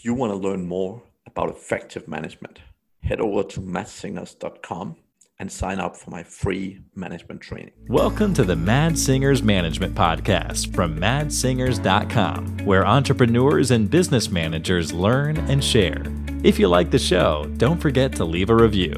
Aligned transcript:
If 0.00 0.06
you 0.06 0.14
want 0.14 0.32
to 0.32 0.48
learn 0.48 0.66
more 0.66 1.02
about 1.26 1.50
effective 1.50 2.08
management, 2.08 2.60
head 3.02 3.20
over 3.20 3.42
to 3.42 3.60
madssingers.com 3.60 4.96
and 5.38 5.52
sign 5.52 5.78
up 5.78 5.94
for 5.94 6.08
my 6.08 6.22
free 6.22 6.80
management 6.94 7.42
training. 7.42 7.72
Welcome 7.86 8.32
to 8.32 8.44
the 8.44 8.56
Mads 8.56 9.04
Singers 9.04 9.42
Management 9.42 9.94
Podcast 9.94 10.74
from 10.74 10.98
madssingers.com, 10.98 12.64
where 12.64 12.86
entrepreneurs 12.86 13.72
and 13.72 13.90
business 13.90 14.30
managers 14.30 14.90
learn 14.90 15.36
and 15.36 15.62
share. 15.62 16.02
If 16.44 16.58
you 16.58 16.68
like 16.68 16.90
the 16.90 16.98
show, 16.98 17.44
don't 17.58 17.78
forget 17.78 18.10
to 18.16 18.24
leave 18.24 18.48
a 18.48 18.56
review. 18.56 18.94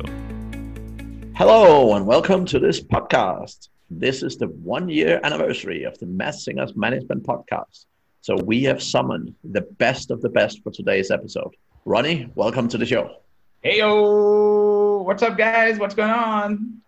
Hello, 1.34 1.96
and 1.96 2.07
welcome 2.07 2.45
to 2.46 2.61
this 2.61 2.80
podcast. 2.80 3.71
This 3.91 4.23
is 4.23 4.37
the 4.37 4.46
one 4.46 4.89
year 4.89 5.19
anniversary 5.25 5.82
of 5.82 5.98
the 5.98 6.07
Mads 6.07 6.45
Singers 6.45 6.77
Management 6.77 7.25
Podcast. 7.25 7.87
So 8.23 8.36
we 8.36 8.62
have 8.62 8.80
summoned 8.80 9.34
the 9.43 9.62
best 9.62 10.12
of 10.12 10.22
the 10.22 10.29
best 10.29 10.62
for 10.62 10.71
today's 10.71 11.11
episode. 11.11 11.57
Ronnie, 11.84 12.30
welcome 12.36 12.68
to 12.68 12.79
the 12.79 12.86
show. 12.86 13.17
Hey 13.62 13.79
yo, 13.79 15.03
what's 15.03 15.25
up, 15.25 15.36
guys? 15.36 15.76
What's 15.81 15.96
going 15.96 16.12
on? 16.12 16.81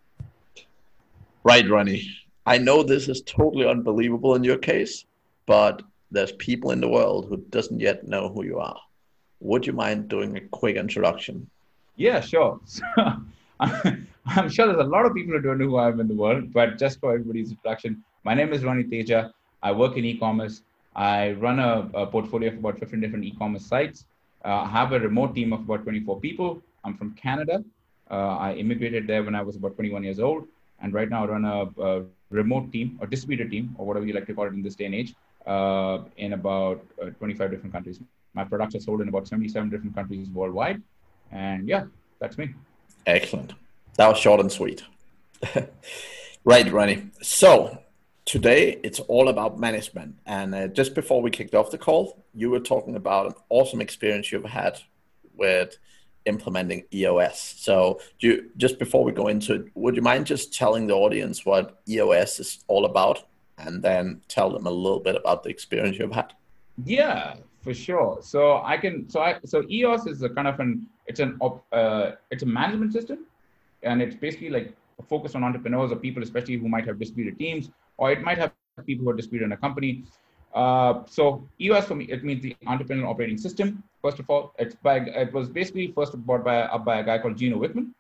Right, 1.42 1.68
Ronnie. 1.68 2.08
I 2.46 2.58
know 2.58 2.84
this 2.84 3.08
is 3.08 3.20
totally 3.22 3.66
unbelievable 3.66 4.36
in 4.36 4.44
your 4.44 4.58
case, 4.58 5.06
but 5.44 5.82
there's 6.12 6.30
people 6.30 6.70
in 6.70 6.80
the 6.80 6.88
world 6.88 7.26
who 7.28 7.38
doesn't 7.50 7.80
yet 7.80 8.06
know 8.06 8.28
who 8.28 8.44
you 8.44 8.60
are. 8.60 8.78
Would 9.40 9.66
you 9.66 9.72
mind 9.72 10.06
doing 10.06 10.36
a 10.36 10.40
quick 10.40 10.76
introduction? 10.76 11.50
Yeah, 11.96 12.20
sure. 12.20 12.60
I'm 13.58 14.48
sure 14.48 14.68
there's 14.68 14.78
a 14.78 14.88
lot 14.88 15.04
of 15.04 15.14
people 15.14 15.34
who 15.34 15.40
don't 15.40 15.58
know 15.58 15.66
who 15.66 15.76
I 15.78 15.88
am 15.88 15.98
in 15.98 16.06
the 16.06 16.14
world, 16.14 16.52
but 16.52 16.78
just 16.78 17.00
for 17.00 17.12
everybody's 17.12 17.50
introduction, 17.50 18.04
my 18.22 18.34
name 18.34 18.52
is 18.52 18.62
Ronnie 18.62 18.84
Teja. 18.84 19.34
I 19.64 19.72
work 19.72 19.96
in 19.96 20.04
e-commerce. 20.04 20.62
I 20.94 21.32
run 21.32 21.58
a, 21.58 21.90
a 21.94 22.06
portfolio 22.06 22.50
of 22.50 22.58
about 22.58 22.78
15 22.78 23.00
different 23.00 23.24
e-commerce 23.24 23.66
sites. 23.66 24.04
Uh, 24.44 24.62
I 24.62 24.68
have 24.68 24.92
a 24.92 25.00
remote 25.00 25.34
team 25.34 25.52
of 25.52 25.60
about 25.60 25.82
24 25.82 26.20
people. 26.20 26.62
I'm 26.84 26.96
from 26.96 27.12
Canada. 27.12 27.64
Uh, 28.10 28.36
I 28.36 28.54
immigrated 28.54 29.06
there 29.06 29.22
when 29.22 29.34
I 29.34 29.42
was 29.42 29.56
about 29.56 29.74
21 29.74 30.04
years 30.04 30.20
old. 30.20 30.46
And 30.80 30.92
right 30.92 31.08
now 31.08 31.24
I 31.24 31.28
run 31.28 31.44
a, 31.44 31.82
a 31.82 32.04
remote 32.30 32.70
team 32.72 32.98
or 33.00 33.06
distributed 33.06 33.50
team 33.50 33.74
or 33.78 33.86
whatever 33.86 34.06
you 34.06 34.12
like 34.12 34.26
to 34.26 34.34
call 34.34 34.46
it 34.46 34.52
in 34.52 34.62
this 34.62 34.74
day 34.74 34.84
and 34.84 34.94
age 34.94 35.14
uh, 35.46 35.98
in 36.16 36.34
about 36.34 36.84
uh, 37.02 37.06
25 37.06 37.50
different 37.50 37.72
countries. 37.72 38.00
My 38.34 38.44
products 38.44 38.74
are 38.74 38.80
sold 38.80 39.00
in 39.00 39.08
about 39.08 39.26
77 39.26 39.70
different 39.70 39.94
countries 39.94 40.28
worldwide. 40.28 40.82
And 41.32 41.68
yeah, 41.68 41.84
that's 42.18 42.36
me. 42.36 42.54
Excellent. 43.06 43.54
That 43.96 44.08
was 44.08 44.18
short 44.18 44.40
and 44.40 44.50
sweet. 44.50 44.82
right, 46.44 46.70
Ronnie. 46.70 47.10
So 47.22 47.78
today 48.24 48.80
it's 48.82 49.00
all 49.00 49.28
about 49.28 49.58
management. 49.58 50.16
And 50.26 50.54
uh, 50.54 50.68
just 50.68 50.94
before 50.94 51.22
we 51.22 51.30
kicked 51.30 51.54
off 51.54 51.70
the 51.70 51.78
call, 51.78 52.24
you 52.34 52.50
were 52.50 52.60
talking 52.60 52.96
about 52.96 53.26
an 53.26 53.34
awesome 53.48 53.80
experience 53.80 54.32
you've 54.32 54.44
had 54.44 54.80
with 55.36 55.78
implementing 56.26 56.84
EOS. 56.92 57.54
So, 57.58 58.00
you 58.18 58.50
just 58.56 58.78
before 58.78 59.04
we 59.04 59.12
go 59.12 59.28
into 59.28 59.54
it, 59.54 59.64
would 59.74 59.96
you 59.96 60.02
mind 60.02 60.26
just 60.26 60.54
telling 60.54 60.86
the 60.86 60.94
audience 60.94 61.44
what 61.44 61.82
EOS 61.88 62.40
is 62.40 62.64
all 62.66 62.86
about, 62.86 63.24
and 63.58 63.82
then 63.82 64.20
tell 64.28 64.50
them 64.50 64.66
a 64.66 64.70
little 64.70 65.00
bit 65.00 65.16
about 65.16 65.42
the 65.42 65.50
experience 65.50 65.98
you've 65.98 66.12
had? 66.12 66.32
Yeah, 66.84 67.34
for 67.62 67.74
sure. 67.74 68.18
So 68.22 68.62
I 68.64 68.76
can. 68.78 69.08
So 69.08 69.20
I. 69.20 69.38
So 69.44 69.64
EOS 69.68 70.06
is 70.06 70.22
a 70.22 70.30
kind 70.30 70.48
of 70.48 70.58
an. 70.60 70.86
It's 71.06 71.20
an. 71.20 71.38
Uh, 71.72 72.12
it's 72.30 72.42
a 72.42 72.46
management 72.46 72.92
system, 72.92 73.26
and 73.82 74.00
it's 74.00 74.14
basically 74.14 74.50
like 74.50 74.74
focused 75.08 75.36
on 75.36 75.44
entrepreneurs 75.44 75.92
or 75.92 75.96
people, 75.96 76.22
especially 76.22 76.56
who 76.56 76.68
might 76.68 76.86
have 76.86 76.98
distributed 76.98 77.38
teams 77.38 77.70
or 77.96 78.12
it 78.12 78.22
might 78.22 78.38
have 78.38 78.52
people 78.86 79.04
who 79.04 79.10
are 79.10 79.16
distributed 79.16 79.46
in 79.46 79.52
a 79.52 79.56
company. 79.56 80.04
Uh, 80.54 81.02
so 81.06 81.46
EOS 81.60 81.86
for 81.86 81.94
me, 81.94 82.04
it 82.04 82.24
means 82.24 82.42
the 82.42 82.56
entrepreneurial 82.66 83.08
operating 83.08 83.38
system. 83.38 83.82
First 84.02 84.18
of 84.20 84.30
all, 84.30 84.54
it's 84.58 84.74
by 84.74 84.98
it 84.98 85.32
was 85.32 85.48
basically 85.48 85.92
first 85.92 86.16
bought 86.26 86.44
by 86.44 86.62
up 86.62 86.84
by 86.84 87.00
a 87.00 87.04
guy 87.04 87.18
called 87.18 87.36
Gino 87.36 87.58
Wickman, 87.58 87.90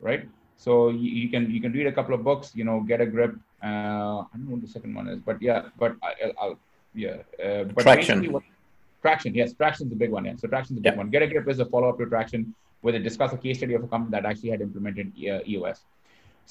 right? 0.00 0.28
So 0.56 0.90
you, 0.90 1.10
you, 1.10 1.28
can 1.30 1.50
you 1.50 1.60
can 1.60 1.72
read 1.72 1.86
a 1.86 1.92
couple 1.92 2.14
of 2.14 2.24
books, 2.24 2.52
you 2.54 2.64
know, 2.64 2.80
get 2.80 3.00
a 3.00 3.06
grip. 3.06 3.34
Uh, 3.62 3.66
I 3.66 4.34
don't 4.34 4.46
know 4.46 4.52
what 4.52 4.62
the 4.62 4.68
second 4.68 4.94
one 4.94 5.08
is, 5.08 5.20
but 5.20 5.40
yeah, 5.40 5.66
but 5.78 5.96
I, 6.02 6.32
will 6.46 6.58
yeah. 6.94 7.18
Uh, 7.42 7.64
but 7.64 7.82
traction. 7.82 8.32
What, 8.32 8.42
traction, 9.02 9.34
yes, 9.34 9.52
traction's 9.54 9.90
the 9.90 9.96
big 9.96 10.10
one. 10.10 10.24
Yeah, 10.24 10.36
so 10.36 10.48
traction 10.48 10.76
is 10.76 10.82
the 10.82 10.90
big 10.90 10.98
one. 10.98 11.10
Get 11.10 11.22
a 11.22 11.26
grip 11.26 11.48
is 11.48 11.60
a 11.60 11.64
follow 11.66 11.88
up 11.88 11.98
to 11.98 12.06
traction, 12.06 12.54
where 12.80 12.92
they 12.92 12.98
discuss 12.98 13.32
a 13.32 13.38
case 13.38 13.58
study 13.58 13.74
of 13.74 13.84
a 13.84 13.88
company 13.88 14.10
that 14.12 14.26
actually 14.26 14.50
had 14.50 14.60
implemented 14.60 15.12
EOS. 15.16 15.82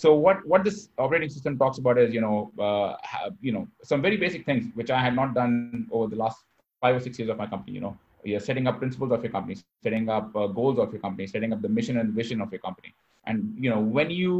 So 0.02 0.16
what 0.16 0.38
what 0.52 0.64
this 0.64 0.78
operating 0.98 1.30
system 1.36 1.58
talks 1.62 1.78
about 1.78 1.98
is 1.98 2.14
you 2.14 2.22
know 2.26 2.36
uh, 2.66 2.96
have, 3.14 3.34
you 3.42 3.52
know 3.56 3.68
some 3.84 4.02
very 4.02 4.16
basic 4.16 4.46
things 4.46 4.64
which 4.74 4.92
I 4.98 5.00
had 5.06 5.14
not 5.14 5.34
done 5.34 5.88
over 5.92 6.08
the 6.08 6.16
last 6.16 6.38
five 6.80 6.96
or 6.96 7.02
six 7.02 7.20
years 7.20 7.30
of 7.30 7.38
my 7.38 7.48
company. 7.54 7.74
You 7.74 7.82
know, 7.82 7.98
you're 8.24 8.40
setting 8.40 8.66
up 8.68 8.80
principles 8.80 9.12
of 9.12 9.22
your 9.26 9.34
company, 9.34 9.58
setting 9.84 10.08
up 10.08 10.34
uh, 10.34 10.48
goals 10.60 10.80
of 10.80 10.94
your 10.94 11.02
company, 11.02 11.28
setting 11.28 11.52
up 11.52 11.62
the 11.62 11.68
mission 11.68 11.98
and 11.98 12.14
vision 12.14 12.40
of 12.40 12.50
your 12.54 12.62
company. 12.62 12.94
And 13.26 13.54
you 13.60 13.70
know 13.70 13.82
when 13.98 14.10
you 14.10 14.34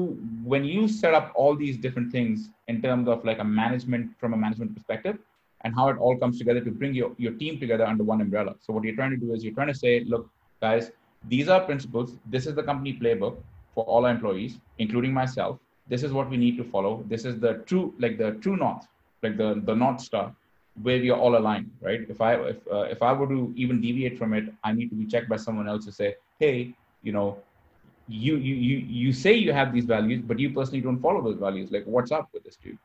when 0.46 0.64
you 0.64 0.88
set 0.88 1.14
up 1.14 1.34
all 1.36 1.58
these 1.58 1.76
different 1.86 2.10
things 2.14 2.50
in 2.70 2.82
terms 2.82 3.10
of 3.10 3.26
like 3.26 3.40
a 3.40 3.50
management 3.62 4.18
from 4.18 4.34
a 4.34 4.38
management 4.38 4.74
perspective 4.78 5.20
and 5.62 5.76
how 5.76 5.90
it 5.90 5.98
all 5.98 6.18
comes 6.18 6.38
together 6.38 6.62
to 6.62 6.72
bring 6.72 6.94
your, 6.94 7.12
your 7.18 7.34
team 7.34 7.60
together 7.60 7.86
under 7.86 8.06
one 8.06 8.22
umbrella. 8.22 8.56
So 8.62 8.72
what 8.72 8.86
you're 8.86 8.96
trying 8.96 9.12
to 9.12 9.22
do 9.28 9.34
is 9.34 9.44
you're 9.44 9.58
trying 9.62 9.74
to 9.76 9.80
say, 9.86 10.06
look, 10.06 10.30
guys, 10.62 10.92
these 11.28 11.50
are 11.50 11.60
principles. 11.60 12.18
This 12.26 12.48
is 12.48 12.56
the 12.56 12.64
company 12.64 12.98
playbook 12.98 13.36
for 13.74 13.84
all 13.86 14.06
our 14.06 14.12
employees, 14.12 14.60
including 14.78 15.14
myself. 15.14 15.60
This 15.88 16.04
is 16.04 16.12
what 16.12 16.30
we 16.30 16.38
need 16.38 16.58
to 16.58 16.64
follow. 16.64 17.04
This 17.08 17.26
is 17.26 17.40
the 17.40 17.54
true, 17.66 17.94
like 18.00 18.18
the 18.18 18.32
true 18.42 18.58
north, 18.58 18.88
like 19.24 19.38
the 19.38 19.62
the 19.66 19.76
north 19.76 20.02
star, 20.02 20.34
where 20.82 21.00
we 21.00 21.10
are 21.10 21.20
all 21.20 21.38
aligned, 21.38 21.72
right? 21.82 22.02
If 22.10 22.22
I 22.22 22.36
if 22.36 22.68
uh, 22.72 22.82
if 22.96 23.02
I 23.02 23.14
were 23.14 23.28
to 23.28 23.54
even 23.56 23.82
deviate 23.82 24.18
from 24.18 24.34
it, 24.34 24.54
I 24.64 24.74
need 24.74 24.90
to 24.90 24.96
be 24.96 25.06
checked 25.06 25.30
by 25.30 25.38
someone 25.38 25.68
else 25.68 25.86
to 25.86 25.92
say, 25.92 26.16
hey, 26.40 26.74
you 27.04 27.12
know, 27.12 27.38
you 28.08 28.38
you 28.38 28.56
you 28.56 28.78
you 28.78 29.14
say 29.14 29.34
you 29.34 29.54
have 29.54 29.74
these 29.74 29.86
values, 29.86 30.22
but 30.26 30.40
you 30.40 30.52
personally 30.52 30.82
don't 30.82 31.00
follow 31.00 31.22
those 31.22 31.38
values. 31.38 31.72
Like, 31.72 31.86
what's 31.86 32.12
up 32.12 32.30
with 32.34 32.44
this 32.44 32.58
dude? 32.58 32.78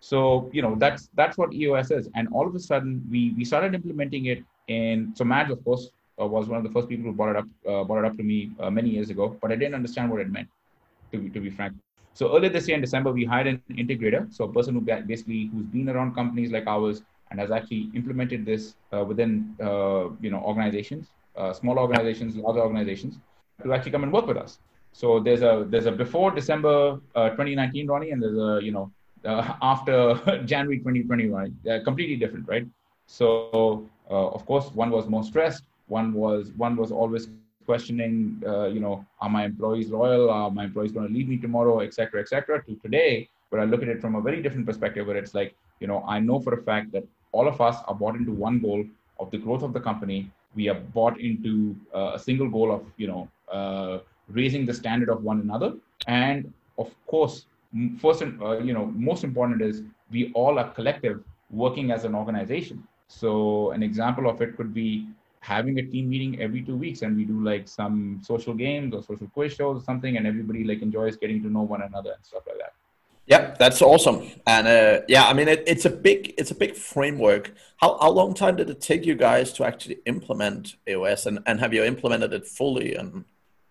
So 0.00 0.50
you 0.52 0.62
know 0.62 0.74
that's 0.76 1.08
that's 1.14 1.38
what 1.38 1.52
EOS 1.52 1.90
is. 1.90 2.08
And 2.14 2.28
all 2.32 2.46
of 2.46 2.54
a 2.54 2.60
sudden, 2.60 3.04
we 3.10 3.34
we 3.36 3.44
started 3.44 3.74
implementing 3.74 4.26
it 4.26 4.44
in. 4.68 5.12
So 5.16 5.24
Mads, 5.24 5.50
of 5.50 5.64
course, 5.64 5.90
was 6.24 6.48
one 6.48 6.56
of 6.58 6.64
the 6.64 6.70
first 6.70 6.88
people 6.88 7.04
who 7.04 7.12
brought 7.12 7.30
it 7.30 7.36
up 7.36 7.46
uh, 7.68 7.84
brought 7.84 8.04
it 8.04 8.06
up 8.06 8.16
to 8.16 8.22
me 8.22 8.52
uh, 8.58 8.70
many 8.70 8.90
years 8.90 9.10
ago, 9.10 9.36
but 9.40 9.52
I 9.52 9.56
didn't 9.56 9.74
understand 9.74 10.10
what 10.10 10.20
it 10.20 10.30
meant. 10.30 10.48
To 11.12 11.18
be, 11.18 11.30
to 11.30 11.40
be 11.40 11.50
frank. 11.50 11.74
So 12.14 12.34
earlier 12.34 12.50
this 12.50 12.66
year 12.66 12.74
in 12.74 12.80
December, 12.80 13.12
we 13.12 13.24
hired 13.24 13.46
an 13.46 13.62
integrator, 13.70 14.32
so 14.34 14.44
a 14.44 14.52
person 14.52 14.74
who 14.74 14.80
basically 14.80 15.50
who's 15.52 15.66
been 15.66 15.88
around 15.88 16.14
companies 16.14 16.50
like 16.50 16.66
ours 16.66 17.02
and 17.30 17.38
has 17.38 17.50
actually 17.50 17.90
implemented 17.94 18.46
this 18.46 18.76
uh, 18.92 19.04
within 19.04 19.54
uh, 19.60 20.08
you 20.20 20.30
know 20.30 20.40
organizations, 20.40 21.08
uh, 21.36 21.52
small 21.52 21.78
organizations, 21.78 22.34
large 22.36 22.56
organizations, 22.56 23.18
to 23.62 23.74
actually 23.74 23.92
come 23.92 24.02
and 24.02 24.12
work 24.12 24.26
with 24.26 24.38
us. 24.38 24.58
So 24.92 25.20
there's 25.20 25.42
a 25.42 25.66
there's 25.68 25.86
a 25.86 25.92
before 25.92 26.30
December 26.30 26.98
2019, 27.14 27.86
Ronnie, 27.86 28.10
and 28.12 28.22
there's 28.22 28.38
a 28.38 28.64
you 28.64 28.72
know 28.72 28.90
after 29.60 30.14
January 30.46 30.78
2020, 30.78 31.28
right? 31.28 31.52
completely 31.84 32.16
different, 32.16 32.48
right? 32.48 32.66
So 33.06 33.86
of 34.08 34.46
course, 34.46 34.70
one 34.72 34.90
was 34.90 35.06
more 35.06 35.22
stressed 35.22 35.64
one 35.88 36.12
was 36.12 36.52
one 36.56 36.76
was 36.76 36.90
always 36.92 37.28
questioning, 37.64 38.42
uh, 38.46 38.66
you 38.66 38.80
know, 38.80 39.04
are 39.20 39.28
my 39.28 39.44
employees 39.44 39.90
loyal? 39.90 40.30
Are 40.30 40.50
my 40.50 40.64
employees 40.64 40.92
going 40.92 41.08
to 41.08 41.12
leave 41.12 41.28
me 41.28 41.36
tomorrow, 41.36 41.80
et 41.80 41.94
cetera, 41.94 42.20
et 42.20 42.28
cetera, 42.28 42.62
to 42.64 42.76
today, 42.76 43.28
where 43.50 43.60
I 43.60 43.64
look 43.64 43.82
at 43.82 43.88
it 43.88 44.00
from 44.00 44.14
a 44.14 44.20
very 44.20 44.42
different 44.42 44.66
perspective, 44.66 45.06
where 45.06 45.16
it's 45.16 45.34
like, 45.34 45.54
you 45.80 45.86
know, 45.86 46.04
I 46.06 46.20
know 46.20 46.38
for 46.38 46.54
a 46.54 46.62
fact 46.62 46.92
that 46.92 47.04
all 47.32 47.48
of 47.48 47.60
us 47.60 47.76
are 47.88 47.94
bought 47.94 48.16
into 48.16 48.32
one 48.32 48.60
goal 48.60 48.84
of 49.18 49.30
the 49.30 49.38
growth 49.38 49.62
of 49.62 49.72
the 49.72 49.80
company. 49.80 50.30
We 50.54 50.68
are 50.68 50.80
bought 50.98 51.20
into 51.20 51.76
uh, 51.94 52.12
a 52.14 52.18
single 52.18 52.48
goal 52.48 52.70
of, 52.72 52.82
you 52.96 53.08
know, 53.08 53.28
uh, 53.50 53.98
raising 54.28 54.64
the 54.64 54.74
standard 54.74 55.08
of 55.08 55.22
one 55.22 55.40
another. 55.40 55.74
And 56.06 56.52
of 56.78 56.94
course, 57.06 57.46
first 57.98 58.22
and, 58.22 58.40
uh, 58.42 58.58
you 58.58 58.72
know, 58.72 58.86
most 58.94 59.24
important 59.24 59.60
is 59.60 59.82
we 60.10 60.32
all 60.34 60.58
are 60.58 60.70
collective 60.70 61.22
working 61.50 61.90
as 61.90 62.04
an 62.04 62.14
organization. 62.14 62.86
So 63.08 63.70
an 63.72 63.82
example 63.82 64.28
of 64.28 64.40
it 64.40 64.56
could 64.56 64.72
be 64.72 65.06
having 65.54 65.78
a 65.78 65.82
team 65.92 66.08
meeting 66.08 66.40
every 66.40 66.62
two 66.62 66.76
weeks 66.76 67.02
and 67.02 67.16
we 67.16 67.24
do 67.24 67.38
like 67.50 67.68
some 67.68 68.20
social 68.30 68.54
games 68.54 68.94
or 68.94 69.02
social 69.02 69.28
quiz 69.28 69.52
shows 69.52 69.80
or 69.80 69.84
something 69.84 70.16
and 70.16 70.26
everybody 70.26 70.64
like 70.64 70.82
enjoys 70.82 71.16
getting 71.16 71.40
to 71.42 71.48
know 71.48 71.62
one 71.62 71.82
another 71.82 72.12
and 72.16 72.24
stuff 72.24 72.42
like 72.48 72.58
that. 72.58 72.72
Yeah 73.26 73.54
that's 73.58 73.80
awesome. 73.80 74.18
And 74.46 74.66
uh, 74.66 75.00
yeah 75.08 75.24
i 75.30 75.32
mean 75.32 75.48
it, 75.54 75.62
it's 75.66 75.84
a 75.84 75.90
big 76.08 76.34
it's 76.36 76.50
a 76.50 76.58
big 76.64 76.74
framework. 76.76 77.54
How, 77.82 77.96
how 77.98 78.10
long 78.10 78.34
time 78.34 78.56
did 78.56 78.68
it 78.70 78.80
take 78.80 79.06
you 79.06 79.14
guys 79.14 79.52
to 79.54 79.64
actually 79.64 79.98
implement 80.06 80.76
eos 80.88 81.26
and, 81.26 81.38
and 81.46 81.60
have 81.60 81.72
you 81.72 81.84
implemented 81.84 82.32
it 82.32 82.46
fully? 82.46 82.94
And 82.94 83.24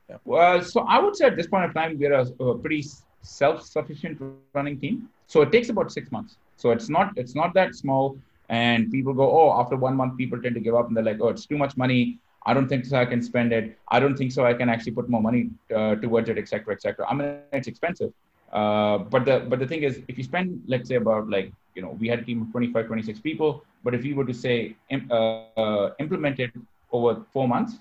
yeah. 0.10 0.18
well 0.24 0.62
so 0.62 0.82
i 0.88 0.98
would 1.00 1.16
say 1.18 1.26
at 1.26 1.36
this 1.36 1.48
point 1.48 1.66
of 1.66 1.74
time 1.74 1.98
we're 2.00 2.14
a, 2.14 2.26
a 2.44 2.58
pretty 2.58 2.84
self-sufficient 3.26 4.22
running 4.54 4.80
team. 4.80 5.10
So 5.28 5.42
it 5.42 5.52
takes 5.52 5.70
about 5.70 5.92
six 5.92 6.12
months. 6.12 6.38
So 6.56 6.72
it's 6.72 6.90
not 6.90 7.08
it's 7.18 7.36
not 7.36 7.54
that 7.56 7.76
small 7.76 8.18
and 8.50 8.92
people 8.92 9.14
go 9.14 9.30
oh 9.40 9.60
after 9.60 9.76
one 9.76 9.96
month 9.96 10.18
people 10.18 10.42
tend 10.42 10.56
to 10.56 10.62
give 10.62 10.76
up 10.76 10.88
and 10.88 10.96
they're 10.96 11.04
like 11.04 11.20
oh 11.22 11.30
it's 11.30 11.46
too 11.46 11.58
much 11.58 11.76
money. 11.78 12.20
I 12.48 12.54
don't 12.54 12.68
think 12.68 12.86
so 12.86 12.98
i 12.98 13.06
can 13.06 13.22
spend 13.24 13.54
it. 13.54 13.78
I 13.90 14.00
don't 14.00 14.16
think 14.16 14.32
so 14.32 14.46
i 14.46 14.54
can 14.54 14.70
actually 14.70 14.92
put 14.92 15.10
more 15.10 15.22
money 15.22 15.50
uh, 15.76 15.96
towards 15.96 16.30
it 16.30 16.38
etc 16.38 16.74
etc 16.76 17.08
i 17.10 17.14
mean 17.14 17.40
it's 17.54 17.68
expensive. 17.68 18.14
Uh, 18.52 19.00
but 19.14 19.26
the 19.26 19.40
but 19.50 19.60
the 19.60 19.68
thing 19.68 19.84
is 19.84 20.02
if 20.08 20.18
you 20.20 20.24
spend 20.24 20.62
let's 20.68 20.88
say 20.90 20.96
about 20.96 21.30
like 21.30 21.52
you 21.76 21.82
know 21.82 21.98
we 22.00 22.08
had 22.08 22.20
a 22.20 22.26
team 22.30 22.44
of 22.44 22.52
25 22.52 22.86
26 22.88 23.20
people 23.20 23.64
but 23.86 23.94
if 23.94 24.04
you 24.04 24.16
were 24.16 24.26
to 24.26 24.34
say 24.34 24.76
uh, 24.92 25.16
uh, 25.16 25.94
implement 26.00 26.40
it 26.40 26.52
over 26.92 27.22
four 27.34 27.48
months, 27.48 27.74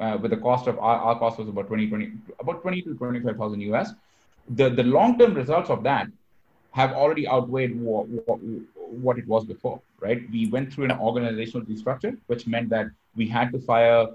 uh, 0.00 0.16
with 0.20 0.30
the 0.30 0.36
cost 0.36 0.68
of 0.68 0.78
our, 0.78 0.96
our 1.06 1.18
cost 1.18 1.38
was 1.38 1.48
about 1.48 1.66
20, 1.66 1.88
20 1.88 2.12
about 2.40 2.62
20 2.62 2.82
to 2.82 2.94
25,000 2.94 3.60
US. 3.72 3.92
The, 4.50 4.70
the 4.70 4.84
long-term 4.84 5.34
results 5.34 5.68
of 5.68 5.82
that 5.82 6.06
have 6.78 6.92
already 6.92 7.24
outweighed 7.28 7.72
what, 7.80 8.06
what, 8.08 8.38
what, 9.06 9.18
it 9.18 9.26
was 9.26 9.44
before, 9.44 9.80
right? 10.00 10.20
We 10.30 10.48
went 10.48 10.72
through 10.72 10.84
an 10.84 10.92
organizational 10.92 11.66
restructure, 11.66 12.16
which 12.28 12.46
meant 12.46 12.68
that 12.70 12.86
we 13.16 13.26
had 13.26 13.52
to 13.52 13.58
fire 13.58 14.06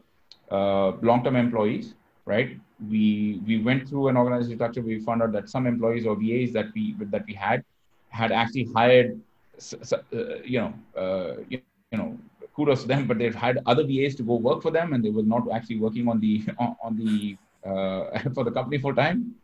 uh, 0.51 0.89
long-term 1.09 1.35
employees, 1.35 1.93
right? 2.25 2.57
We 2.89 3.41
we 3.47 3.55
went 3.67 3.87
through 3.89 4.07
an 4.11 4.17
organizational 4.21 4.57
structure. 4.59 4.81
We 4.81 4.99
found 5.09 5.23
out 5.23 5.31
that 5.33 5.49
some 5.55 5.67
employees 5.73 6.05
or 6.05 6.15
VAs 6.15 6.53
that 6.57 6.67
we 6.75 6.83
that 7.15 7.25
we 7.27 7.33
had 7.33 7.63
had 8.09 8.31
actually 8.31 8.65
hired, 8.77 9.19
uh, 9.73 9.97
you 10.53 10.59
know, 10.61 10.73
uh, 11.03 11.33
you, 11.49 11.59
you 11.91 11.97
know, 11.97 12.17
kudos 12.55 12.81
to 12.83 12.87
them, 12.87 13.07
but 13.07 13.17
they've 13.17 13.41
had 13.45 13.61
other 13.65 13.83
VAs 13.91 14.15
to 14.15 14.23
go 14.31 14.35
work 14.35 14.61
for 14.61 14.71
them, 14.71 14.93
and 14.93 15.03
they 15.03 15.13
were 15.19 15.29
not 15.35 15.51
actually 15.51 15.79
working 15.85 16.07
on 16.07 16.19
the 16.25 16.33
on 16.87 16.97
the 17.03 17.37
uh, 17.69 18.03
for 18.35 18.43
the 18.47 18.51
company 18.51 18.77
full 18.87 18.95
time. 19.03 19.35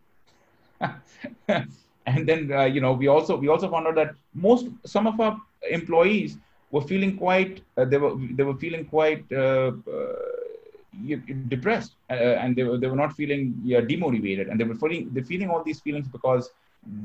and 2.06 2.28
then 2.28 2.52
uh, 2.52 2.66
you 2.66 2.82
know 2.82 2.94
we 2.94 3.08
also 3.08 3.36
we 3.38 3.48
also 3.48 3.70
found 3.70 3.88
out 3.88 3.96
that 3.96 4.16
most 4.34 4.68
some 4.86 5.08
of 5.08 5.20
our 5.20 5.40
employees 5.70 6.38
were 6.72 6.82
feeling 6.82 7.18
quite 7.18 7.62
uh, 7.78 7.86
they 7.86 7.98
were 7.98 8.16
they 8.36 8.44
were 8.44 8.56
feeling 8.56 8.86
quite 8.86 9.24
uh, 9.32 9.72
uh, 9.96 10.14
depressed 11.48 11.94
and 12.10 12.56
they 12.56 12.64
were 12.64 12.78
they 12.78 12.88
were 12.88 12.96
not 12.96 13.14
feeling 13.14 13.56
yeah, 13.64 13.82
demotivated. 13.82 14.50
And 14.50 14.60
they 14.60 14.64
were 14.64 14.76
feeling 14.76 15.10
they 15.14 15.22
feeling 15.22 15.50
all 15.50 15.64
these 15.64 15.80
feelings 15.80 16.08
because 16.08 16.50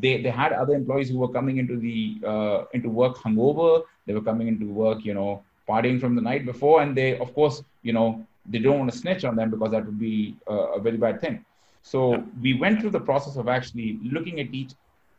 they 0.01 0.23
they 0.23 0.31
had 0.31 0.53
other 0.53 0.75
employees 0.75 1.09
who 1.11 1.19
were 1.19 1.29
coming 1.29 1.59
into 1.59 1.77
the 1.77 2.67
into 2.73 2.89
work 2.89 3.17
hungover. 3.17 3.83
They 4.07 4.15
were 4.15 4.23
coming 4.23 4.49
into 4.49 4.67
work 4.67 5.05
you 5.05 5.15
know 5.15 5.43
partying 5.69 6.01
from 6.01 6.15
the 6.15 6.21
night 6.21 6.45
before, 6.45 6.83
and 6.83 6.97
they, 6.97 7.19
of 7.19 7.35
course, 7.35 7.63
you 7.83 7.93
know, 7.93 8.25
they 8.47 8.59
don't 8.59 8.79
want 8.79 8.93
to 8.93 8.99
snitch 8.99 9.25
on 9.25 9.37
them 9.37 9.51
because 9.51 9.71
that 9.71 9.85
would 9.85 9.99
be 9.99 10.37
a, 10.47 10.55
a 10.55 10.81
very 10.81 10.97
bad 10.97 11.21
thing. 11.21 11.45
So 11.83 12.23
we 12.41 12.55
went 12.55 12.81
through 12.81 12.91
the 12.91 13.01
process 13.01 13.37
of 13.37 13.49
actually 13.49 13.99
looking 14.03 14.41
at 14.41 14.53
each 14.53 14.73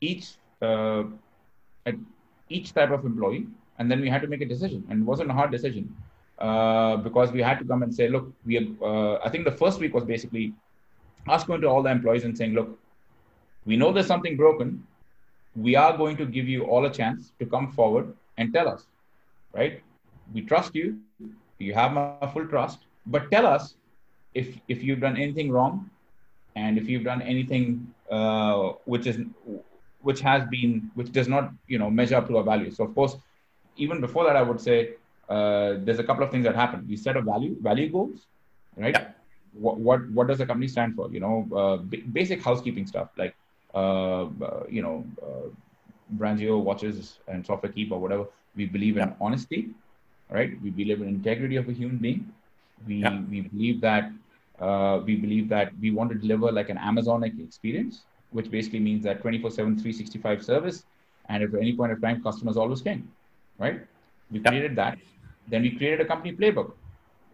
each 0.09 0.25
uh, 0.61 1.03
at 1.85 1.95
each 2.49 2.73
type 2.77 2.91
of 2.97 3.05
employee, 3.11 3.45
and 3.77 3.91
then 3.91 4.01
we 4.05 4.09
had 4.15 4.21
to 4.25 4.29
make 4.33 4.41
a 4.47 4.49
decision, 4.53 4.83
and 4.89 5.01
it 5.01 5.05
wasn't 5.11 5.29
a 5.29 5.33
hard 5.39 5.51
decision 5.57 5.85
uh, 6.39 6.95
because 7.07 7.31
we 7.37 7.41
had 7.49 7.59
to 7.59 7.65
come 7.65 7.83
and 7.83 7.93
say, 7.99 8.07
look, 8.15 8.31
we. 8.45 8.55
Have, 8.59 8.69
uh, 8.91 9.13
I 9.25 9.29
think 9.29 9.45
the 9.51 9.57
first 9.63 9.79
week 9.79 9.93
was 9.99 10.05
basically 10.13 10.45
us 11.27 11.43
going 11.43 11.61
to 11.61 11.67
all 11.67 11.83
the 11.87 11.93
employees 11.97 12.23
and 12.23 12.37
saying, 12.37 12.53
look, 12.53 12.77
we 13.65 13.77
know 13.77 13.91
there's 13.91 14.11
something 14.15 14.37
broken. 14.37 14.85
We 15.55 15.75
are 15.75 15.97
going 15.97 16.17
to 16.17 16.25
give 16.37 16.47
you 16.55 16.63
all 16.65 16.85
a 16.85 16.93
chance 17.01 17.31
to 17.39 17.45
come 17.45 17.71
forward 17.71 18.13
and 18.37 18.53
tell 18.53 18.67
us, 18.67 18.85
right? 19.53 19.81
we 20.33 20.41
trust 20.41 20.75
you. 20.75 20.97
You 21.59 21.73
have 21.73 21.93
my 21.93 22.29
full 22.33 22.47
trust. 22.47 22.79
But 23.05 23.29
tell 23.31 23.45
us 23.45 23.75
if 24.33 24.57
if 24.67 24.83
you've 24.83 24.99
done 24.99 25.17
anything 25.17 25.51
wrong, 25.51 25.89
and 26.55 26.77
if 26.77 26.89
you've 26.89 27.03
done 27.03 27.21
anything 27.21 27.93
uh, 28.11 28.73
which 28.85 29.07
is 29.07 29.19
which 30.07 30.21
has 30.21 30.43
been 30.55 30.91
which 30.99 31.11
does 31.17 31.27
not 31.27 31.51
you 31.67 31.79
know 31.81 31.89
measure 31.99 32.15
up 32.15 32.27
to 32.29 32.37
our 32.37 32.43
values. 32.43 32.77
So 32.77 32.83
of 32.85 32.95
course, 32.95 33.15
even 33.77 34.01
before 34.01 34.23
that, 34.25 34.35
I 34.35 34.43
would 34.49 34.61
say 34.61 34.77
uh, 35.29 35.75
there's 35.85 35.99
a 35.99 36.07
couple 36.09 36.23
of 36.23 36.31
things 36.31 36.45
that 36.45 36.55
happen. 36.55 36.85
We 36.87 36.97
set 36.97 37.17
a 37.17 37.21
value 37.21 37.55
value 37.69 37.89
goals, 37.89 38.27
right? 38.77 38.95
Yeah. 38.97 39.07
What, 39.53 39.77
what 39.77 40.09
what 40.11 40.27
does 40.27 40.39
the 40.39 40.45
company 40.45 40.67
stand 40.67 40.95
for? 40.95 41.09
You 41.11 41.21
know, 41.25 41.37
uh, 41.61 41.77
b- 41.77 42.05
basic 42.19 42.41
housekeeping 42.41 42.87
stuff 42.87 43.09
like 43.17 43.35
uh, 43.73 44.23
uh, 44.49 44.63
you 44.69 44.81
know, 44.81 45.05
uh, 45.21 45.47
Brandgeo 46.17 46.61
watches 46.61 47.19
and 47.27 47.45
software 47.45 47.71
keep 47.71 47.91
or 47.91 47.99
whatever. 47.99 48.27
We 48.55 48.65
believe 48.65 48.97
in 48.97 49.13
honesty 49.19 49.69
right? 50.29 50.51
We 50.61 50.69
believe 50.69 51.01
in 51.01 51.07
integrity 51.07 51.55
of 51.57 51.69
a 51.69 51.73
human 51.73 51.97
being. 51.97 52.33
We 52.87 52.95
yeah. 52.95 53.19
we 53.29 53.41
believe 53.41 53.81
that 53.81 54.11
uh, 54.59 55.01
we 55.05 55.15
believe 55.15 55.49
that 55.49 55.71
we 55.79 55.91
want 55.91 56.11
to 56.11 56.15
deliver 56.15 56.51
like 56.51 56.69
an 56.69 56.77
Amazonic 56.77 57.33
experience, 57.39 58.03
which 58.35 58.49
basically 58.55 58.79
means 58.87 59.03
that 59.03 59.21
24/7, 59.23 59.55
365 59.55 60.43
service, 60.43 60.85
and 61.29 61.43
at 61.43 61.53
any 61.65 61.73
point 61.81 61.91
of 61.91 62.01
time, 62.01 62.21
customers 62.21 62.57
always 62.63 62.81
king, 62.87 63.07
right? 63.57 63.81
We 64.31 64.39
yeah. 64.39 64.49
created 64.49 64.75
that. 64.81 64.97
Then 65.47 65.61
we 65.67 65.71
created 65.77 66.01
a 66.01 66.07
company 66.13 66.33
playbook, 66.41 66.73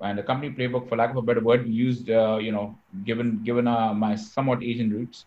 and 0.01 0.17
the 0.17 0.25
company 0.31 0.51
playbook, 0.59 0.89
for 0.89 0.97
lack 1.01 1.11
of 1.11 1.17
a 1.23 1.25
better 1.29 1.43
word, 1.49 1.65
we 1.65 1.71
used 1.71 2.09
uh, 2.09 2.37
you 2.41 2.51
know 2.57 2.75
given 3.05 3.31
given 3.49 3.67
uh, 3.67 3.93
my 3.93 4.13
somewhat 4.15 4.63
Asian 4.73 4.91
roots, 4.97 5.25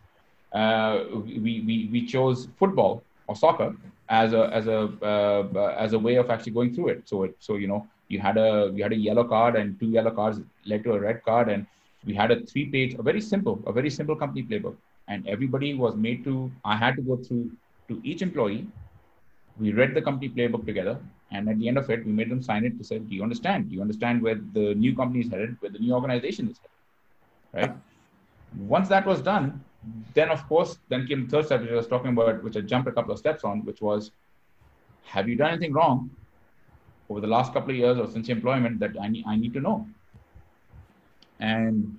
uh, 0.52 1.04
we, 1.46 1.52
we 1.68 1.88
we 1.96 2.06
chose 2.14 2.48
football 2.62 3.02
or 3.26 3.36
soccer 3.36 3.74
as 4.08 4.32
a 4.32 4.44
as 4.60 4.66
a 4.66 4.80
uh, 5.12 5.74
as 5.86 5.92
a 5.92 5.98
way 5.98 6.16
of 6.16 6.30
actually 6.30 6.56
going 6.60 6.74
through 6.74 6.88
it. 6.94 7.08
So 7.12 7.24
it, 7.24 7.36
so 7.40 7.56
you 7.56 7.68
know 7.74 7.86
you 8.08 8.18
had 8.20 8.36
a 8.36 8.70
you 8.74 8.82
had 8.82 8.92
a 8.92 9.02
yellow 9.10 9.24
card 9.24 9.56
and 9.56 9.78
two 9.80 9.90
yellow 9.98 10.10
cards 10.10 10.40
led 10.66 10.84
to 10.84 10.92
a 10.92 11.00
red 11.00 11.22
card 11.24 11.48
and 11.48 11.66
we 12.06 12.14
had 12.14 12.30
a 12.30 12.40
three 12.50 12.66
page 12.66 12.94
a 12.94 13.02
very 13.02 13.20
simple 13.20 13.62
a 13.66 13.72
very 13.72 13.90
simple 13.90 14.16
company 14.16 14.42
playbook 14.42 14.76
and 15.08 15.26
everybody 15.26 15.74
was 15.74 15.94
made 15.94 16.24
to 16.24 16.50
I 16.64 16.76
had 16.76 16.96
to 16.96 17.02
go 17.02 17.16
through 17.16 17.50
to 17.88 18.00
each 18.04 18.22
employee. 18.22 18.66
We 19.58 19.72
read 19.72 19.94
the 19.94 20.02
company 20.02 20.28
playbook 20.28 20.64
together 20.66 20.98
and 21.30 21.48
at 21.48 21.58
the 21.58 21.68
end 21.68 21.78
of 21.78 21.88
it 21.90 22.04
we 22.04 22.12
made 22.12 22.30
them 22.30 22.42
sign 22.42 22.64
it 22.64 22.78
to 22.78 22.84
say 22.84 22.98
do 22.98 23.14
you 23.14 23.22
understand? 23.22 23.68
Do 23.68 23.74
you 23.74 23.82
understand 23.82 24.22
where 24.22 24.40
the 24.52 24.74
new 24.74 24.94
company 24.96 25.24
is 25.24 25.30
headed 25.30 25.56
where 25.60 25.70
the 25.70 25.78
new 25.78 25.94
organization 25.94 26.48
is 26.50 26.58
headed? 26.58 27.70
Right? 27.70 27.76
Once 28.56 28.88
that 28.88 29.06
was 29.06 29.20
done 29.20 29.64
then 30.14 30.30
of 30.30 30.46
course 30.48 30.78
then 30.88 31.06
came 31.06 31.26
the 31.26 31.30
third 31.30 31.46
step 31.46 31.60
which 31.60 31.70
i 31.70 31.74
was 31.74 31.86
talking 31.86 32.12
about 32.12 32.42
which 32.42 32.56
i 32.56 32.60
jumped 32.60 32.88
a 32.88 32.92
couple 32.92 33.12
of 33.12 33.18
steps 33.18 33.44
on 33.44 33.64
which 33.64 33.80
was 33.80 34.10
have 35.04 35.28
you 35.28 35.36
done 35.36 35.50
anything 35.50 35.72
wrong 35.72 36.10
over 37.10 37.20
the 37.20 37.26
last 37.26 37.52
couple 37.52 37.70
of 37.70 37.76
years 37.76 37.98
or 37.98 38.10
since 38.10 38.28
employment 38.28 38.78
that 38.80 38.92
i 39.00 39.08
need, 39.08 39.24
I 39.26 39.36
need 39.36 39.52
to 39.54 39.60
know? 39.60 39.86
And 41.40 41.98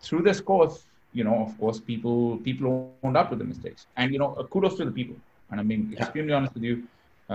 through 0.00 0.22
this 0.22 0.40
course 0.40 0.84
you 1.18 1.24
know 1.28 1.38
of 1.46 1.52
course 1.60 1.78
people 1.90 2.18
people 2.48 2.68
owned 3.04 3.18
up 3.20 3.30
to 3.32 3.36
the 3.42 3.48
mistakes. 3.52 3.86
And 3.96 4.12
you 4.12 4.20
know 4.22 4.30
kudos 4.52 4.76
to 4.80 4.84
the 4.90 4.96
people. 5.00 5.16
And 5.50 5.60
i 5.62 5.64
mean 5.70 5.82
yeah. 5.90 6.02
extremely 6.02 6.34
honest 6.38 6.54
with 6.54 6.64
you. 6.70 6.76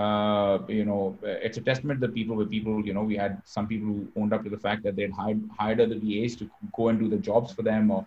Uh, 0.02 0.60
you 0.70 0.86
know, 0.86 1.18
it's 1.22 1.58
a 1.58 1.62
testament 1.70 2.00
to 2.00 2.08
the 2.08 2.14
people 2.14 2.34
with 2.34 2.50
people, 2.50 2.76
you 2.88 2.94
know, 2.94 3.04
we 3.04 3.18
had 3.18 3.42
some 3.44 3.68
people 3.68 3.88
who 3.88 4.08
owned 4.16 4.32
up 4.36 4.42
to 4.42 4.50
the 4.50 4.58
fact 4.58 4.84
that 4.84 4.96
they'd 4.96 5.12
hired, 5.12 5.42
hired 5.60 5.82
other 5.82 5.98
VAs 6.04 6.34
to 6.38 6.50
go 6.78 6.88
and 6.88 6.98
do 6.98 7.10
the 7.10 7.18
jobs 7.18 7.52
for 7.52 7.62
them 7.62 7.92
or 7.92 8.06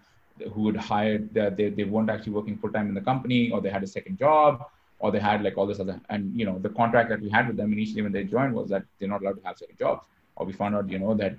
who 0.54 0.66
had 0.68 0.76
hired 0.76 1.32
that 1.34 1.58
they, 1.58 1.68
they 1.68 1.84
weren't 1.84 2.10
actually 2.10 2.32
working 2.32 2.56
full 2.56 2.72
time 2.72 2.88
in 2.88 2.94
the 2.94 3.00
company 3.00 3.50
or 3.50 3.60
they 3.60 3.68
had 3.68 3.82
a 3.82 3.86
second 3.86 4.18
job 4.18 4.64
or 4.98 5.12
they 5.12 5.18
had 5.18 5.42
like 5.42 5.56
all 5.58 5.66
this 5.66 5.80
other 5.80 6.00
and 6.08 6.34
you 6.38 6.46
know 6.46 6.58
the 6.58 6.68
contract 6.70 7.08
that 7.08 7.20
we 7.20 7.28
had 7.28 7.46
with 7.46 7.56
them 7.56 7.72
initially 7.72 8.02
when 8.02 8.12
they 8.12 8.24
joined 8.24 8.54
was 8.54 8.68
that 8.68 8.82
they're 8.98 9.08
not 9.08 9.20
allowed 9.22 9.38
to 9.40 9.46
have 9.46 9.58
second 9.58 9.78
jobs. 9.78 10.06
Or 10.36 10.46
we 10.46 10.52
found 10.52 10.74
out 10.74 10.90
you 10.90 10.98
know 10.98 11.14
that 11.14 11.34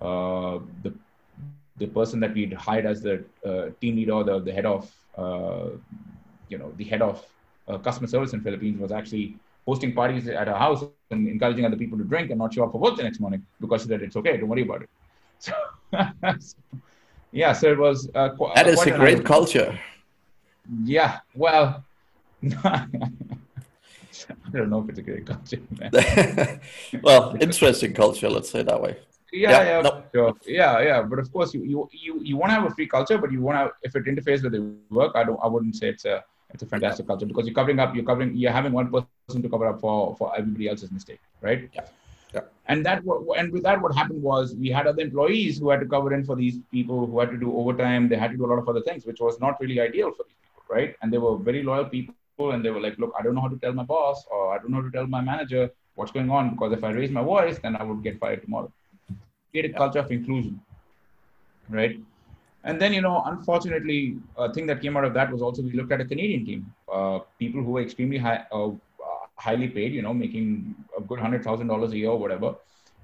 uh, 0.00 0.60
the 0.82 0.94
the 1.78 1.86
person 1.86 2.20
that 2.20 2.34
we'd 2.34 2.52
hired 2.52 2.86
as 2.86 3.02
the 3.02 3.24
uh, 3.44 3.70
team 3.80 3.96
leader 3.96 4.12
or 4.12 4.24
the, 4.24 4.40
the 4.40 4.52
head 4.52 4.66
of 4.66 4.90
uh, 5.16 5.70
you 6.48 6.58
know 6.58 6.72
the 6.76 6.84
head 6.84 7.02
of 7.02 7.24
uh, 7.68 7.78
customer 7.78 8.06
service 8.08 8.32
in 8.32 8.40
Philippines 8.40 8.78
was 8.80 8.92
actually 8.92 9.36
hosting 9.66 9.94
parties 9.94 10.28
at 10.28 10.48
her 10.48 10.56
house 10.56 10.84
and 11.10 11.28
encouraging 11.28 11.64
other 11.64 11.76
people 11.76 11.98
to 11.98 12.04
drink 12.04 12.30
and 12.30 12.38
not 12.38 12.54
show 12.54 12.64
up 12.64 12.72
for 12.72 12.80
work 12.80 12.96
the 12.96 13.02
next 13.02 13.20
morning 13.20 13.44
because 13.60 13.82
she 13.82 13.88
said 13.88 14.02
it's 14.02 14.16
okay, 14.16 14.36
don't 14.36 14.48
worry 14.48 14.62
about 14.62 14.82
it. 14.82 14.90
So, 15.40 15.52
yeah, 17.30 17.52
so 17.52 17.70
it 17.70 17.78
was. 17.78 18.10
Uh, 18.14 18.30
qu- 18.30 18.50
that 18.54 18.66
is 18.66 18.84
a 18.86 18.90
great 18.90 19.24
culture. 19.24 19.78
Yeah, 20.82 21.20
well, 21.34 21.84
I 22.64 22.86
don't 24.52 24.70
know 24.70 24.80
if 24.82 24.88
it's 24.90 24.98
a 24.98 25.02
great 25.02 25.26
culture. 25.26 25.60
well, 27.02 27.36
interesting 27.40 27.92
culture, 27.92 28.28
let's 28.28 28.50
say 28.50 28.62
that 28.62 28.80
way. 28.80 28.96
Yeah, 29.32 29.50
yeah, 29.50 29.62
yeah, 29.64 29.80
no. 29.82 30.02
sure. 30.14 30.34
yeah, 30.46 30.80
yeah. 30.80 31.02
But 31.02 31.18
of 31.18 31.32
course, 31.32 31.52
you 31.52 31.62
you 31.62 31.88
you, 31.92 32.20
you 32.22 32.36
want 32.36 32.50
to 32.50 32.54
have 32.54 32.64
a 32.64 32.74
free 32.74 32.86
culture, 32.86 33.18
but 33.18 33.30
you 33.30 33.42
want 33.42 33.58
to 33.58 33.72
if 33.82 33.94
it 33.94 34.08
interferes 34.08 34.42
with 34.42 34.52
the 34.52 34.74
work. 34.90 35.12
I 35.14 35.24
don't. 35.24 35.38
I 35.42 35.46
wouldn't 35.46 35.76
say 35.76 35.88
it's 35.88 36.06
a 36.06 36.24
it's 36.50 36.62
a 36.62 36.66
fantastic 36.66 37.04
yeah. 37.04 37.08
culture 37.08 37.26
because 37.26 37.46
you're 37.46 37.54
covering 37.54 37.78
up. 37.78 37.94
You're 37.94 38.04
covering. 38.04 38.34
You're 38.34 38.52
having 38.52 38.72
one 38.72 38.90
person 38.90 39.42
to 39.42 39.48
cover 39.48 39.66
up 39.66 39.80
for 39.80 40.16
for 40.16 40.36
everybody 40.36 40.68
else's 40.68 40.90
mistake, 40.90 41.20
right? 41.42 41.68
Yeah. 41.74 41.84
Yeah. 42.34 42.42
And 42.66 42.84
that 42.84 43.02
and 43.36 43.52
with 43.52 43.62
that, 43.62 43.80
what 43.80 43.94
happened 43.94 44.22
was 44.22 44.54
we 44.54 44.68
had 44.68 44.86
other 44.86 45.02
employees 45.02 45.58
who 45.58 45.70
had 45.70 45.80
to 45.80 45.86
cover 45.86 46.12
in 46.12 46.24
for 46.24 46.36
these 46.36 46.58
people 46.70 47.06
who 47.06 47.18
had 47.20 47.30
to 47.30 47.38
do 47.38 47.56
overtime. 47.56 48.08
They 48.08 48.16
had 48.16 48.32
to 48.32 48.36
do 48.36 48.44
a 48.44 48.50
lot 48.52 48.58
of 48.58 48.68
other 48.68 48.82
things, 48.82 49.06
which 49.06 49.20
was 49.20 49.40
not 49.40 49.60
really 49.60 49.80
ideal 49.80 50.12
for 50.12 50.24
these 50.24 50.36
people, 50.42 50.62
right? 50.68 50.94
And 51.00 51.12
they 51.12 51.18
were 51.18 51.36
very 51.38 51.62
loyal 51.62 51.86
people, 51.86 52.50
and 52.52 52.62
they 52.64 52.70
were 52.70 52.80
like, 52.80 52.98
"Look, 52.98 53.14
I 53.18 53.22
don't 53.22 53.34
know 53.34 53.40
how 53.40 53.48
to 53.48 53.58
tell 53.58 53.72
my 53.72 53.84
boss, 53.84 54.26
or 54.30 54.54
I 54.54 54.58
don't 54.58 54.70
know 54.70 54.82
how 54.82 54.88
to 54.88 54.90
tell 54.90 55.06
my 55.06 55.22
manager 55.22 55.70
what's 55.94 56.12
going 56.12 56.30
on, 56.30 56.50
because 56.50 56.72
if 56.72 56.84
I 56.84 56.90
raise 56.90 57.10
my 57.10 57.22
voice, 57.22 57.58
then 57.58 57.76
I 57.76 57.82
would 57.82 58.02
get 58.02 58.18
fired 58.18 58.42
tomorrow." 58.42 58.72
Create 59.50 59.70
a 59.70 59.74
culture 59.74 60.00
of 60.00 60.10
inclusion, 60.10 60.60
right? 61.68 61.98
And 62.64 62.80
then, 62.80 62.92
you 62.92 63.00
know, 63.00 63.22
unfortunately, 63.24 64.18
a 64.36 64.52
thing 64.52 64.66
that 64.66 64.82
came 64.82 64.96
out 64.96 65.04
of 65.04 65.14
that 65.14 65.30
was 65.30 65.42
also 65.42 65.62
we 65.62 65.72
looked 65.72 65.92
at 65.92 66.00
a 66.00 66.04
Canadian 66.04 66.44
team, 66.44 66.74
uh, 66.92 67.20
people 67.38 67.62
who 67.62 67.72
were 67.72 67.80
extremely 67.80 68.18
high, 68.18 68.44
uh, 68.52 68.70
highly 69.36 69.68
paid, 69.68 69.94
you 69.94 70.02
know, 70.02 70.12
making 70.12 70.74
a 70.96 71.00
good 71.00 71.18
hundred 71.18 71.44
thousand 71.44 71.68
dollars 71.68 71.92
a 71.92 71.96
year 71.96 72.10
or 72.10 72.18
whatever. 72.18 72.56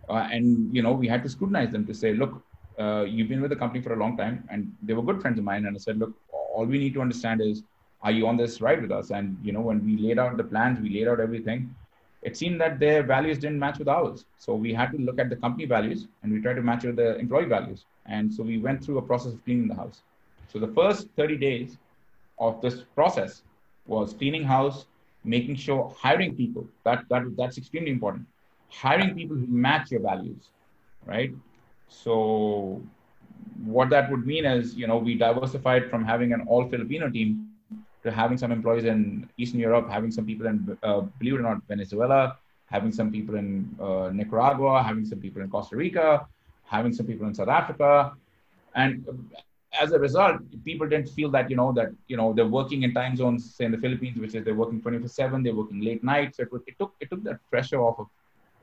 Uh, 0.09 0.29
and 0.31 0.75
you 0.75 0.83
know, 0.83 0.93
we 0.93 1.09
had 1.09 1.23
to 1.23 1.29
scrutinize 1.29 1.71
them 1.71 1.87
to 1.87 1.95
say, 1.95 2.13
look, 2.13 2.43
uh, 2.79 3.05
you've 3.09 3.29
been 3.29 3.41
with 3.41 3.51
the 3.51 3.57
company 3.57 3.83
for 3.83 3.95
a 3.95 3.97
long 3.97 4.17
time, 4.17 4.45
and 4.51 4.71
they 4.83 4.93
were 4.93 5.03
good 5.03 5.21
friends 5.21 5.39
of 5.39 5.45
mine. 5.45 5.65
And 5.67 5.77
I 5.77 5.79
said, 5.79 5.99
look, 5.99 6.13
all 6.33 6.67
we 6.67 6.79
need 6.79 6.95
to 6.95 7.01
understand 7.01 7.41
is, 7.41 7.63
are 8.03 8.11
you 8.11 8.27
on 8.27 8.37
this 8.37 8.61
ride 8.61 8.83
with 8.83 8.93
us? 8.93 9.11
And 9.11 9.39
you 9.43 9.53
know, 9.53 9.61
when 9.61 9.85
we 9.85 9.97
laid 9.97 10.19
out 10.19 10.37
the 10.37 10.45
plans, 10.45 10.81
we 10.81 10.91
laid 10.91 11.09
out 11.09 11.21
everything. 11.21 11.75
It 12.25 12.37
seemed 12.39 12.59
that 12.61 12.81
their 12.81 13.03
values 13.03 13.39
didn't 13.39 13.59
match 13.59 13.79
with 13.79 13.89
ours. 13.89 14.25
So 14.39 14.55
we 14.55 14.73
had 14.73 14.91
to 14.93 14.99
look 14.99 15.19
at 15.19 15.29
the 15.29 15.37
company 15.37 15.67
values 15.67 16.09
and 16.23 16.33
we 16.33 16.41
tried 16.41 16.55
to 16.55 16.63
match 16.63 16.83
with 16.85 16.97
the 16.97 17.17
employee 17.19 17.45
values. 17.45 17.85
And 18.07 18.33
so 18.33 18.43
we 18.43 18.59
went 18.59 18.83
through 18.83 18.99
a 18.99 19.03
process 19.03 19.35
of 19.35 19.45
cleaning 19.45 19.69
the 19.69 19.75
house. 19.75 20.03
So 20.51 20.59
the 20.59 20.69
first 20.69 21.09
30 21.17 21.37
days 21.37 21.77
of 22.39 22.63
this 22.63 22.83
process 22.95 23.43
was 23.87 24.15
cleaning 24.15 24.45
house, 24.45 24.87
making 25.23 25.57
sure 25.57 25.95
hiring 25.99 26.35
people. 26.35 26.67
That, 26.85 27.05
that 27.11 27.23
that's 27.37 27.59
extremely 27.59 27.91
important. 27.91 28.27
Hiring 28.71 29.15
people 29.15 29.37
who 29.37 29.47
match 29.47 29.91
your 29.91 30.01
values, 30.01 30.49
right? 31.05 31.33
So 31.89 32.83
what 33.65 33.91
that 33.91 34.11
would 34.11 34.27
mean 34.27 34.47
is, 34.47 34.75
you 34.75 34.87
know, 34.87 34.97
we 34.97 35.15
diversified 35.15 35.91
from 35.91 36.05
having 36.05 36.33
an 36.33 36.47
all 36.49 36.69
Filipino 36.69 37.11
team 37.11 37.44
to 38.05 38.11
having 38.13 38.39
some 38.39 38.53
employees 38.53 38.85
in 38.85 39.29
Eastern 39.39 39.61
Europe, 39.61 39.89
having 39.91 40.11
some 40.11 40.27
people 40.27 40.47
in, 40.47 40.79
uh, 40.83 41.01
believe 41.19 41.35
it 41.35 41.39
or 41.39 41.43
not, 41.43 41.63
Venezuela, 41.67 42.37
having 42.67 42.93
some 42.93 43.11
people 43.11 43.35
in 43.37 43.75
uh, 43.81 44.11
Nicaragua, 44.13 44.83
having 44.83 45.05
some 45.05 45.19
people 45.19 45.43
in 45.43 45.51
Costa 45.51 45.77
Rica, 45.77 46.27
having 46.65 46.93
some 46.93 47.07
people 47.07 47.27
in 47.27 47.35
South 47.35 47.49
Africa, 47.49 48.13
and 48.75 49.07
as 49.81 49.93
a 49.93 49.99
result, 49.99 50.41
people 50.65 50.89
didn't 50.89 51.09
feel 51.09 51.31
that 51.31 51.51
you 51.51 51.57
know 51.57 51.73
that 51.73 51.91
you 52.07 52.17
know 52.17 52.33
they're 52.33 52.47
working 52.47 52.83
in 52.83 52.95
time 52.95 53.17
zones, 53.17 53.55
say 53.55 53.65
in 53.65 53.73
the 53.73 53.79
Philippines, 53.79 54.19
which 54.19 54.35
is 54.35 54.45
they're 54.45 54.55
working 54.55 54.81
24/7, 54.81 55.43
they're 55.43 55.55
working 55.55 55.81
late 55.81 56.05
nights. 56.05 56.37
So 56.37 56.45
it, 56.45 56.49
it 56.67 56.79
took 56.79 56.95
it 57.01 57.11
took 57.11 57.23
that 57.25 57.39
pressure 57.51 57.81
off 57.81 57.99
of 57.99 58.09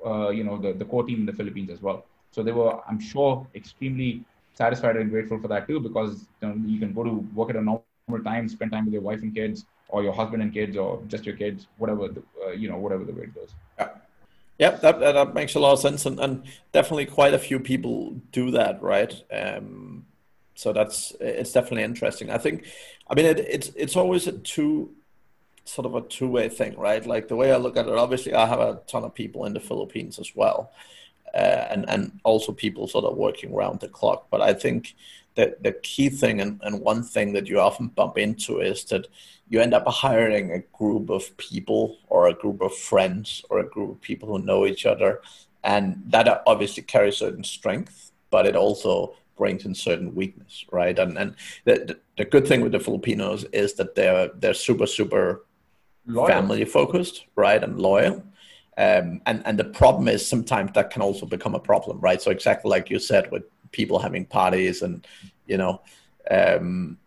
uh, 0.06 0.30
you 0.30 0.44
know 0.44 0.58
the, 0.58 0.74
the 0.74 0.86
core 0.86 1.04
team 1.04 1.20
in 1.22 1.26
the 1.26 1.34
Philippines 1.34 1.70
as 1.70 1.82
well. 1.82 2.06
So 2.32 2.44
they 2.44 2.54
were, 2.54 2.80
I'm 2.88 3.00
sure, 3.00 3.46
extremely 3.56 4.24
satisfied 4.54 4.96
and 4.96 5.10
grateful 5.10 5.40
for 5.40 5.50
that 5.50 5.68
too, 5.68 5.80
because 5.80 6.28
you, 6.42 6.48
know, 6.48 6.56
you 6.66 6.80
can 6.80 6.94
go 6.94 7.04
to 7.04 7.12
work 7.36 7.50
at 7.50 7.58
a 7.58 7.62
normal 7.62 7.86
time, 8.20 8.50
spend 8.50 8.72
time 8.72 8.86
with 8.86 8.94
your 8.94 9.01
wife 9.01 9.22
and 9.22 9.34
kids, 9.34 9.65
or 9.89 10.03
your 10.03 10.13
husband 10.13 10.41
and 10.41 10.53
kids, 10.53 10.77
or 10.77 11.01
just 11.08 11.25
your 11.25 11.36
kids, 11.36 11.68
whatever 11.77 12.08
the, 12.08 12.24
uh, 12.46 12.51
you 12.51 12.70
know, 12.70 12.77
whatever 12.77 13.03
the 13.03 13.13
way 13.13 13.24
it 13.24 13.36
goes. 13.36 13.50
Yeah. 13.77 13.89
Yep, 14.60 14.82
that, 14.82 15.00
that 15.00 15.34
makes 15.34 15.56
a 15.56 15.60
lot 15.60 15.74
of 15.74 15.80
sense, 15.80 16.06
and, 16.06 16.20
and 16.20 16.44
definitely 16.72 17.08
quite 17.08 17.34
a 17.34 17.39
few 17.39 17.60
people 17.60 18.22
do 18.32 18.51
that, 18.51 18.82
right? 18.82 19.13
Um, 19.32 20.06
so 20.53 20.72
that's 20.72 21.13
it's 21.20 21.51
definitely 21.51 21.84
interesting. 21.84 22.30
I 22.30 22.38
think, 22.38 22.68
I 23.10 23.15
mean, 23.15 23.25
it, 23.25 23.39
it's 23.39 23.70
it's 23.75 23.96
always 23.96 24.27
a 24.27 24.34
two 24.34 24.91
sort 25.65 25.86
of 25.88 25.96
a 25.96 26.01
two 26.01 26.27
way 26.27 26.50
thing, 26.50 26.77
right? 26.77 27.03
Like 27.03 27.27
the 27.27 27.36
way 27.36 27.51
I 27.51 27.58
look 27.58 27.77
at 27.77 27.88
it, 27.88 27.94
obviously, 27.94 28.36
I 28.36 28.46
have 28.46 28.60
a 28.60 28.82
ton 28.88 29.03
of 29.03 29.15
people 29.15 29.46
in 29.46 29.53
the 29.53 29.60
Philippines 29.60 30.20
as 30.20 30.36
well, 30.36 30.72
uh, 31.34 31.68
and 31.70 31.90
and 31.90 32.20
also 32.24 32.52
people 32.52 32.88
sort 32.88 33.06
of 33.06 33.18
working 33.18 33.54
around 33.54 33.80
the 33.80 33.88
clock. 33.88 34.28
But 34.30 34.42
I 34.42 34.54
think 34.54 34.96
the, 35.36 35.56
the 35.62 35.72
key 35.72 36.10
thing 36.10 36.42
and, 36.42 36.60
and 36.64 36.82
one 36.82 37.04
thing 37.04 37.34
that 37.34 37.48
you 37.48 37.60
often 37.60 37.88
bump 37.88 38.18
into 38.18 38.60
is 38.60 38.84
that 38.86 39.08
you 39.48 39.60
end 39.60 39.74
up 39.74 39.88
hiring 39.88 40.52
a 40.52 40.60
group 40.78 41.10
of 41.10 41.36
people 41.38 41.98
or 42.08 42.28
a 42.28 42.34
group 42.34 42.62
of 42.62 42.76
friends 42.76 43.44
or 43.50 43.60
a 43.60 43.70
group 43.70 43.92
of 43.92 44.02
people 44.02 44.28
who 44.28 44.40
know 44.44 44.66
each 44.66 44.86
other 44.86 45.22
and 45.64 46.02
that 46.08 46.44
obviously 46.48 46.84
carries 46.84 47.18
certain 47.18 47.44
strength 47.44 48.12
but 48.30 48.46
it 48.46 48.56
also 48.56 49.16
brings 49.38 49.66
in 49.66 49.74
certain 49.74 50.14
weakness 50.14 50.66
right 50.72 51.00
and 51.00 51.18
and 51.18 51.36
the, 51.66 51.74
the, 51.74 52.00
the 52.18 52.26
good 52.26 52.48
thing 52.48 52.62
with 52.62 52.72
the 52.72 52.80
filipinos 52.80 53.44
is 53.46 53.74
that 53.76 53.96
they're 53.96 54.30
they're 54.36 54.54
super 54.54 54.86
super 54.86 55.46
loyal. 56.06 56.28
family 56.28 56.66
focused 56.66 57.26
right 57.36 57.64
and 57.64 57.80
loyal 57.80 58.24
um, 58.82 59.22
and 59.28 59.44
and 59.46 59.60
the 59.60 59.70
problem 59.82 60.08
is 60.08 60.28
sometimes 60.28 60.72
that 60.74 60.90
can 60.90 61.02
also 61.02 61.26
become 61.26 61.56
a 61.56 61.60
problem 61.60 62.00
right? 62.00 62.22
So 62.22 62.32
exactly 62.32 62.70
like 62.70 62.90
you 62.90 63.00
said 63.00 63.32
with 63.32 63.44
people 63.72 64.00
having 64.00 64.26
parties 64.26 64.82
and 64.82 65.06
you 65.46 65.58
know 65.58 65.82
um, 66.30 66.98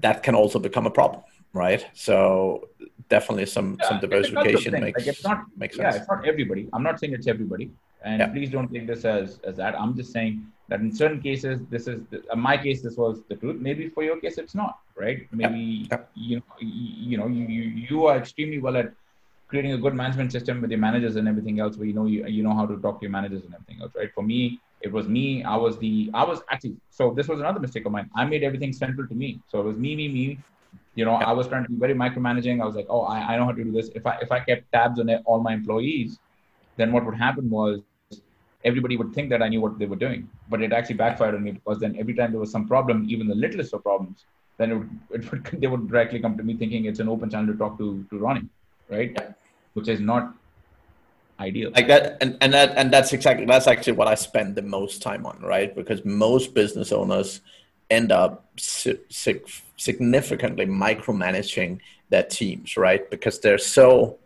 that 0.00 0.22
can 0.22 0.34
also 0.34 0.58
become 0.58 0.86
a 0.86 0.90
problem 0.90 1.22
right? 1.52 1.86
So 1.94 2.68
definitely 3.08 3.46
some 3.46 3.76
yeah, 3.80 3.88
some 3.88 4.00
diversification 4.00 4.72
makes 4.80 4.98
like 4.98 5.06
it's 5.06 5.24
not 5.24 5.44
makes 5.56 5.76
sense. 5.76 5.94
yeah 5.94 6.00
it's 6.00 6.08
not 6.08 6.26
everybody. 6.26 6.68
I'm 6.72 6.82
not 6.82 6.98
saying 6.98 7.12
it's 7.12 7.28
everybody. 7.28 7.70
And 8.04 8.18
yeah. 8.20 8.26
please 8.26 8.50
don't 8.50 8.70
take 8.72 8.86
this 8.86 9.04
as 9.04 9.40
as 9.44 9.56
that. 9.56 9.78
I'm 9.80 9.94
just 9.96 10.12
saying 10.12 10.46
that 10.68 10.80
in 10.80 10.90
certain 10.92 11.20
cases 11.20 11.60
this 11.70 11.86
is 11.86 12.00
the, 12.10 12.22
in 12.32 12.40
my 12.40 12.56
case 12.56 12.82
this 12.82 12.96
was 12.96 13.22
the 13.28 13.36
truth. 13.36 13.60
Maybe 13.60 13.88
for 13.88 14.02
your 14.02 14.18
case 14.20 14.36
it's 14.38 14.54
not 14.54 14.80
right? 14.96 15.28
Maybe 15.32 15.86
yeah. 15.90 15.98
you 16.14 16.36
know 16.38 16.54
you, 16.58 17.10
you 17.10 17.16
know 17.18 17.28
you, 17.28 17.44
you 17.56 17.62
you 17.88 18.06
are 18.06 18.16
extremely 18.16 18.58
well 18.58 18.76
at 18.76 18.92
creating 19.48 19.72
a 19.72 19.78
good 19.78 19.94
management 19.94 20.32
system 20.32 20.60
with 20.60 20.70
your 20.70 20.80
managers 20.80 21.16
and 21.16 21.28
everything 21.28 21.60
else 21.60 21.76
where 21.76 21.86
you 21.86 21.92
know 21.92 22.06
you, 22.06 22.26
you 22.26 22.42
know 22.42 22.54
how 22.54 22.66
to 22.66 22.76
talk 22.78 23.00
to 23.00 23.04
your 23.04 23.10
managers 23.10 23.42
and 23.44 23.54
everything 23.54 23.80
else 23.82 23.92
right 23.94 24.12
for 24.14 24.22
me 24.22 24.60
it 24.84 24.92
was 24.92 25.08
me. 25.08 25.42
I 25.42 25.56
was 25.56 25.78
the, 25.78 26.10
I 26.12 26.24
was 26.24 26.42
actually, 26.50 26.76
so 26.90 27.12
this 27.16 27.26
was 27.26 27.40
another 27.40 27.58
mistake 27.58 27.86
of 27.86 27.92
mine. 27.92 28.10
I 28.14 28.24
made 28.26 28.42
everything 28.42 28.72
central 28.72 29.08
to 29.08 29.14
me. 29.14 29.40
So 29.48 29.60
it 29.60 29.64
was 29.64 29.78
me, 29.78 29.96
me, 29.96 30.08
me. 30.08 30.38
You 30.94 31.06
know, 31.06 31.14
I 31.14 31.32
was 31.32 31.48
trying 31.48 31.64
to 31.64 31.70
be 31.70 31.76
very 31.76 31.94
micromanaging. 31.94 32.60
I 32.60 32.66
was 32.66 32.76
like, 32.76 32.86
oh, 32.90 33.00
I, 33.02 33.18
I 33.20 33.36
know 33.38 33.46
how 33.46 33.52
to 33.52 33.64
do 33.64 33.72
this. 33.72 33.88
If 33.94 34.06
I, 34.06 34.18
if 34.20 34.30
I 34.30 34.40
kept 34.40 34.70
tabs 34.72 35.00
on 35.00 35.08
all 35.24 35.40
my 35.40 35.54
employees, 35.54 36.18
then 36.76 36.92
what 36.92 37.06
would 37.06 37.16
happen 37.16 37.48
was 37.48 37.80
everybody 38.62 38.96
would 38.98 39.14
think 39.14 39.30
that 39.30 39.42
I 39.42 39.48
knew 39.48 39.62
what 39.62 39.78
they 39.78 39.86
were 39.86 39.96
doing. 39.96 40.28
But 40.50 40.60
it 40.60 40.72
actually 40.72 40.96
backfired 40.96 41.34
on 41.34 41.42
me 41.42 41.52
because 41.52 41.78
then 41.78 41.96
every 41.98 42.14
time 42.14 42.30
there 42.32 42.40
was 42.40 42.52
some 42.52 42.68
problem, 42.68 43.06
even 43.08 43.26
the 43.26 43.34
littlest 43.34 43.72
of 43.72 43.82
problems, 43.82 44.26
then 44.58 44.70
it 44.70 44.74
would, 44.74 44.90
it 45.10 45.30
would, 45.30 45.44
they 45.60 45.66
would 45.66 45.88
directly 45.88 46.20
come 46.20 46.36
to 46.36 46.42
me 46.42 46.56
thinking 46.56 46.84
it's 46.84 47.00
an 47.00 47.08
open 47.08 47.30
channel 47.30 47.52
to 47.52 47.58
talk 47.58 47.78
to, 47.78 48.04
to 48.10 48.18
Ronnie, 48.18 48.48
right? 48.88 49.12
Yeah. 49.14 49.32
Which 49.74 49.88
is 49.88 50.00
not 50.00 50.34
ideal 51.40 51.70
like 51.74 51.88
that 51.88 52.16
and, 52.20 52.36
and 52.40 52.54
that 52.54 52.72
and 52.76 52.92
that's 52.92 53.12
exactly 53.12 53.44
that's 53.44 53.66
actually 53.66 53.92
what 53.92 54.06
i 54.06 54.14
spend 54.14 54.54
the 54.54 54.62
most 54.62 55.02
time 55.02 55.26
on 55.26 55.38
right 55.40 55.74
because 55.74 56.04
most 56.04 56.54
business 56.54 56.92
owners 56.92 57.40
end 57.90 58.12
up 58.12 58.46
sig- 58.56 59.00
significantly 59.76 60.64
micromanaging 60.64 61.80
their 62.10 62.22
teams 62.22 62.76
right 62.76 63.10
because 63.10 63.40
they're 63.40 63.58
so 63.58 64.16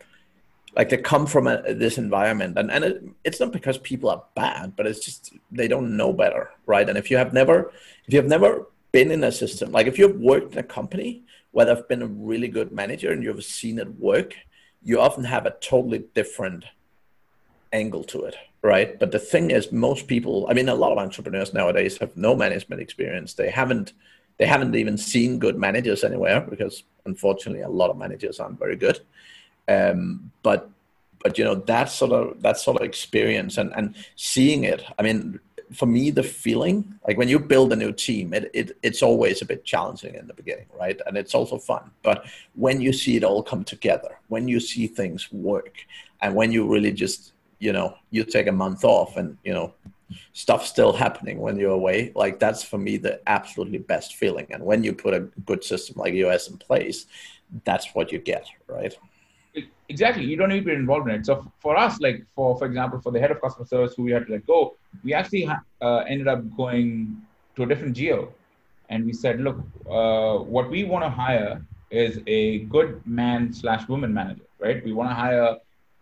like 0.76 0.90
they 0.90 0.98
come 0.98 1.26
from 1.26 1.46
a, 1.46 1.74
this 1.74 1.96
environment 1.96 2.58
and, 2.58 2.70
and 2.70 2.84
it, 2.84 3.02
it's 3.24 3.40
not 3.40 3.52
because 3.52 3.78
people 3.78 4.10
are 4.10 4.22
bad 4.34 4.76
but 4.76 4.86
it's 4.86 5.02
just 5.02 5.32
they 5.50 5.66
don't 5.66 5.96
know 5.96 6.12
better 6.12 6.50
right 6.66 6.88
and 6.88 6.98
if 6.98 7.10
you 7.10 7.16
have 7.16 7.32
never 7.32 7.72
if 8.06 8.12
you 8.12 8.18
have 8.18 8.28
never 8.28 8.66
been 8.92 9.10
in 9.10 9.24
a 9.24 9.32
system 9.32 9.72
like 9.72 9.86
if 9.86 9.98
you've 9.98 10.20
worked 10.20 10.52
in 10.52 10.58
a 10.58 10.62
company 10.62 11.22
where 11.52 11.64
they've 11.64 11.88
been 11.88 12.02
a 12.02 12.06
really 12.06 12.48
good 12.48 12.70
manager 12.70 13.12
and 13.12 13.22
you've 13.22 13.42
seen 13.42 13.78
it 13.78 13.98
work 13.98 14.34
you 14.88 14.98
often 14.98 15.24
have 15.24 15.44
a 15.44 15.54
totally 15.60 16.02
different 16.14 16.64
angle 17.74 18.02
to 18.04 18.24
it, 18.24 18.36
right? 18.62 18.98
But 18.98 19.12
the 19.12 19.18
thing 19.18 19.50
is, 19.50 19.70
most 19.70 20.06
people, 20.06 20.46
I 20.48 20.54
mean, 20.54 20.70
a 20.70 20.74
lot 20.74 20.92
of 20.92 20.98
entrepreneurs 20.98 21.52
nowadays 21.52 21.98
have 21.98 22.16
no 22.16 22.34
management 22.34 22.80
experience. 22.80 23.34
They 23.34 23.50
haven't, 23.50 23.92
they 24.38 24.46
haven't 24.46 24.74
even 24.74 24.96
seen 24.96 25.38
good 25.38 25.58
managers 25.58 26.04
anywhere 26.04 26.40
because, 26.40 26.84
unfortunately, 27.04 27.60
a 27.60 27.68
lot 27.68 27.90
of 27.90 27.98
managers 27.98 28.40
aren't 28.40 28.58
very 28.58 28.76
good. 28.76 29.00
Um, 29.68 30.32
but, 30.42 30.70
but 31.22 31.36
you 31.36 31.44
know, 31.44 31.56
that 31.56 31.90
sort 31.90 32.12
of 32.12 32.40
that 32.40 32.56
sort 32.56 32.80
of 32.80 32.86
experience 32.86 33.58
and 33.58 33.72
and 33.76 33.94
seeing 34.16 34.64
it. 34.64 34.82
I 34.98 35.02
mean, 35.02 35.40
for 35.72 35.86
me, 35.86 36.10
the 36.10 36.22
feeling 36.22 36.98
like 37.06 37.18
when 37.18 37.28
you 37.28 37.38
build 37.38 37.72
a 37.72 37.76
new 37.76 37.92
team, 37.92 38.32
it, 38.34 38.50
it 38.54 38.76
it's 38.82 39.02
always 39.02 39.42
a 39.42 39.46
bit 39.46 39.64
challenging 39.64 40.14
in 40.14 40.26
the 40.26 40.34
beginning, 40.34 40.66
right? 40.78 41.00
And 41.06 41.16
it's 41.16 41.34
also 41.34 41.58
fun. 41.58 41.90
But 42.02 42.26
when 42.54 42.80
you 42.80 42.92
see 42.92 43.16
it 43.16 43.24
all 43.24 43.42
come 43.42 43.64
together, 43.64 44.18
when 44.28 44.48
you 44.48 44.60
see 44.60 44.86
things 44.86 45.30
work, 45.32 45.76
and 46.20 46.34
when 46.34 46.52
you 46.52 46.66
really 46.66 46.92
just 46.92 47.32
you 47.58 47.72
know 47.72 47.94
you 48.10 48.24
take 48.24 48.46
a 48.46 48.52
month 48.52 48.84
off 48.84 49.16
and 49.16 49.36
you 49.44 49.52
know 49.52 49.72
stuff 50.32 50.66
still 50.66 50.92
happening 50.92 51.38
when 51.38 51.58
you're 51.58 51.70
away 51.70 52.12
like 52.14 52.38
that's 52.38 52.62
for 52.62 52.78
me 52.78 52.96
the 52.96 53.20
absolutely 53.28 53.78
best 53.78 54.16
feeling 54.16 54.46
and 54.50 54.64
when 54.64 54.82
you 54.82 54.92
put 54.92 55.12
a 55.12 55.20
good 55.44 55.62
system 55.62 55.96
like 55.98 56.14
us 56.14 56.48
in 56.48 56.56
place 56.56 57.06
that's 57.64 57.94
what 57.94 58.10
you 58.10 58.18
get 58.18 58.46
right 58.68 58.96
exactly. 59.88 60.24
You 60.24 60.36
don't 60.36 60.48
need 60.48 60.60
to 60.60 60.66
be 60.66 60.72
involved 60.72 61.08
in 61.08 61.14
it. 61.16 61.26
So 61.26 61.50
for 61.60 61.76
us 61.76 62.00
like 62.00 62.24
for 62.34 62.58
for 62.58 62.66
example 62.66 63.00
for 63.00 63.12
the 63.12 63.20
head 63.20 63.30
of 63.30 63.40
customer 63.40 63.66
service 63.66 63.94
who 63.96 64.02
we 64.04 64.12
had 64.12 64.26
to 64.26 64.32
let 64.32 64.46
go 64.46 64.76
we 65.04 65.14
actually 65.14 65.48
uh, 65.80 65.98
ended 66.08 66.28
up 66.28 66.40
going 66.56 67.16
to 67.56 67.62
a 67.64 67.66
different 67.66 67.94
geo 67.96 68.32
and 68.88 69.04
we 69.04 69.12
said 69.12 69.40
look 69.40 69.58
uh, 69.90 70.36
what 70.38 70.70
we 70.70 70.84
want 70.84 71.04
to 71.04 71.10
hire 71.10 71.62
is 71.90 72.20
a 72.26 72.60
good 72.74 73.00
man 73.06 73.52
slash 73.52 73.88
woman 73.88 74.12
manager 74.12 74.48
right? 74.58 74.84
We 74.84 74.92
want 74.92 75.10
to 75.10 75.14
hire 75.14 75.56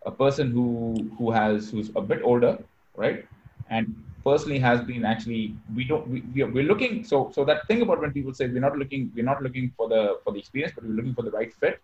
a 0.04 0.10
person 0.10 0.50
who 0.50 1.10
who 1.18 1.30
has 1.30 1.70
who's 1.70 1.90
a 1.96 2.00
bit 2.00 2.20
older, 2.22 2.58
right, 2.96 3.24
and 3.70 3.94
personally 4.24 4.58
has 4.58 4.80
been 4.80 5.04
actually 5.04 5.54
we 5.74 5.84
don't 5.84 6.06
we, 6.08 6.20
we 6.34 6.42
are, 6.42 6.50
we're 6.50 6.64
looking 6.64 7.04
so 7.04 7.30
so 7.32 7.44
that 7.44 7.66
thing 7.68 7.82
about 7.82 8.00
when 8.00 8.12
people 8.12 8.34
say 8.34 8.46
we're 8.48 8.66
not 8.68 8.76
looking 8.76 9.10
we're 9.14 9.24
not 9.24 9.42
looking 9.42 9.72
for 9.76 9.88
the 9.88 10.18
for 10.24 10.32
the 10.32 10.38
experience 10.38 10.72
but 10.74 10.84
we're 10.84 10.98
looking 11.00 11.14
for 11.14 11.22
the 11.22 11.30
right 11.30 11.52
fit 11.54 11.80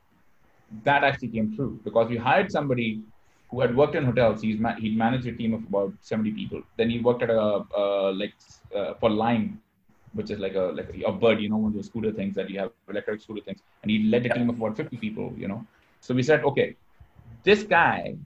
that 0.84 1.04
actually 1.04 1.28
came 1.28 1.54
true 1.56 1.80
because 1.84 2.08
we 2.08 2.16
hired 2.16 2.50
somebody 2.50 3.02
who 3.50 3.60
had 3.60 3.76
worked 3.76 3.94
in 3.94 4.04
hotels. 4.04 4.42
He's 4.42 4.58
ma- 4.58 4.74
he'd 4.76 4.96
managed 4.96 5.26
a 5.26 5.32
team 5.32 5.54
of 5.54 5.62
about 5.64 5.92
70 6.00 6.32
people. 6.32 6.62
Then 6.76 6.90
he 6.90 7.00
worked 7.00 7.22
at 7.22 7.30
a 7.30 7.64
uh, 7.76 8.12
like 8.12 8.34
uh, 8.74 8.94
for 8.94 9.10
Lime 9.10 9.60
which 10.14 10.30
is 10.30 10.38
like 10.38 10.54
a 10.54 10.64
like 10.78 10.90
a, 10.94 11.08
a, 11.08 11.12
bird 11.12 11.40
you 11.40 11.48
know 11.48 11.56
one 11.56 11.68
of 11.68 11.74
those 11.74 11.86
scooter 11.86 12.12
things 12.12 12.34
that 12.34 12.50
you 12.50 12.58
have 12.58 12.70
electric 12.88 13.20
scooter 13.20 13.42
things. 13.42 13.60
And 13.82 13.90
he 13.90 14.02
led 14.10 14.26
a 14.26 14.34
team 14.34 14.50
of 14.50 14.56
about 14.56 14.76
50 14.76 14.96
people 14.98 15.32
you 15.36 15.48
know. 15.48 15.66
So 16.00 16.14
we 16.14 16.22
said 16.22 16.44
okay 16.44 16.76
this 17.44 17.62
guy 17.62 18.16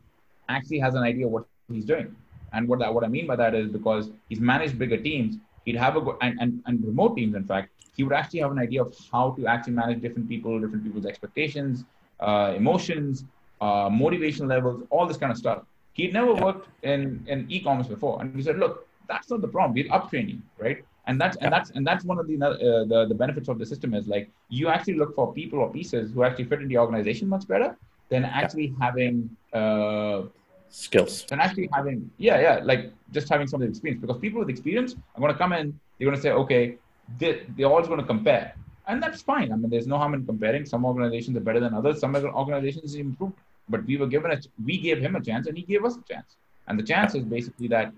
actually 0.49 0.79
has 0.79 0.95
an 0.95 1.03
idea 1.03 1.27
of 1.27 1.33
what 1.33 1.47
he's 1.73 1.85
doing. 1.85 2.15
And 2.53 2.69
what, 2.69 2.79
what 2.95 3.05
I 3.05 3.09
mean 3.09 3.27
by 3.27 3.37
that 3.37 3.55
is 3.55 3.71
because 3.71 4.11
he's 4.29 4.41
managed 4.41 4.79
bigger 4.79 4.97
teams, 4.97 5.37
he'd 5.65 5.77
have 5.77 5.97
a 5.97 6.01
go- 6.01 6.19
and, 6.23 6.39
and, 6.41 6.63
and 6.67 6.85
remote 6.85 7.17
teams, 7.17 7.35
in 7.35 7.45
fact, 7.45 7.71
he 7.97 8.05
would 8.05 8.13
actually 8.13 8.41
have 8.41 8.51
an 8.53 8.59
idea 8.59 8.83
of 8.83 8.95
how 9.11 9.33
to 9.33 9.47
actually 9.47 9.73
manage 9.73 10.01
different 10.01 10.29
people, 10.29 10.59
different 10.61 10.85
people's 10.85 11.07
expectations, 11.07 11.85
uh, 12.21 12.55
emotions, 12.57 13.25
uh, 13.61 13.89
motivation 13.91 14.49
levels, 14.49 14.83
all 14.91 15.07
this 15.07 15.17
kind 15.17 15.33
of 15.33 15.39
stuff. 15.39 15.63
He'd 15.93 16.13
never 16.13 16.33
yeah. 16.33 16.45
worked 16.45 16.69
in, 16.83 17.25
in 17.27 17.47
e-commerce 17.49 17.87
before, 17.87 18.21
and 18.21 18.35
we 18.35 18.43
said, 18.43 18.59
look, 18.59 18.87
that's 19.09 19.31
not 19.31 19.41
the 19.41 19.49
problem. 19.49 19.75
We'll 19.75 19.99
uptrain 19.99 20.29
you, 20.29 20.41
right? 20.59 20.85
And 21.07 21.21
that's 21.21 21.37
yeah. 21.37 21.45
and 21.45 21.53
that's 21.53 21.71
and 21.71 21.87
that's 21.87 22.05
one 22.05 22.19
of 22.19 22.27
the, 22.27 22.37
uh, 22.45 22.85
the 22.85 23.07
the 23.09 23.15
benefits 23.15 23.49
of 23.49 23.59
the 23.61 23.67
system 23.67 23.95
is 23.95 24.09
like 24.09 24.29
you 24.49 24.69
actually 24.69 24.95
look 24.95 25.15
for 25.15 25.33
people 25.33 25.61
or 25.61 25.71
pieces 25.71 26.11
who 26.13 26.25
actually 26.25 26.47
fit 26.47 26.61
in 26.61 26.69
the 26.69 26.79
organization 26.79 27.29
much 27.29 27.47
better 27.47 27.77
than 28.09 28.25
actually 28.25 28.67
yeah. 28.67 28.87
having 28.87 29.31
uh, 29.53 30.23
skills. 30.69 31.25
Than 31.29 31.39
actually 31.39 31.69
having 31.73 32.11
yeah 32.19 32.41
yeah 32.41 32.61
like 32.65 32.93
just 33.13 33.29
having 33.29 33.47
some 33.47 33.63
experience 33.63 34.01
because 34.01 34.19
people 34.19 34.41
with 34.41 34.49
experience 34.49 34.97
are 35.15 35.21
going 35.21 35.33
to 35.33 35.39
come 35.39 35.53
in. 35.53 35.79
They're 35.97 36.07
going 36.07 36.17
to 36.17 36.23
say, 36.23 36.33
okay, 36.33 36.77
they, 37.19 37.47
they're 37.57 37.69
always 37.69 37.87
going 37.87 38.01
to 38.01 38.07
compare 38.07 38.55
and 38.87 39.03
that's 39.03 39.23
fine. 39.23 39.53
I 39.53 39.57
mean, 39.57 39.71
there's 39.71 39.87
no 39.87 39.99
harm 39.99 40.15
in 40.15 40.25
comparing. 40.25 40.65
Some 40.67 40.85
organizations 40.85 41.37
are 41.37 41.41
better 41.41 41.61
than 41.61 41.75
others. 41.75 42.01
Some 42.01 42.15
organizations 42.15 42.95
improved, 42.95 43.35
but 43.69 43.85
we 43.85 43.97
were 43.97 44.07
given 44.07 44.31
a, 44.31 44.39
we 44.65 44.79
gave 44.79 45.01
him 45.01 45.17
a 45.17 45.21
chance, 45.21 45.47
and 45.47 45.57
he 45.57 45.63
gave 45.63 45.85
us 45.85 45.97
a 45.97 46.03
chance. 46.13 46.37
And 46.69 46.79
the 46.79 46.83
chance 46.83 47.15
is 47.15 47.25
basically 47.25 47.69
that 47.69 47.93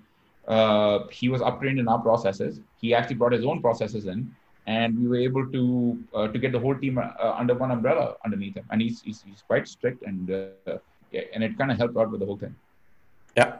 uh, 0.46 1.06
he 1.10 1.28
was 1.28 1.42
uptrained 1.42 1.78
in 1.78 1.88
our 1.88 1.98
processes. 1.98 2.60
He 2.80 2.94
actually 2.94 3.16
brought 3.16 3.32
his 3.32 3.44
own 3.44 3.60
processes 3.60 4.06
in, 4.06 4.34
and 4.66 4.98
we 4.98 5.08
were 5.08 5.18
able 5.18 5.46
to 5.50 5.98
uh, 6.14 6.28
to 6.28 6.38
get 6.38 6.52
the 6.52 6.58
whole 6.58 6.74
team 6.74 6.98
uh, 6.98 7.34
under 7.36 7.54
one 7.54 7.70
umbrella 7.70 8.16
underneath 8.24 8.56
him. 8.56 8.64
And 8.70 8.80
he's 8.80 9.02
he's, 9.02 9.22
he's 9.22 9.42
quite 9.42 9.68
strict, 9.68 10.02
and 10.02 10.30
uh, 10.30 10.78
yeah, 11.12 11.22
and 11.34 11.44
it 11.44 11.58
kind 11.58 11.70
of 11.70 11.78
helped 11.78 11.96
out 11.96 12.10
with 12.10 12.20
the 12.20 12.26
whole 12.26 12.38
thing. 12.38 12.54
Yeah, 13.36 13.58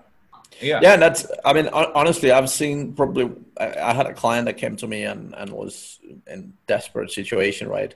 yeah. 0.61 0.81
Yeah 0.83 0.97
that's 0.97 1.27
i 1.45 1.53
mean 1.53 1.69
honestly 1.69 2.31
i've 2.31 2.51
seen 2.51 2.93
probably 2.93 3.31
i 3.59 3.93
had 3.93 4.07
a 4.07 4.15
client 4.15 4.47
that 4.47 4.57
came 4.57 4.77
to 4.77 4.87
me 4.87 5.05
and, 5.05 5.35
and 5.37 5.51
was 5.51 5.99
in 6.27 6.53
desperate 6.67 7.11
situation 7.11 7.69
right? 7.69 7.95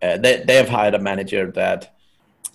Uh, 0.00 0.16
they, 0.18 0.42
they 0.44 0.56
have 0.56 0.68
hired 0.68 0.94
a 0.94 0.98
manager 0.98 1.50
that 1.52 1.94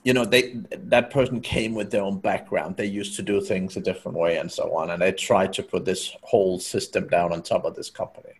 you 0.03 0.13
know 0.13 0.25
they 0.25 0.55
that 0.71 1.09
person 1.09 1.41
came 1.41 1.73
with 1.73 1.91
their 1.91 2.01
own 2.01 2.19
background. 2.19 2.75
They 2.75 2.85
used 2.85 3.15
to 3.15 3.21
do 3.21 3.41
things 3.41 3.77
a 3.77 3.81
different 3.81 4.17
way 4.17 4.37
and 4.37 4.51
so 4.51 4.75
on 4.75 4.91
and 4.91 5.01
they 5.01 5.11
tried 5.11 5.53
to 5.53 5.63
put 5.63 5.85
this 5.85 6.15
whole 6.21 6.59
system 6.59 7.07
down 7.07 7.31
on 7.33 7.41
top 7.41 7.65
of 7.65 7.75
this 7.75 7.89
company 7.89 8.33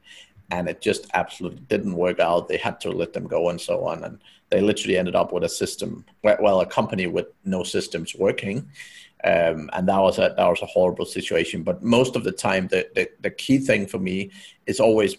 and 0.51 0.69
it 0.69 0.81
just 0.81 1.07
absolutely 1.13 1.61
didn't 1.67 1.95
work 1.95 2.19
out. 2.19 2.47
They 2.47 2.57
had 2.57 2.79
to 2.81 2.91
let 2.91 3.13
them 3.13 3.27
go 3.27 3.49
and 3.49 3.59
so 3.59 3.85
on 3.85 4.03
and 4.03 4.19
they 4.49 4.61
literally 4.61 4.97
ended 4.97 5.15
up 5.15 5.31
with 5.31 5.43
a 5.43 5.49
system 5.49 6.05
well 6.21 6.61
a 6.61 6.65
company 6.65 7.07
with 7.07 7.27
no 7.43 7.63
systems 7.63 8.15
working 8.15 8.69
um, 9.23 9.69
and 9.73 9.87
that 9.87 9.99
was 9.99 10.19
a 10.19 10.33
that 10.37 10.47
was 10.47 10.61
a 10.61 10.65
horrible 10.65 11.05
situation. 11.05 11.63
But 11.63 11.83
most 11.83 12.15
of 12.15 12.23
the 12.23 12.31
time, 12.31 12.67
the, 12.67 12.87
the 12.95 13.09
the 13.21 13.31
key 13.31 13.57
thing 13.57 13.87
for 13.87 13.99
me 13.99 14.31
is 14.65 14.79
always 14.79 15.17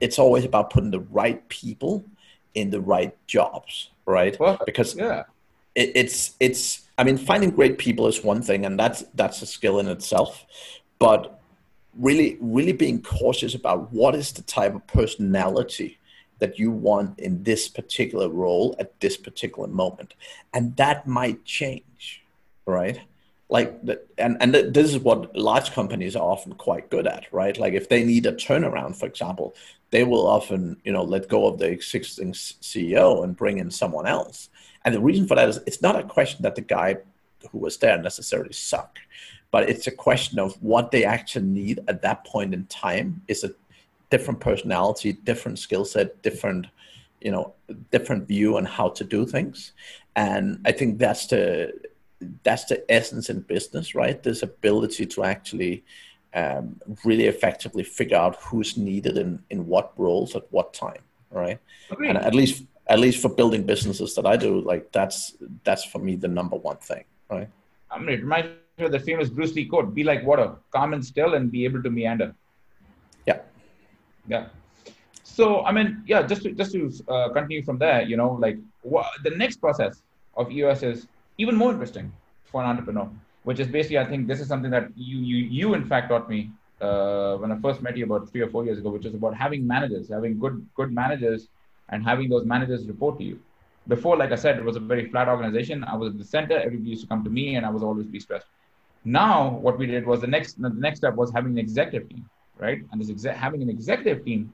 it's 0.00 0.18
always 0.18 0.44
about 0.44 0.70
putting 0.70 0.90
the 0.90 1.00
right 1.00 1.46
people 1.48 2.04
in 2.54 2.70
the 2.70 2.80
right 2.80 3.16
jobs, 3.26 3.90
right? 4.06 4.36
because 4.64 4.94
yeah, 4.94 5.24
it, 5.74 5.92
it's 5.94 6.34
it's 6.38 6.82
I 6.98 7.04
mean 7.04 7.18
finding 7.18 7.50
great 7.50 7.78
people 7.78 8.06
is 8.06 8.22
one 8.22 8.42
thing, 8.42 8.64
and 8.64 8.78
that's 8.78 9.04
that's 9.14 9.42
a 9.42 9.46
skill 9.46 9.80
in 9.80 9.88
itself, 9.88 10.44
but 10.98 11.40
really 11.98 12.38
really 12.40 12.72
being 12.72 13.02
cautious 13.02 13.54
about 13.54 13.92
what 13.92 14.14
is 14.14 14.32
the 14.32 14.42
type 14.42 14.74
of 14.74 14.86
personality 14.86 15.98
that 16.38 16.58
you 16.58 16.70
want 16.70 17.18
in 17.20 17.42
this 17.42 17.68
particular 17.68 18.28
role 18.28 18.74
at 18.78 18.98
this 19.00 19.16
particular 19.16 19.68
moment 19.68 20.14
and 20.54 20.74
that 20.76 21.06
might 21.06 21.44
change 21.44 22.24
right 22.66 23.00
like 23.52 23.78
and 24.16 24.38
and 24.40 24.54
this 24.54 24.94
is 24.94 24.98
what 24.98 25.36
large 25.36 25.72
companies 25.72 26.16
are 26.16 26.22
often 26.34 26.54
quite 26.54 26.88
good 26.88 27.06
at 27.06 27.26
right? 27.32 27.58
Like 27.58 27.74
if 27.74 27.90
they 27.90 28.02
need 28.02 28.24
a 28.24 28.32
turnaround 28.32 28.96
for 28.96 29.06
example 29.06 29.54
they 29.90 30.04
will 30.04 30.26
often 30.26 30.78
you 30.84 30.92
know 30.92 31.04
let 31.04 31.28
go 31.28 31.46
of 31.46 31.58
the 31.58 31.66
existing 31.66 32.32
ceo 32.32 33.22
and 33.22 33.36
bring 33.36 33.58
in 33.58 33.70
someone 33.70 34.06
else. 34.06 34.48
And 34.84 34.94
the 34.94 35.00
reason 35.00 35.28
for 35.28 35.34
that 35.34 35.50
is 35.50 35.60
it's 35.66 35.82
not 35.82 36.00
a 36.00 36.02
question 36.16 36.42
that 36.42 36.54
the 36.54 36.62
guy 36.62 36.96
who 37.50 37.58
was 37.58 37.76
there 37.76 37.98
necessarily 37.98 38.54
suck 38.54 38.98
but 39.50 39.68
it's 39.68 39.86
a 39.86 39.98
question 40.08 40.38
of 40.38 40.54
what 40.62 40.90
they 40.90 41.04
actually 41.04 41.44
need 41.44 41.80
at 41.88 42.00
that 42.00 42.24
point 42.24 42.54
in 42.54 42.64
time 42.66 43.20
is 43.28 43.44
a 43.44 43.50
different 44.08 44.40
personality 44.40 45.12
different 45.12 45.58
skill 45.58 45.84
set 45.84 46.22
different 46.22 46.66
you 47.20 47.30
know 47.30 47.52
different 47.90 48.26
view 48.26 48.56
on 48.56 48.64
how 48.64 48.88
to 48.88 49.04
do 49.04 49.26
things. 49.26 49.72
And 50.16 50.60
i 50.64 50.72
think 50.72 50.98
that's 50.98 51.26
the 51.26 51.72
that's 52.42 52.64
the 52.66 52.90
essence 52.90 53.30
in 53.30 53.40
business, 53.40 53.94
right? 53.94 54.22
This 54.22 54.42
ability 54.42 55.06
to 55.06 55.24
actually 55.24 55.84
um, 56.34 56.80
really 57.04 57.26
effectively 57.26 57.84
figure 57.84 58.16
out 58.16 58.36
who's 58.36 58.76
needed 58.76 59.18
in, 59.18 59.42
in 59.50 59.66
what 59.66 59.92
roles 59.98 60.34
at 60.34 60.44
what 60.50 60.72
time, 60.72 61.02
right? 61.30 61.58
Agreed. 61.90 62.10
And 62.10 62.18
at 62.18 62.34
least 62.34 62.64
at 62.88 62.98
least 62.98 63.22
for 63.22 63.28
building 63.28 63.62
businesses 63.62 64.14
that 64.16 64.26
I 64.26 64.36
do, 64.36 64.60
like 64.60 64.90
that's 64.92 65.36
that's 65.64 65.84
for 65.84 65.98
me 65.98 66.16
the 66.16 66.28
number 66.28 66.56
one 66.56 66.78
thing, 66.78 67.04
right? 67.30 67.48
I 67.90 67.98
mean, 67.98 68.08
it 68.08 68.22
reminds 68.22 68.48
me 68.78 68.86
of 68.86 68.92
the 68.92 68.98
famous 68.98 69.28
Bruce 69.28 69.54
Lee 69.54 69.66
quote: 69.66 69.94
"Be 69.94 70.04
like 70.04 70.24
water, 70.24 70.56
calm 70.70 70.92
and 70.92 71.04
still, 71.04 71.34
and 71.34 71.50
be 71.50 71.64
able 71.64 71.82
to 71.82 71.90
meander." 71.90 72.34
Yeah, 73.26 73.40
yeah. 74.26 74.46
So 75.22 75.64
I 75.64 75.72
mean, 75.72 76.02
yeah, 76.06 76.22
just 76.22 76.42
to 76.42 76.52
just 76.52 76.72
to 76.72 76.90
uh, 77.08 77.28
continue 77.30 77.62
from 77.62 77.78
there, 77.78 78.02
you 78.02 78.16
know, 78.16 78.32
like 78.32 78.58
what, 78.82 79.06
the 79.22 79.30
next 79.30 79.56
process 79.58 80.02
of 80.36 80.50
EOS 80.50 80.82
is 80.82 81.08
even 81.38 81.56
more 81.56 81.72
interesting 81.72 82.12
for 82.44 82.62
an 82.62 82.68
entrepreneur, 82.68 83.08
which 83.44 83.60
is 83.60 83.68
basically, 83.68 83.98
I 83.98 84.04
think 84.04 84.26
this 84.26 84.40
is 84.40 84.48
something 84.48 84.70
that 84.70 84.88
you, 84.96 85.18
you, 85.18 85.36
you 85.36 85.74
in 85.74 85.84
fact 85.84 86.08
taught 86.10 86.28
me 86.28 86.50
uh, 86.80 87.36
when 87.36 87.52
I 87.52 87.58
first 87.60 87.82
met 87.82 87.96
you 87.96 88.04
about 88.04 88.30
three 88.30 88.40
or 88.42 88.48
four 88.48 88.64
years 88.64 88.78
ago, 88.78 88.90
which 88.90 89.06
is 89.06 89.14
about 89.14 89.34
having 89.34 89.66
managers, 89.66 90.10
having 90.10 90.38
good, 90.38 90.66
good 90.74 90.92
managers 90.92 91.48
and 91.88 92.04
having 92.04 92.28
those 92.28 92.44
managers 92.44 92.86
report 92.86 93.18
to 93.18 93.24
you. 93.24 93.40
Before, 93.88 94.16
like 94.16 94.32
I 94.32 94.36
said, 94.36 94.58
it 94.58 94.64
was 94.64 94.76
a 94.76 94.80
very 94.80 95.08
flat 95.10 95.28
organization. 95.28 95.84
I 95.84 95.96
was 95.96 96.12
at 96.12 96.18
the 96.18 96.24
center. 96.24 96.56
Everybody 96.58 96.90
used 96.90 97.02
to 97.02 97.08
come 97.08 97.24
to 97.24 97.30
me 97.30 97.56
and 97.56 97.66
I 97.66 97.70
was 97.70 97.82
always 97.82 98.06
be 98.06 98.20
stressed. 98.20 98.46
Now, 99.04 99.50
what 99.50 99.78
we 99.78 99.86
did 99.86 100.06
was 100.06 100.20
the 100.20 100.28
next, 100.28 100.60
the 100.60 100.70
next 100.70 100.98
step 100.98 101.14
was 101.14 101.32
having 101.32 101.52
an 101.52 101.58
executive 101.58 102.08
team, 102.08 102.28
right? 102.58 102.78
And 102.92 103.00
this 103.00 103.10
exe- 103.10 103.36
having 103.36 103.62
an 103.62 103.68
executive 103.68 104.24
team 104.24 104.52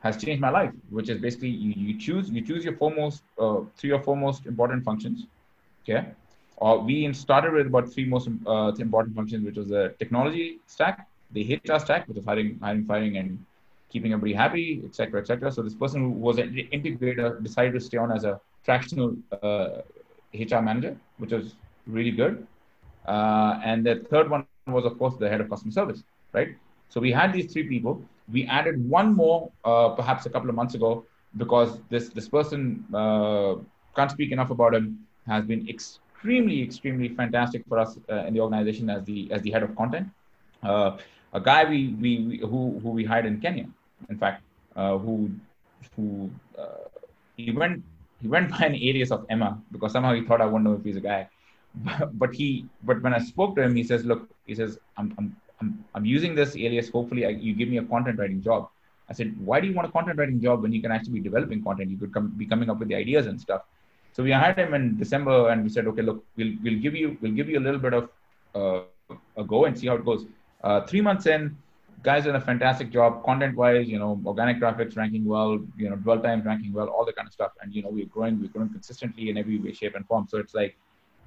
has 0.00 0.16
changed 0.16 0.40
my 0.40 0.50
life, 0.50 0.72
which 0.90 1.08
is 1.08 1.18
basically 1.18 1.48
you, 1.48 1.72
you 1.76 1.98
choose 1.98 2.30
you 2.30 2.42
choose 2.42 2.64
your 2.64 2.76
foremost 2.76 3.22
uh, 3.38 3.60
three 3.76 3.90
or 3.90 4.00
four 4.02 4.16
most 4.16 4.46
important 4.46 4.84
functions, 4.84 5.26
Okay. 5.82 6.06
Uh, 6.60 6.76
we 6.76 7.12
started 7.12 7.52
with 7.52 7.66
about 7.66 7.92
three 7.92 8.04
most 8.04 8.28
uh, 8.46 8.72
important 8.78 9.16
functions, 9.16 9.44
which 9.44 9.56
was 9.56 9.68
the 9.68 9.94
technology 9.98 10.60
stack, 10.66 11.08
the 11.32 11.60
HR 11.64 11.78
stack, 11.78 12.06
which 12.06 12.18
is 12.18 12.24
hiring, 12.24 12.58
hiring, 12.60 12.84
firing, 12.84 13.16
and 13.16 13.44
keeping 13.90 14.12
everybody 14.12 14.32
happy, 14.32 14.82
etc., 14.84 15.20
etc. 15.20 15.50
So 15.50 15.62
this 15.62 15.74
person 15.74 16.00
who 16.02 16.10
was 16.10 16.38
an 16.38 16.54
integrator 16.72 17.42
decided 17.42 17.72
to 17.74 17.80
stay 17.80 17.98
on 17.98 18.12
as 18.12 18.24
a 18.24 18.40
fractional 18.62 19.16
uh, 19.42 19.82
HR 20.32 20.60
manager, 20.60 20.96
which 21.18 21.32
was 21.32 21.54
really 21.86 22.12
good. 22.12 22.46
Uh, 23.06 23.58
and 23.64 23.84
the 23.84 24.06
third 24.08 24.30
one 24.30 24.46
was, 24.68 24.84
of 24.84 24.96
course, 24.98 25.16
the 25.16 25.28
head 25.28 25.40
of 25.40 25.50
customer 25.50 25.72
service, 25.72 26.04
right? 26.32 26.54
So 26.90 27.00
we 27.00 27.10
had 27.10 27.32
these 27.32 27.52
three 27.52 27.64
people. 27.64 28.02
We 28.30 28.46
added 28.46 28.88
one 28.88 29.16
more, 29.16 29.50
uh, 29.64 29.90
perhaps 29.90 30.26
a 30.26 30.30
couple 30.30 30.48
of 30.48 30.54
months 30.54 30.74
ago, 30.74 31.04
because 31.36 31.80
this 31.88 32.10
this 32.10 32.28
person 32.28 32.84
uh, 32.94 33.54
can't 33.96 34.10
speak 34.10 34.30
enough 34.30 34.50
about 34.50 34.74
him 34.74 35.06
has 35.26 35.44
been 35.44 35.68
extremely, 35.68 36.62
extremely 36.62 37.08
fantastic 37.08 37.64
for 37.68 37.78
us 37.78 37.98
uh, 38.10 38.26
in 38.26 38.34
the 38.34 38.40
organization 38.40 38.90
as 38.90 39.04
the 39.04 39.30
as 39.32 39.42
the 39.42 39.50
head 39.50 39.62
of 39.62 39.74
content. 39.76 40.08
Uh, 40.62 40.98
a 41.32 41.40
guy 41.40 41.64
we, 41.64 41.88
we, 42.00 42.18
we, 42.26 42.38
who 42.38 42.78
who 42.82 42.90
we 42.90 43.04
hired 43.04 43.26
in 43.26 43.40
Kenya, 43.40 43.66
in 44.08 44.18
fact, 44.18 44.42
uh, 44.76 44.98
who 44.98 45.30
who 45.96 46.30
uh, 46.58 46.88
he 47.36 47.50
went 47.50 47.82
he 48.20 48.28
went 48.28 48.50
by 48.56 48.66
an 48.66 48.74
alias 48.74 49.10
of 49.10 49.26
Emma 49.28 49.60
because 49.72 49.92
somehow 49.92 50.12
he 50.14 50.22
thought 50.22 50.40
I 50.40 50.46
wouldn't 50.46 50.64
know 50.64 50.74
if 50.74 50.84
he's 50.84 50.96
a 50.96 51.00
guy. 51.00 51.28
But, 51.74 52.18
but 52.22 52.34
he 52.34 52.66
but 52.84 53.02
when 53.02 53.14
I 53.14 53.18
spoke 53.18 53.56
to 53.56 53.62
him, 53.62 53.74
he 53.74 53.84
says, 53.84 54.04
look, 54.04 54.28
he 54.46 54.54
says 54.54 54.78
I'm 54.96 55.14
I'm 55.18 55.36
I'm, 55.60 55.84
I'm 55.94 56.04
using 56.04 56.34
this 56.34 56.56
alias. 56.56 56.90
Hopefully, 56.90 57.24
I, 57.24 57.30
you 57.30 57.54
give 57.54 57.68
me 57.68 57.78
a 57.78 57.84
content 57.84 58.18
writing 58.18 58.42
job. 58.42 58.68
I 59.08 59.14
said, 59.14 59.34
why 59.44 59.60
do 59.60 59.68
you 59.68 59.74
want 59.74 59.88
a 59.88 59.92
content 59.92 60.18
writing 60.18 60.40
job 60.40 60.62
when 60.62 60.72
you 60.72 60.80
can 60.80 60.90
actually 60.90 61.12
be 61.12 61.20
developing 61.20 61.62
content? 61.62 61.90
You 61.90 61.98
could 61.98 62.12
come, 62.12 62.28
be 62.36 62.46
coming 62.46 62.70
up 62.70 62.78
with 62.78 62.88
the 62.88 62.94
ideas 62.94 63.26
and 63.26 63.40
stuff. 63.40 63.62
So 64.12 64.22
we 64.22 64.30
hired 64.30 64.58
him 64.58 64.74
in 64.74 64.98
December, 64.98 65.48
and 65.50 65.62
we 65.62 65.70
said, 65.70 65.86
okay, 65.86 66.02
look, 66.02 66.24
we'll 66.36 66.52
we'll 66.62 66.80
give 66.80 66.94
you 66.94 67.16
we'll 67.20 67.32
give 67.32 67.48
you 67.48 67.58
a 67.58 67.64
little 67.66 67.80
bit 67.80 67.94
of 67.94 68.08
uh, 68.54 69.16
a 69.36 69.44
go 69.44 69.64
and 69.64 69.78
see 69.78 69.86
how 69.86 69.94
it 69.94 70.04
goes. 70.04 70.26
Uh, 70.62 70.80
three 70.82 71.00
months 71.00 71.26
in, 71.26 71.56
guys 72.02 72.24
did 72.24 72.34
a 72.34 72.40
fantastic 72.40 72.90
job, 72.90 73.24
content-wise. 73.24 73.88
You 73.88 73.98
know, 73.98 74.20
organic 74.26 74.58
traffic's 74.58 74.96
ranking 74.96 75.24
well. 75.24 75.58
You 75.76 75.90
know, 75.90 75.96
dwell 75.96 76.20
time 76.20 76.42
ranking 76.42 76.72
well, 76.72 76.88
all 76.88 77.04
the 77.04 77.12
kind 77.12 77.26
of 77.26 77.32
stuff. 77.32 77.52
And 77.62 77.74
you 77.74 77.82
know, 77.82 77.88
we're 77.88 78.06
growing, 78.06 78.40
we're 78.40 78.48
growing 78.48 78.68
consistently 78.68 79.30
in 79.30 79.38
every 79.38 79.58
way, 79.58 79.72
shape, 79.72 79.94
and 79.94 80.06
form. 80.06 80.26
So 80.28 80.38
it's 80.38 80.54
like, 80.54 80.76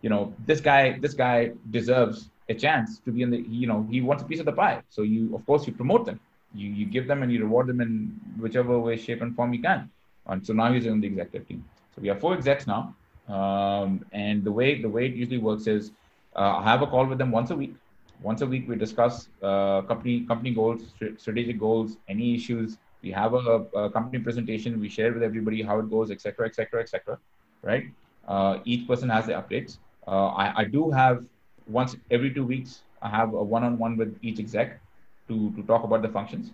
you 0.02 0.10
know, 0.10 0.34
this 0.46 0.62
guy 0.62 1.00
this 1.00 1.14
guy 1.14 1.52
deserves 1.72 2.30
a 2.50 2.54
chance 2.54 3.00
to 3.00 3.12
be 3.12 3.24
in 3.24 3.32
the. 3.32 3.40
You 3.40 3.68
know, 3.68 3.88
he 3.90 4.02
wants 4.02 4.22
a 4.24 4.28
piece 4.28 4.40
of 4.40 4.46
the 4.46 4.54
pie. 4.54 4.84
So 4.90 5.02
you, 5.02 5.36
of 5.36 5.46
course, 5.46 5.66
you 5.66 5.74
promote 5.74 6.06
them. 6.06 6.20
You 6.54 6.70
you 6.70 6.86
give 6.86 7.08
them 7.08 7.24
and 7.24 7.32
you 7.32 7.42
reward 7.42 7.68
them 7.68 7.82
in 7.82 8.20
whichever 8.40 8.78
way, 8.78 8.96
shape, 8.98 9.22
and 9.22 9.36
form 9.36 9.54
you 9.54 9.62
can. 9.62 9.90
And 10.28 10.46
so 10.46 10.54
now 10.54 10.72
he's 10.72 10.86
in 10.86 11.02
the 11.02 11.08
executive 11.08 11.48
team. 11.48 11.64
So 11.96 12.02
we 12.02 12.10
have 12.10 12.20
four 12.20 12.34
execs 12.34 12.68
now, 12.68 12.94
um, 13.30 14.06
and 14.12 14.44
the 14.44 14.52
way 14.52 14.82
the 14.82 14.90
way 14.90 15.06
it 15.06 15.16
usually 15.16 15.38
works 15.38 15.68
is 15.68 15.92
uh, 16.36 16.58
I 16.58 16.64
have 16.64 16.82
a 16.82 16.88
call 16.88 17.06
with 17.06 17.18
them 17.18 17.32
once 17.32 17.52
a 17.52 17.56
week. 17.56 17.76
Once 18.22 18.42
a 18.42 18.46
week, 18.46 18.68
we 18.68 18.76
discuss 18.76 19.30
uh, 19.42 19.82
company 19.84 20.22
company 20.22 20.54
goals, 20.54 20.94
strategic 21.18 21.60
goals, 21.60 21.98
any 22.10 22.36
issues. 22.36 22.78
We 23.02 23.12
have 23.12 23.34
a, 23.34 23.66
a, 23.76 23.90
company 23.92 24.20
presentation. 24.20 24.80
We 24.80 24.90
share 24.90 25.14
with 25.14 25.22
everybody 25.22 25.62
how 25.62 25.80
it 25.80 25.90
goes, 25.90 26.12
etc., 26.12 26.48
etc., 26.48 26.82
etc. 26.82 27.20
Right? 27.62 27.86
Uh, 28.28 28.60
each 28.66 28.88
person 28.88 29.10
has 29.10 29.28
the 29.28 29.34
updates. 29.34 29.78
Uh, 30.08 30.28
I, 30.28 30.62
I 30.62 30.64
do 30.66 30.90
have 30.92 31.24
once 31.68 31.96
every 32.12 32.34
two 32.34 32.46
weeks, 32.46 32.82
I 33.02 33.10
have 33.10 33.34
a 33.34 33.44
one-on-one 33.44 33.98
with 33.98 34.18
each 34.22 34.40
exec 34.40 34.80
to, 35.28 35.52
to 35.52 35.64
talk 35.64 35.84
about 35.84 36.02
the 36.02 36.10
functions. 36.10 36.52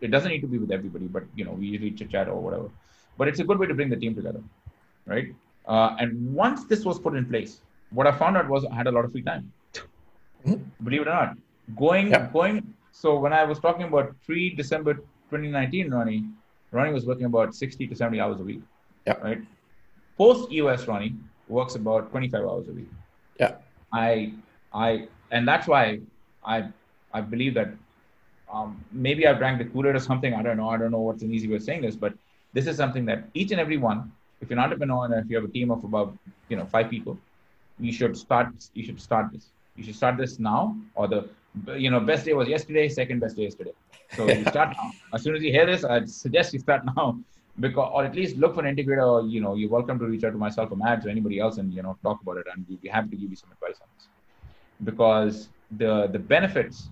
It 0.00 0.10
doesn't 0.10 0.30
need 0.30 0.40
to 0.40 0.46
be 0.46 0.58
with 0.58 0.70
everybody, 0.70 1.06
but 1.06 1.24
you 1.34 1.44
know, 1.44 1.52
we 1.52 1.66
usually 1.66 1.90
chit 1.90 2.10
chat 2.10 2.28
or 2.28 2.40
whatever. 2.40 2.70
But 3.18 3.28
it's 3.28 3.40
a 3.40 3.44
good 3.44 3.58
way 3.58 3.66
to 3.66 3.74
bring 3.74 3.88
the 3.88 3.96
team 3.96 4.14
together, 4.14 4.42
right? 5.06 5.34
Uh, 5.66 5.96
and 5.98 6.34
once 6.34 6.64
this 6.64 6.84
was 6.84 6.98
put 6.98 7.14
in 7.16 7.26
place, 7.26 7.60
what 7.90 8.06
I 8.06 8.12
found 8.12 8.36
out 8.36 8.48
was 8.48 8.64
I 8.64 8.74
had 8.74 8.86
a 8.86 8.90
lot 8.90 9.04
of 9.04 9.12
free 9.12 9.22
time. 9.22 9.52
Mm-hmm. 9.74 10.84
Believe 10.84 11.02
it 11.02 11.08
or 11.08 11.14
not, 11.14 11.36
going 11.76 12.08
yeah. 12.08 12.28
going. 12.32 12.74
So 12.92 13.18
when 13.18 13.32
I 13.32 13.44
was 13.44 13.58
talking 13.58 13.82
about 13.82 14.14
pre 14.24 14.50
December 14.50 14.94
2019, 14.94 15.90
Ronnie, 15.90 16.24
Ronnie 16.70 16.92
was 16.92 17.04
working 17.04 17.26
about 17.26 17.54
60 17.54 17.86
to 17.88 17.94
70 17.94 18.20
hours 18.20 18.40
a 18.40 18.44
week. 18.44 18.60
Yeah. 19.06 19.14
Right. 19.14 19.40
Post 20.16 20.52
EOS, 20.52 20.86
Ronnie 20.86 21.14
works 21.48 21.74
about 21.74 22.10
25 22.10 22.42
hours 22.42 22.68
a 22.68 22.72
week. 22.72 22.90
Yeah. 23.38 23.56
I 23.92 24.32
I 24.72 25.08
and 25.30 25.46
that's 25.46 25.66
why 25.66 26.00
I 26.44 26.68
I 27.12 27.20
believe 27.20 27.54
that 27.54 27.70
um, 28.52 28.84
maybe 28.92 29.26
I've 29.26 29.38
drank 29.38 29.58
the 29.58 29.64
Kool-Aid 29.64 29.96
or 29.96 30.00
something. 30.00 30.34
I 30.34 30.42
don't 30.42 30.56
know. 30.56 30.68
I 30.68 30.76
don't 30.76 30.92
know 30.92 31.00
what's 31.00 31.22
an 31.22 31.32
easy 31.34 31.48
way 31.48 31.56
of 31.56 31.62
saying 31.62 31.82
this, 31.82 31.96
but 31.96 32.14
this 32.56 32.66
is 32.66 32.76
something 32.82 33.04
that 33.04 33.24
each 33.34 33.50
and 33.54 33.60
every 33.60 33.76
one, 33.76 34.10
if 34.40 34.48
you're 34.48 34.58
an 34.58 34.64
entrepreneur 34.64 35.04
and 35.04 35.14
if 35.22 35.30
you 35.30 35.36
have 35.36 35.44
a 35.44 35.52
team 35.58 35.70
of 35.70 35.84
about 35.84 36.16
you 36.48 36.56
know 36.58 36.66
five 36.74 36.88
people, 36.94 37.18
you 37.78 37.92
should 37.92 38.16
start. 38.16 38.48
You 38.72 38.84
should 38.86 39.00
start 39.08 39.26
this. 39.32 39.50
You 39.76 39.84
should 39.84 39.98
start 40.02 40.16
this 40.22 40.38
now, 40.38 40.62
or 40.94 41.06
the 41.14 41.20
you 41.84 41.90
know 41.90 42.00
best 42.00 42.24
day 42.24 42.32
was 42.40 42.48
yesterday, 42.48 42.88
second 42.88 43.20
best 43.20 43.36
day 43.36 43.44
yesterday. 43.48 43.74
So 44.16 44.26
you 44.38 44.46
start 44.54 44.70
now. 44.78 44.90
As 45.12 45.22
soon 45.22 45.36
as 45.36 45.42
you 45.42 45.52
hear 45.52 45.66
this, 45.66 45.84
I'd 45.84 46.08
suggest 46.08 46.54
you 46.54 46.60
start 46.60 46.82
now, 46.96 47.18
because 47.60 47.90
or 47.92 48.04
at 48.06 48.14
least 48.20 48.36
look 48.36 48.54
for 48.54 48.64
an 48.64 48.74
integrator. 48.74 49.06
Or 49.14 49.20
you 49.34 49.42
know, 49.42 49.54
you're 49.54 49.74
welcome 49.78 49.98
to 49.98 50.06
reach 50.06 50.24
out 50.24 50.32
to 50.38 50.42
myself 50.46 50.72
or 50.72 50.76
Mads 50.76 51.04
or 51.04 51.10
anybody 51.10 51.38
else, 51.38 51.58
and 51.58 51.74
you 51.74 51.82
know 51.82 51.98
talk 52.02 52.22
about 52.22 52.38
it, 52.38 52.46
and 52.54 52.64
we'd 52.70 52.80
be 52.80 52.88
happy 52.88 53.10
to 53.10 53.16
give 53.16 53.30
you 53.34 53.40
some 53.44 53.52
advice 53.52 53.78
on 53.82 53.88
this. 53.96 54.06
Because 54.90 55.48
the 55.82 55.92
the 56.06 56.22
benefits 56.36 56.88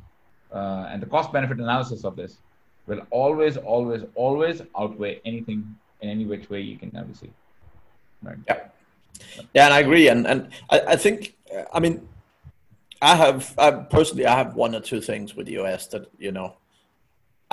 uh, 0.53 0.91
and 0.91 1.01
the 1.01 1.11
cost 1.17 1.33
benefit 1.33 1.59
analysis 1.59 2.05
of 2.05 2.17
this 2.17 2.37
will 2.87 3.03
always, 3.11 3.57
always, 3.57 4.03
always 4.15 4.63
outweigh 4.79 5.21
anything 5.25 5.77
in 6.01 6.11
any 6.11 6.27
which 6.27 6.51
way 6.51 6.61
you 6.61 6.77
can 6.77 6.95
ever 6.97 7.15
see. 7.15 7.31
Right. 8.23 8.37
Yeah. 8.47 8.61
Yeah, 9.55 9.67
and 9.67 9.75
I 9.75 9.81
agree. 9.81 10.09
And 10.09 10.27
and 10.27 10.49
I, 10.71 10.81
I 10.81 10.97
think 10.97 11.35
I 11.73 11.81
mean 11.81 12.07
I 13.01 13.17
have 13.17 13.55
I 13.59 13.71
personally 13.71 14.27
I 14.27 14.37
have 14.37 14.55
one 14.55 14.75
or 14.75 14.81
two 14.81 15.01
things 15.01 15.35
with 15.35 15.47
the 15.47 15.55
EOS 15.55 15.87
that 15.89 16.11
you 16.19 16.33
know 16.33 16.57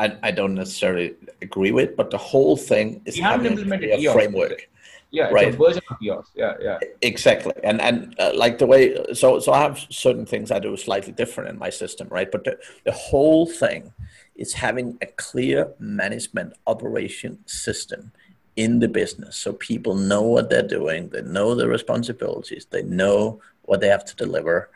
I, 0.01 0.17
I 0.23 0.31
don't 0.31 0.55
necessarily 0.55 1.13
agree 1.43 1.71
with, 1.71 1.95
but 1.95 2.09
the 2.09 2.17
whole 2.17 2.57
thing 2.57 3.01
is 3.05 3.19
having 3.19 3.51
implemented 3.51 3.91
a 3.91 4.11
framework. 4.11 4.67
Yeah, 5.11 5.27
right. 5.29 5.53
version 5.53 5.83
of 5.89 5.97
EOS. 6.01 6.31
Yeah, 6.33 6.53
yeah. 6.61 6.79
Exactly, 7.01 7.53
and 7.63 7.81
and 7.81 8.15
uh, 8.17 8.31
like 8.33 8.57
the 8.57 8.65
way 8.65 8.81
so 9.13 9.39
so 9.39 9.51
I 9.51 9.59
have 9.61 9.77
certain 9.89 10.25
things 10.25 10.49
I 10.49 10.59
do 10.59 10.75
slightly 10.77 11.13
different 11.13 11.49
in 11.49 11.59
my 11.59 11.69
system, 11.69 12.07
right? 12.09 12.31
But 12.31 12.45
the, 12.45 12.57
the 12.85 12.93
whole 12.93 13.45
thing 13.45 13.93
is 14.35 14.53
having 14.53 14.97
a 15.01 15.07
clear 15.27 15.69
management 15.79 16.53
operation 16.65 17.37
system 17.45 18.11
in 18.55 18.79
the 18.79 18.87
business, 18.87 19.35
so 19.35 19.53
people 19.53 19.95
know 19.95 20.23
what 20.23 20.49
they're 20.49 20.73
doing, 20.79 21.09
they 21.09 21.21
know 21.21 21.55
their 21.55 21.67
responsibilities, 21.67 22.65
they 22.69 22.83
know 22.83 23.41
what 23.63 23.81
they 23.81 23.89
have 23.89 24.05
to 24.05 24.15
deliver, 24.15 24.69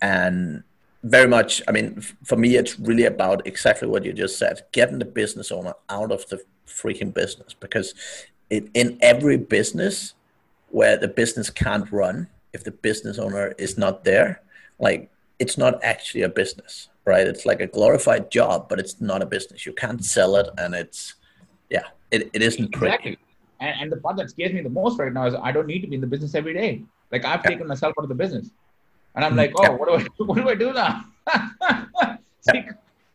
and 0.00 0.62
very 1.02 1.28
much 1.28 1.62
i 1.66 1.72
mean 1.72 2.00
for 2.24 2.36
me 2.36 2.56
it's 2.56 2.78
really 2.78 3.04
about 3.04 3.46
exactly 3.46 3.88
what 3.88 4.04
you 4.04 4.12
just 4.12 4.38
said 4.38 4.62
getting 4.72 4.98
the 4.98 5.04
business 5.04 5.50
owner 5.50 5.74
out 5.88 6.12
of 6.12 6.28
the 6.28 6.42
freaking 6.66 7.12
business 7.12 7.54
because 7.54 7.94
it, 8.50 8.68
in 8.74 8.98
every 9.00 9.36
business 9.36 10.14
where 10.68 10.96
the 10.96 11.08
business 11.08 11.48
can't 11.50 11.90
run 11.90 12.28
if 12.52 12.64
the 12.64 12.70
business 12.70 13.18
owner 13.18 13.54
is 13.58 13.78
not 13.78 14.04
there 14.04 14.42
like 14.78 15.10
it's 15.38 15.56
not 15.56 15.82
actually 15.82 16.22
a 16.22 16.28
business 16.28 16.90
right? 17.04 17.26
It's 17.26 17.46
like 17.46 17.60
a 17.60 17.66
glorified 17.66 18.30
job 18.30 18.68
but 18.68 18.78
it's 18.78 19.00
not 19.00 19.22
a 19.22 19.26
business. 19.26 19.66
You 19.66 19.72
can't 19.72 20.04
sell 20.04 20.36
it 20.36 20.48
and 20.58 20.74
it's 20.74 21.14
yeah 21.68 21.84
it, 22.10 22.30
it 22.32 22.42
isn't 22.42 22.72
pretty. 22.72 22.94
Exactly. 22.94 23.18
and, 23.60 23.82
and 23.82 23.92
the 23.92 23.96
part 23.96 24.16
that 24.16 24.30
scares 24.30 24.52
me 24.52 24.62
the 24.62 24.70
most 24.70 24.98
right 24.98 25.12
now 25.12 25.26
is 25.26 25.34
i 25.42 25.52
don't 25.52 25.66
need 25.66 25.80
to 25.80 25.86
be 25.86 25.94
in 25.94 26.00
the 26.00 26.06
business 26.06 26.34
every 26.34 26.54
day. 26.54 26.82
Like 27.10 27.24
i've 27.24 27.40
yeah. 27.44 27.50
taken 27.50 27.66
myself 27.66 27.94
out 27.98 28.04
of 28.04 28.08
the 28.08 28.14
business 28.14 28.50
and 29.14 29.24
i'm 29.24 29.34
mm, 29.34 29.38
like 29.38 29.52
oh 29.56 29.76
what 29.76 29.88
do 29.88 29.94
i 29.94 30.02
do 30.02 30.24
what 30.28 30.36
do 30.36 30.48
i 30.48 30.54
do 30.54 30.72
now 30.72 31.04
so 32.40 32.52
you, 32.54 32.64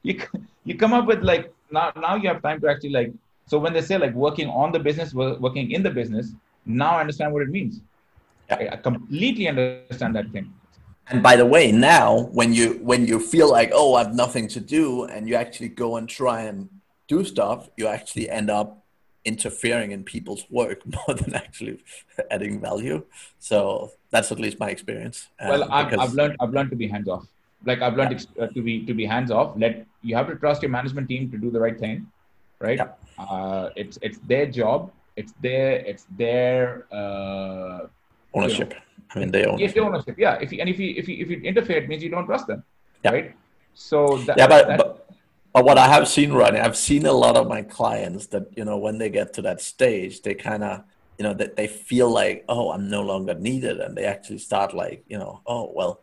you, 0.03 0.21
you 0.63 0.75
come 0.75 0.93
up 0.93 1.05
with 1.05 1.21
like 1.23 1.53
now 1.71 1.91
now 1.95 2.15
you 2.15 2.27
have 2.27 2.41
time 2.41 2.59
to 2.61 2.69
actually 2.69 2.89
like 2.89 3.11
so 3.47 3.59
when 3.59 3.73
they 3.73 3.81
say 3.81 3.97
like 3.97 4.13
working 4.13 4.49
on 4.49 4.71
the 4.71 4.79
business, 4.79 5.13
working 5.13 5.71
in 5.71 5.83
the 5.83 5.91
business, 5.91 6.31
now 6.65 6.97
I 6.97 7.01
understand 7.01 7.31
what 7.31 7.43
it 7.43 7.49
means. 7.49 7.81
Yeah. 8.49 8.69
I 8.73 8.75
completely 8.77 9.47
understand 9.47 10.15
that 10.15 10.31
thing. 10.31 10.53
And 11.07 11.21
by 11.21 11.35
the 11.35 11.45
way, 11.45 11.71
now 11.71 12.29
when 12.31 12.53
you 12.53 12.79
when 12.81 13.05
you 13.05 13.19
feel 13.19 13.49
like 13.49 13.69
oh 13.73 13.93
I 13.93 14.03
have 14.03 14.15
nothing 14.15 14.47
to 14.49 14.59
do, 14.59 15.03
and 15.03 15.29
you 15.29 15.35
actually 15.35 15.69
go 15.69 15.97
and 15.97 16.09
try 16.09 16.41
and 16.41 16.69
do 17.07 17.23
stuff, 17.23 17.69
you 17.77 17.87
actually 17.87 18.29
end 18.29 18.49
up 18.49 18.83
interfering 19.25 19.91
in 19.91 20.03
people's 20.03 20.45
work 20.49 20.81
more 20.95 21.15
than 21.15 21.35
actually 21.35 21.83
adding 22.31 22.61
value. 22.61 23.03
So 23.39 23.91
that's 24.11 24.31
at 24.31 24.39
least 24.39 24.59
my 24.59 24.69
experience. 24.69 25.27
Um, 25.39 25.49
well, 25.49 25.63
I've, 25.71 25.99
I've 25.99 26.13
learned 26.13 26.35
I've 26.39 26.53
learned 26.53 26.69
to 26.69 26.75
be 26.75 26.87
hands 26.87 27.09
off. 27.09 27.25
Like 27.65 27.81
I've 27.81 27.95
learned 27.97 28.25
yeah. 28.37 28.43
uh, 28.43 28.47
to 28.47 28.61
be 28.61 28.85
to 28.85 28.93
be 28.93 29.05
hands 29.05 29.31
off. 29.31 29.57
Let 29.57 29.85
you 30.01 30.15
have 30.15 30.27
to 30.27 30.35
trust 30.35 30.61
your 30.61 30.71
management 30.71 31.09
team 31.09 31.31
to 31.31 31.37
do 31.37 31.49
the 31.49 31.59
right 31.59 31.79
thing, 31.79 32.07
right? 32.59 32.77
Yeah 32.77 32.89
uh, 33.17 33.69
it's 33.75 33.97
it's 34.01 34.17
their 34.27 34.45
job. 34.45 34.91
It's 35.15 35.33
their 35.41 35.79
it's 35.85 36.05
their 36.17 36.85
uh, 36.91 37.87
ownership. 38.33 38.73
You 38.73 38.75
know, 38.75 38.81
I 39.15 39.19
mean, 39.19 39.31
they 39.31 39.45
own. 39.45 39.59
Yes, 39.59 39.77
ownership. 39.77 40.15
Yeah. 40.17 40.35
If 40.41 40.51
you, 40.51 40.59
and 40.59 40.69
if 40.69 40.79
you 40.79 40.93
if 40.97 41.07
you 41.07 41.17
if 41.23 41.29
you 41.29 41.37
interfere, 41.41 41.77
it 41.77 41.89
means 41.89 42.03
you 42.03 42.09
don't 42.09 42.25
trust 42.25 42.47
them. 42.47 42.63
Yeah. 43.03 43.11
Right. 43.11 43.35
So 43.73 44.17
that, 44.25 44.37
yeah, 44.37 44.47
but, 44.47 44.67
that, 44.67 44.77
but 44.77 45.04
but 45.55 45.63
what 45.63 45.77
I 45.77 45.87
have 45.87 46.05
seen, 46.09 46.33
Ronnie, 46.33 46.59
I've 46.59 46.75
seen 46.75 47.05
a 47.05 47.13
lot 47.13 47.37
of 47.37 47.47
my 47.47 47.61
clients 47.61 48.27
that 48.27 48.45
you 48.57 48.65
know 48.65 48.77
when 48.77 48.97
they 48.97 49.09
get 49.09 49.31
to 49.35 49.41
that 49.43 49.61
stage, 49.61 50.21
they 50.21 50.33
kind 50.33 50.65
of 50.65 50.83
you 51.17 51.23
know 51.23 51.33
that 51.33 51.55
they 51.55 51.65
feel 51.65 52.09
like 52.09 52.43
oh 52.49 52.71
I'm 52.71 52.89
no 52.89 53.01
longer 53.01 53.33
needed, 53.35 53.79
and 53.79 53.95
they 53.95 54.03
actually 54.03 54.39
start 54.39 54.73
like 54.73 55.05
you 55.07 55.17
know 55.17 55.39
oh 55.47 55.71
well 55.73 56.01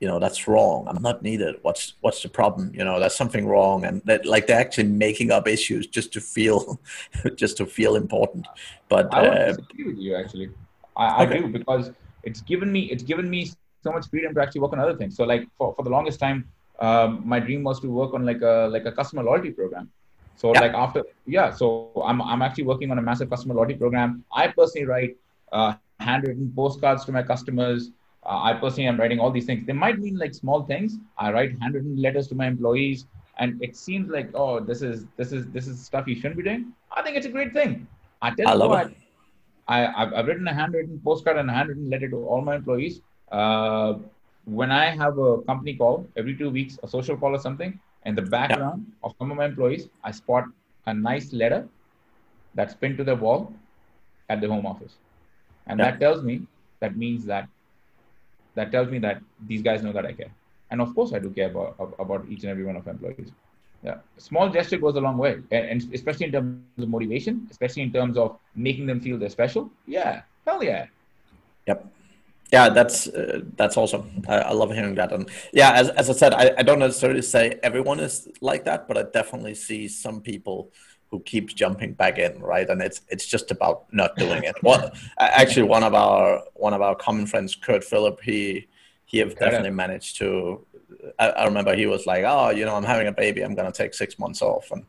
you 0.00 0.08
know 0.08 0.18
that's 0.18 0.48
wrong. 0.48 0.88
I'm 0.88 1.02
not 1.02 1.22
needed. 1.22 1.56
What's 1.60 1.96
what's 2.00 2.22
the 2.22 2.30
problem? 2.30 2.72
You 2.74 2.82
know 2.82 2.98
that's 2.98 3.14
something 3.14 3.46
wrong. 3.46 3.84
And 3.84 4.00
that 4.06 4.24
like 4.24 4.46
they're 4.46 4.58
actually 4.58 4.88
making 4.88 5.30
up 5.30 5.46
issues 5.46 5.86
just 5.86 6.10
to 6.14 6.20
feel 6.22 6.80
just 7.34 7.58
to 7.58 7.66
feel 7.66 7.96
important. 7.96 8.46
But 8.88 9.12
i 9.12 9.26
uh, 9.26 9.46
disagree 9.48 9.84
with 9.84 9.98
you 9.98 10.16
actually. 10.16 10.48
I, 10.96 11.24
okay. 11.24 11.36
I 11.36 11.40
do 11.40 11.48
because 11.48 11.90
it's 12.22 12.40
given 12.40 12.72
me 12.72 12.90
it's 12.90 13.02
given 13.02 13.28
me 13.28 13.50
so 13.82 13.92
much 13.92 14.08
freedom 14.08 14.34
to 14.34 14.40
actually 14.40 14.62
work 14.62 14.72
on 14.72 14.78
other 14.78 14.96
things. 14.96 15.14
So 15.14 15.24
like 15.24 15.46
for, 15.58 15.74
for 15.74 15.82
the 15.82 15.90
longest 15.90 16.18
time 16.18 16.48
um, 16.80 17.22
my 17.24 17.38
dream 17.40 17.62
was 17.62 17.80
to 17.80 17.88
work 17.88 18.14
on 18.14 18.24
like 18.24 18.42
a 18.42 18.68
like 18.70 18.84
a 18.84 18.92
customer 18.92 19.22
loyalty 19.22 19.50
program 19.50 19.90
so 20.36 20.52
yeah. 20.52 20.60
like 20.60 20.74
after 20.74 21.04
yeah 21.26 21.50
so 21.50 21.92
i'm 22.04 22.20
i'm 22.22 22.42
actually 22.42 22.64
working 22.64 22.90
on 22.90 22.98
a 22.98 23.02
massive 23.02 23.30
customer 23.30 23.54
loyalty 23.54 23.74
program 23.74 24.24
i 24.32 24.48
personally 24.48 24.86
write 24.86 25.16
uh, 25.52 25.74
handwritten 26.00 26.52
postcards 26.56 27.04
to 27.04 27.12
my 27.12 27.22
customers 27.22 27.90
uh, 28.26 28.40
I 28.42 28.54
personally 28.54 28.86
am 28.86 28.98
writing 28.98 29.20
all 29.20 29.30
these 29.30 29.44
things. 29.44 29.66
They 29.66 29.72
might 29.72 29.98
mean 29.98 30.16
like 30.16 30.34
small 30.34 30.62
things. 30.62 30.96
I 31.18 31.30
write 31.30 31.56
handwritten 31.60 31.96
letters 32.00 32.26
to 32.28 32.34
my 32.34 32.46
employees, 32.46 33.06
and 33.38 33.62
it 33.62 33.76
seems 33.76 34.08
like 34.08 34.30
oh, 34.34 34.60
this 34.60 34.80
is 34.82 35.06
this 35.16 35.32
is 35.32 35.46
this 35.48 35.66
is 35.66 35.84
stuff 35.84 36.06
you 36.06 36.14
shouldn't 36.14 36.36
be 36.36 36.42
doing. 36.42 36.72
I 36.90 37.02
think 37.02 37.16
it's 37.16 37.26
a 37.26 37.30
great 37.30 37.52
thing. 37.52 37.86
I 38.22 38.30
tell 38.34 38.48
I 38.48 38.64
you 38.64 38.68
what, 38.70 38.86
it. 38.86 38.96
I 39.68 39.86
I've, 39.86 40.14
I've, 40.14 40.26
written 40.26 40.48
a 40.48 40.54
handwritten 40.54 41.00
postcard 41.04 41.36
and 41.36 41.50
a 41.50 41.52
handwritten 41.52 41.90
letter 41.90 42.08
to 42.08 42.16
all 42.26 42.40
my 42.40 42.56
employees. 42.56 43.00
Uh, 43.30 43.94
when 44.44 44.70
I 44.70 44.90
have 44.90 45.18
a 45.18 45.42
company 45.42 45.74
call 45.74 46.06
every 46.16 46.36
two 46.36 46.50
weeks, 46.50 46.78
a 46.82 46.88
social 46.88 47.16
call 47.16 47.34
or 47.34 47.38
something, 47.38 47.78
in 48.04 48.14
the 48.14 48.22
background 48.22 48.86
yeah. 48.86 49.06
of 49.08 49.14
some 49.18 49.30
of 49.30 49.36
my 49.36 49.46
employees, 49.46 49.88
I 50.02 50.10
spot 50.10 50.44
a 50.86 50.92
nice 50.94 51.32
letter 51.32 51.66
that's 52.54 52.74
pinned 52.74 52.98
to 52.98 53.04
the 53.04 53.14
wall 53.14 53.52
at 54.28 54.40
the 54.40 54.48
home 54.48 54.66
office, 54.66 54.94
and 55.66 55.78
yeah. 55.78 55.90
that 55.90 56.00
tells 56.00 56.22
me 56.22 56.42
that 56.80 56.96
means 56.96 57.24
that 57.24 57.48
that 58.54 58.70
tells 58.70 58.88
me 58.88 58.98
that 59.00 59.20
these 59.46 59.62
guys 59.62 59.82
know 59.82 59.92
that 59.92 60.06
I 60.06 60.12
care. 60.12 60.30
And 60.70 60.80
of 60.80 60.94
course, 60.94 61.12
I 61.12 61.18
do 61.18 61.30
care 61.30 61.50
about, 61.50 61.94
about 61.98 62.26
each 62.28 62.42
and 62.42 62.50
every 62.50 62.64
one 62.64 62.76
of 62.76 62.86
employees. 62.86 63.32
Yeah, 63.82 63.96
small 64.16 64.48
gesture 64.48 64.78
goes 64.78 64.96
a 64.96 65.00
long 65.00 65.18
way, 65.18 65.34
and, 65.50 65.66
and 65.66 65.94
especially 65.94 66.26
in 66.26 66.32
terms 66.32 66.82
of 66.82 66.88
motivation, 66.88 67.46
especially 67.50 67.82
in 67.82 67.92
terms 67.92 68.16
of 68.16 68.38
making 68.54 68.86
them 68.86 69.00
feel 69.00 69.18
they're 69.18 69.28
special. 69.28 69.70
Yeah, 69.86 70.22
hell 70.46 70.62
yeah. 70.62 70.86
Yep. 71.66 71.86
Yeah, 72.52 72.68
that's 72.68 73.08
uh, 73.08 73.40
that's 73.56 73.76
awesome. 73.76 74.22
I, 74.28 74.36
I, 74.36 74.52
love 74.52 74.72
hearing 74.72 74.94
that. 74.94 75.12
And 75.12 75.28
yeah, 75.52 75.72
as, 75.72 75.88
as 75.90 76.10
I 76.10 76.12
said, 76.12 76.34
I, 76.34 76.52
I 76.58 76.62
don't 76.62 76.78
necessarily 76.78 77.22
say 77.22 77.58
everyone 77.62 77.98
is 78.00 78.28
like 78.40 78.64
that, 78.64 78.86
but 78.86 78.96
I 78.96 79.02
definitely 79.02 79.54
see 79.54 79.88
some 79.88 80.20
people 80.20 80.70
who 81.10 81.20
keeps 81.20 81.54
jumping 81.54 81.94
back 81.94 82.18
in, 82.18 82.40
right? 82.40 82.68
And 82.68 82.82
it's 82.82 83.00
it's 83.08 83.26
just 83.26 83.50
about 83.50 83.86
not 83.92 84.16
doing 84.16 84.44
it. 84.44 84.56
What 84.62 84.96
actually 85.18 85.64
one 85.64 85.82
of 85.82 85.94
our 85.94 86.42
one 86.54 86.74
of 86.74 86.82
our 86.82 86.94
common 86.94 87.26
friends, 87.26 87.54
Kurt 87.54 87.82
Phillip, 87.82 88.20
he 88.20 88.68
he 89.06 89.18
have 89.18 89.38
definitely 89.38 89.70
managed 89.70 90.16
to. 90.18 90.66
I, 91.18 91.30
I, 91.30 91.44
remember 91.44 91.74
he 91.74 91.86
was 91.86 92.06
like, 92.06 92.24
"Oh, 92.26 92.50
you 92.50 92.64
know, 92.64 92.74
I'm 92.74 92.84
having 92.84 93.06
a 93.06 93.12
baby. 93.12 93.42
I'm 93.42 93.54
gonna 93.54 93.72
take 93.72 93.94
six 93.94 94.18
months 94.18 94.42
off." 94.42 94.70
And 94.70 94.84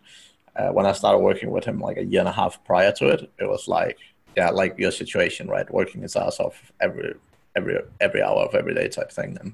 uh, 0.56 0.70
when 0.70 0.86
I 0.86 0.94
started 0.94 1.20
working 1.20 1.52
with 1.52 1.65
him, 1.65 1.80
like 1.80 1.98
a 1.98 2.06
year 2.06 2.22
and 2.22 2.30
a 2.30 2.32
half 2.32 2.63
prior 2.63 2.91
to 2.94 3.08
it, 3.10 3.32
it 3.39 3.48
was 3.48 3.68
like, 3.68 3.98
yeah, 4.36 4.50
like 4.50 4.78
your 4.78 4.91
situation, 4.91 5.48
right? 5.48 5.72
Working 5.72 6.02
his 6.02 6.15
ass 6.15 6.39
off 6.39 6.72
every 6.80 7.15
every 7.56 7.80
every 8.00 8.22
hour 8.22 8.41
of 8.41 8.56
every 8.56 8.74
day 8.74 8.88
type 8.88 9.12
thing. 9.12 9.38
And 9.39 9.54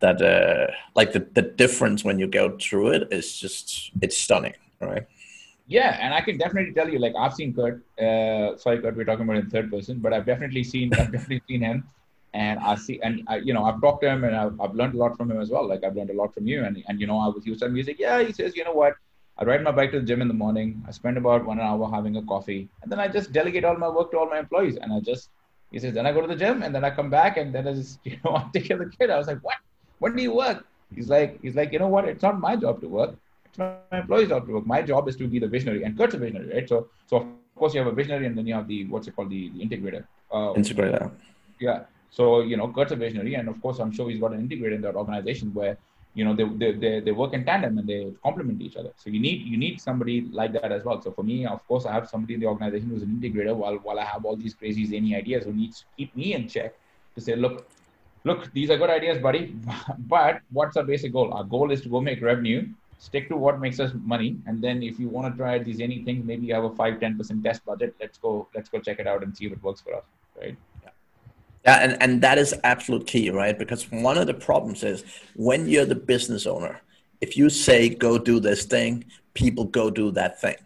that 0.00 0.20
uh, 0.22 0.72
like 0.94 1.12
the 1.12 1.26
the 1.32 1.42
difference 1.42 2.04
when 2.04 2.18
you 2.18 2.26
go 2.26 2.56
through 2.58 2.88
it 2.88 3.08
is 3.10 3.36
just 3.36 3.90
it's 4.02 4.16
stunning, 4.16 4.54
right? 4.80 5.06
Yeah, 5.68 5.98
and 6.00 6.14
I 6.14 6.20
can 6.20 6.38
definitely 6.38 6.72
tell 6.74 6.88
you, 6.88 6.98
like 6.98 7.14
I've 7.18 7.34
seen 7.34 7.52
Kurt. 7.52 7.82
Uh, 7.98 8.56
sorry, 8.56 8.80
Kurt, 8.80 8.96
we're 8.96 9.04
talking 9.04 9.24
about 9.24 9.36
in 9.36 9.50
third 9.50 9.70
person, 9.70 9.98
but 9.98 10.12
I've 10.12 10.26
definitely 10.26 10.62
seen, 10.62 10.94
I've 10.94 11.10
definitely 11.16 11.42
seen 11.48 11.60
him, 11.60 11.88
and 12.34 12.60
I 12.60 12.76
see, 12.76 13.00
and 13.02 13.22
I, 13.26 13.38
you 13.38 13.52
know, 13.52 13.64
I've 13.64 13.80
talked 13.80 14.02
to 14.02 14.08
him, 14.08 14.22
and 14.22 14.36
I've, 14.36 14.60
I've 14.60 14.74
learned 14.74 14.94
a 14.94 14.98
lot 14.98 15.16
from 15.16 15.30
him 15.30 15.40
as 15.40 15.50
well. 15.50 15.66
Like 15.66 15.82
I've 15.82 15.96
learned 15.96 16.10
a 16.10 16.12
lot 16.12 16.32
from 16.34 16.46
you, 16.46 16.64
and 16.64 16.82
and 16.86 17.00
you 17.00 17.08
know, 17.08 17.18
I 17.18 17.26
was 17.28 17.44
me, 17.44 17.56
he's 17.80 17.88
like, 17.88 17.98
yeah, 17.98 18.22
he 18.22 18.32
says, 18.32 18.54
you 18.54 18.64
know 18.64 18.74
what, 18.74 18.94
I 19.38 19.44
ride 19.44 19.64
my 19.64 19.72
bike 19.72 19.90
to 19.90 20.00
the 20.00 20.06
gym 20.06 20.22
in 20.22 20.28
the 20.28 20.34
morning. 20.34 20.84
I 20.86 20.92
spend 20.92 21.16
about 21.16 21.44
one 21.44 21.60
hour 21.60 21.90
having 21.90 22.16
a 22.16 22.22
coffee, 22.22 22.68
and 22.82 22.92
then 22.92 23.00
I 23.00 23.08
just 23.08 23.32
delegate 23.32 23.64
all 23.64 23.76
my 23.76 23.88
work 23.88 24.12
to 24.12 24.18
all 24.18 24.30
my 24.30 24.38
employees, 24.38 24.76
and 24.76 24.92
I 24.92 25.00
just, 25.00 25.30
he 25.70 25.78
says, 25.78 25.94
then 25.94 26.06
I 26.06 26.12
go 26.12 26.20
to 26.20 26.26
the 26.26 26.36
gym, 26.36 26.62
and 26.62 26.74
then 26.74 26.84
I 26.84 26.90
come 26.90 27.10
back, 27.10 27.36
and 27.36 27.54
then 27.54 27.66
I 27.66 27.74
just, 27.74 27.98
you 28.04 28.18
know, 28.24 28.36
I 28.36 28.48
take 28.52 28.66
care 28.66 28.80
of 28.80 28.90
the 28.90 28.96
kid. 28.96 29.10
I 29.10 29.18
was 29.18 29.26
like, 29.26 29.40
what? 29.40 29.56
When 29.98 30.14
do 30.14 30.22
you 30.22 30.34
work? 30.34 30.66
He's 30.94 31.08
like, 31.08 31.40
he's 31.42 31.54
like, 31.54 31.72
you 31.72 31.78
know 31.78 31.88
what? 31.88 32.06
It's 32.06 32.22
not 32.22 32.38
my 32.38 32.54
job 32.54 32.80
to 32.80 32.88
work 32.88 33.16
It's 33.46 33.58
my 33.58 33.76
employees 33.92 34.28
job 34.28 34.46
to 34.46 34.52
work. 34.54 34.66
My 34.66 34.82
job 34.82 35.08
is 35.08 35.16
to 35.16 35.26
be 35.26 35.38
the 35.38 35.48
visionary, 35.48 35.82
and 35.82 35.96
Kurt's 35.96 36.14
a 36.14 36.18
visionary, 36.18 36.52
right? 36.54 36.68
So, 36.68 36.88
so 37.06 37.16
of 37.16 37.26
course 37.56 37.74
you 37.74 37.80
have 37.80 37.88
a 37.88 37.94
visionary, 37.94 38.26
and 38.26 38.36
then 38.36 38.46
you 38.46 38.54
have 38.54 38.68
the 38.68 38.84
what's 38.86 39.08
it 39.08 39.16
called, 39.16 39.30
the, 39.30 39.50
the 39.50 39.64
integrator. 39.64 40.04
Uh, 40.30 40.52
integrator. 40.54 41.10
Yeah. 41.60 41.84
So 42.10 42.40
you 42.40 42.56
know, 42.56 42.68
Kurt's 42.68 42.92
a 42.92 42.96
visionary, 42.96 43.34
and 43.34 43.48
of 43.48 43.60
course, 43.60 43.78
I'm 43.78 43.92
sure 43.92 44.08
he's 44.08 44.20
got 44.20 44.32
an 44.32 44.46
integrator 44.46 44.74
in 44.74 44.82
that 44.82 44.94
organization 44.94 45.52
where 45.52 45.76
you 46.16 46.24
know 46.24 46.34
they, 46.34 46.44
they, 46.60 46.72
they, 46.82 47.00
they 47.00 47.12
work 47.12 47.32
in 47.34 47.44
tandem 47.44 47.76
and 47.78 47.86
they 47.86 48.12
complement 48.22 48.60
each 48.62 48.76
other. 48.76 48.92
So 48.96 49.10
you 49.10 49.20
need 49.20 49.42
you 49.52 49.58
need 49.58 49.80
somebody 49.80 50.16
like 50.40 50.52
that 50.54 50.72
as 50.72 50.82
well. 50.82 51.00
So 51.02 51.12
for 51.12 51.22
me, 51.22 51.36
of 51.46 51.60
course, 51.68 51.84
I 51.84 51.92
have 51.92 52.08
somebody 52.08 52.34
in 52.34 52.40
the 52.40 52.46
organization 52.46 52.88
who's 52.88 53.02
an 53.02 53.12
integrator, 53.18 53.54
while 53.54 53.76
while 53.86 53.98
I 53.98 54.06
have 54.12 54.24
all 54.24 54.36
these 54.44 54.54
crazy 54.54 54.86
zany 54.86 55.14
ideas 55.14 55.44
who 55.44 55.52
needs 55.52 55.80
to 55.80 55.86
keep 55.98 56.16
me 56.16 56.32
in 56.38 56.48
check 56.48 56.72
to 57.16 57.20
say, 57.20 57.36
look, 57.36 57.68
look, 58.24 58.50
these 58.54 58.70
are 58.70 58.78
good 58.78 58.90
ideas, 58.90 59.18
buddy, 59.18 59.54
but 59.98 60.40
what's 60.50 60.76
our 60.78 60.84
basic 60.84 61.12
goal? 61.12 61.32
Our 61.34 61.44
goal 61.44 61.70
is 61.70 61.82
to 61.82 61.90
go 61.90 62.00
make 62.00 62.22
revenue 62.22 62.66
stick 62.98 63.28
to 63.28 63.36
what 63.36 63.60
makes 63.60 63.78
us 63.78 63.92
money 64.04 64.36
and 64.46 64.62
then 64.62 64.82
if 64.82 64.98
you 64.98 65.08
want 65.08 65.32
to 65.32 65.36
try 65.36 65.58
these 65.58 65.80
any 65.80 66.02
things 66.04 66.24
maybe 66.24 66.46
you 66.46 66.54
have 66.54 66.64
a 66.64 66.74
5 66.74 66.94
10% 66.94 67.44
test 67.44 67.64
budget 67.64 67.94
let's 68.00 68.18
go 68.18 68.48
let's 68.54 68.68
go 68.68 68.78
check 68.80 68.98
it 68.98 69.06
out 69.06 69.22
and 69.22 69.36
see 69.36 69.46
if 69.46 69.52
it 69.52 69.62
works 69.62 69.82
for 69.82 69.94
us 69.94 70.04
right 70.40 70.56
yeah. 71.66 71.78
and, 71.78 72.02
and 72.02 72.22
that 72.22 72.38
is 72.38 72.54
absolute 72.64 73.06
key 73.06 73.30
right? 73.30 73.58
Because 73.58 73.90
one 73.90 74.18
of 74.18 74.26
the 74.26 74.34
problems 74.34 74.82
is 74.82 75.04
when 75.34 75.68
you're 75.68 75.84
the 75.84 75.94
business 75.94 76.46
owner 76.46 76.80
if 77.20 77.36
you 77.36 77.48
say 77.48 77.88
go 77.88 78.18
do 78.18 78.40
this 78.40 78.64
thing 78.64 79.04
people 79.34 79.64
go 79.64 79.90
do 79.90 80.10
that 80.12 80.40
thing. 80.40 80.56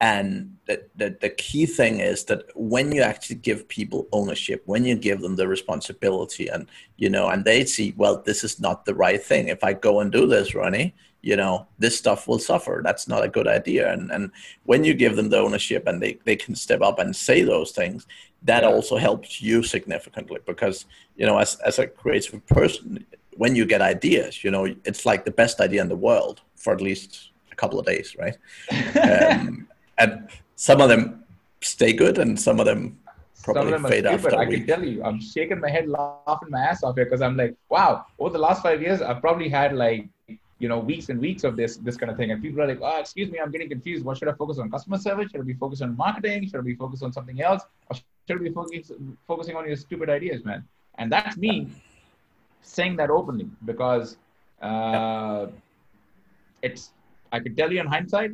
And 0.00 0.56
the, 0.66 0.84
the, 0.94 1.16
the 1.20 1.30
key 1.30 1.66
thing 1.66 1.98
is 1.98 2.24
that 2.24 2.44
when 2.54 2.92
you 2.92 3.02
actually 3.02 3.36
give 3.36 3.68
people 3.68 4.06
ownership 4.12 4.62
when 4.66 4.84
you 4.84 4.96
give 4.96 5.20
them 5.20 5.36
the 5.36 5.48
responsibility 5.48 6.48
and 6.48 6.68
you 6.96 7.10
know 7.10 7.28
and 7.28 7.44
they 7.44 7.64
see 7.64 7.94
well 7.96 8.22
this 8.24 8.44
is 8.44 8.60
not 8.60 8.84
the 8.84 8.94
right 8.94 9.22
thing. 9.22 9.48
If 9.48 9.64
i 9.64 9.72
go 9.72 10.00
and 10.00 10.12
do 10.12 10.26
this 10.26 10.54
ronnie 10.54 10.94
you 11.22 11.36
know 11.36 11.66
this 11.78 11.98
stuff 11.98 12.28
will 12.28 12.38
suffer. 12.38 12.80
That's 12.84 13.08
not 13.08 13.24
a 13.24 13.28
good 13.28 13.48
idea. 13.48 13.92
And 13.92 14.10
and 14.10 14.30
when 14.64 14.84
you 14.84 14.94
give 14.94 15.16
them 15.16 15.30
the 15.30 15.38
ownership 15.38 15.86
and 15.86 16.00
they, 16.00 16.18
they 16.24 16.36
can 16.36 16.54
step 16.54 16.80
up 16.80 16.98
and 16.98 17.14
say 17.14 17.42
those 17.42 17.72
things 17.72 18.06
that 18.42 18.64
also 18.64 18.96
helps 18.96 19.42
you 19.42 19.62
significantly 19.62 20.38
because 20.46 20.86
you 21.16 21.26
know 21.26 21.38
as, 21.38 21.56
as 21.60 21.78
a 21.78 21.86
creative 21.86 22.46
person 22.46 23.04
when 23.36 23.54
you 23.54 23.64
get 23.66 23.80
ideas 23.80 24.44
you 24.44 24.50
know 24.50 24.64
it's 24.84 25.04
like 25.04 25.24
the 25.24 25.30
best 25.30 25.60
idea 25.60 25.80
in 25.80 25.88
the 25.88 25.96
world 25.96 26.40
for 26.56 26.72
at 26.72 26.80
least 26.80 27.30
a 27.50 27.56
couple 27.56 27.78
of 27.78 27.86
days 27.86 28.16
right? 28.18 28.36
Um, 29.38 29.68
and 29.98 30.28
some 30.54 30.80
of 30.80 30.88
them 30.88 31.24
stay 31.60 31.92
good 31.92 32.18
and 32.18 32.38
some 32.38 32.60
of 32.60 32.66
them 32.66 32.98
probably 33.42 33.72
some 33.72 33.74
of 33.74 33.82
them 33.82 33.90
fade 33.90 34.20
stupid. 34.20 34.34
I 34.34 34.46
can 34.46 34.66
tell 34.66 34.84
you, 34.84 35.02
I'm 35.02 35.20
shaking 35.20 35.60
my 35.60 35.70
head, 35.70 35.88
laughing 35.88 36.50
my 36.50 36.60
ass 36.60 36.82
off 36.82 36.96
here 36.96 37.04
because 37.04 37.22
I'm 37.22 37.36
like, 37.36 37.54
wow, 37.68 38.06
over 38.18 38.32
the 38.32 38.38
last 38.38 38.62
five 38.62 38.82
years, 38.82 39.00
I've 39.02 39.20
probably 39.20 39.48
had 39.48 39.74
like 39.74 40.08
you 40.58 40.68
know 40.68 40.78
weeks 40.80 41.08
and 41.08 41.20
weeks 41.20 41.44
of 41.44 41.56
this 41.56 41.76
this 41.76 41.96
kind 41.96 42.10
of 42.10 42.16
thing. 42.16 42.30
And 42.30 42.42
people 42.42 42.60
are 42.62 42.66
like 42.66 42.80
oh 42.82 42.98
excuse 42.98 43.30
me 43.30 43.38
i'm 43.38 43.50
getting 43.50 43.68
confused. 43.68 44.04
What 44.04 44.18
should 44.18 44.28
i 44.28 44.32
focus 44.32 44.58
on? 44.58 44.70
Customer 44.70 44.98
service? 44.98 45.30
Should 45.30 45.40
i 45.40 45.44
be 45.44 45.54
focused 45.54 45.82
on 45.82 45.96
marketing? 45.96 46.46
Should 46.46 46.56
i 46.56 46.62
be 46.62 46.74
focused 46.74 47.02
on 47.02 47.12
something 47.12 47.40
else? 47.40 47.62
Or 47.90 47.96
should 48.28 48.42
be 48.42 48.50
focus, 48.50 48.92
focusing 49.26 49.56
on 49.56 49.66
your 49.66 49.76
stupid 49.76 50.10
ideas 50.10 50.44
man 50.44 50.62
and 50.98 51.10
that's 51.10 51.36
me 51.36 51.68
saying 52.60 52.96
that 52.96 53.10
openly 53.10 53.48
because 53.64 54.16
uh, 54.62 55.46
it's 56.62 56.90
i 57.32 57.38
could 57.40 57.56
tell 57.56 57.72
you 57.72 57.80
in 57.80 57.86
hindsight 57.86 58.32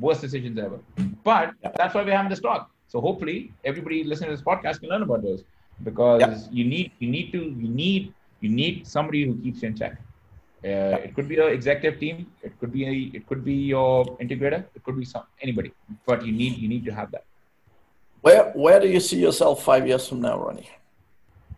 worst 0.00 0.20
decisions 0.20 0.58
ever 0.58 0.78
but 1.24 1.54
that's 1.76 1.94
why 1.94 2.02
we're 2.02 2.16
having 2.16 2.30
this 2.30 2.40
talk 2.40 2.70
so 2.86 3.00
hopefully 3.00 3.52
everybody 3.64 4.04
listening 4.04 4.30
to 4.30 4.36
this 4.36 4.44
podcast 4.44 4.80
can 4.80 4.88
learn 4.88 5.02
about 5.02 5.22
those 5.22 5.44
because 5.82 6.48
you 6.50 6.64
need 6.64 6.92
you 7.00 7.10
need 7.16 7.32
to 7.32 7.42
you 7.62 7.68
need 7.82 8.12
you 8.40 8.48
need 8.48 8.86
somebody 8.86 9.24
who 9.26 9.34
keeps 9.44 9.62
you 9.62 9.68
in 9.68 9.76
check 9.76 9.98
uh, 10.64 11.02
it 11.02 11.14
could 11.16 11.28
be 11.28 11.36
an 11.40 11.48
executive 11.48 11.98
team. 11.98 12.26
It 12.40 12.58
could 12.60 12.72
be 12.72 12.86
a, 12.86 13.16
it 13.16 13.26
could 13.26 13.44
be 13.44 13.54
your 13.54 14.04
integrator. 14.18 14.64
It 14.76 14.84
could 14.84 14.96
be 14.96 15.04
some 15.04 15.24
anybody. 15.40 15.72
But 16.06 16.24
you 16.24 16.32
need 16.32 16.56
you 16.56 16.68
need 16.68 16.84
to 16.84 16.92
have 16.92 17.10
that. 17.10 17.24
Where 18.22 18.44
where 18.54 18.80
do 18.80 18.88
you 18.88 19.00
see 19.00 19.18
yourself 19.20 19.64
five 19.64 19.86
years 19.86 20.08
from 20.08 20.20
now, 20.20 20.38
Ronnie? 20.38 20.70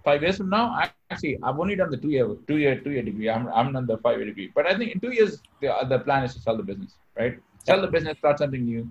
Five 0.02 0.22
years 0.22 0.36
from 0.38 0.50
now, 0.50 0.66
I, 0.68 0.90
actually, 1.10 1.38
I've 1.42 1.58
only 1.58 1.76
done 1.76 1.90
the 1.90 1.96
two 1.96 2.10
year 2.10 2.28
two 2.48 2.56
year 2.56 2.80
two 2.80 2.90
year 2.90 3.02
degree. 3.02 3.30
I'm 3.30 3.48
I'm 3.48 3.72
done 3.72 3.86
the 3.86 3.98
five 3.98 4.18
year 4.18 4.26
degree. 4.26 4.50
But 4.54 4.66
I 4.66 4.76
think 4.76 4.92
in 4.92 5.00
two 5.00 5.12
years, 5.12 5.40
the 5.60 5.72
the 5.88 5.98
plan 5.98 6.24
is 6.24 6.34
to 6.34 6.40
sell 6.40 6.56
the 6.56 6.62
business, 6.62 6.94
right? 7.16 7.38
Sell 7.64 7.80
the 7.80 7.88
business, 7.88 8.18
start 8.18 8.38
something 8.38 8.64
new. 8.64 8.90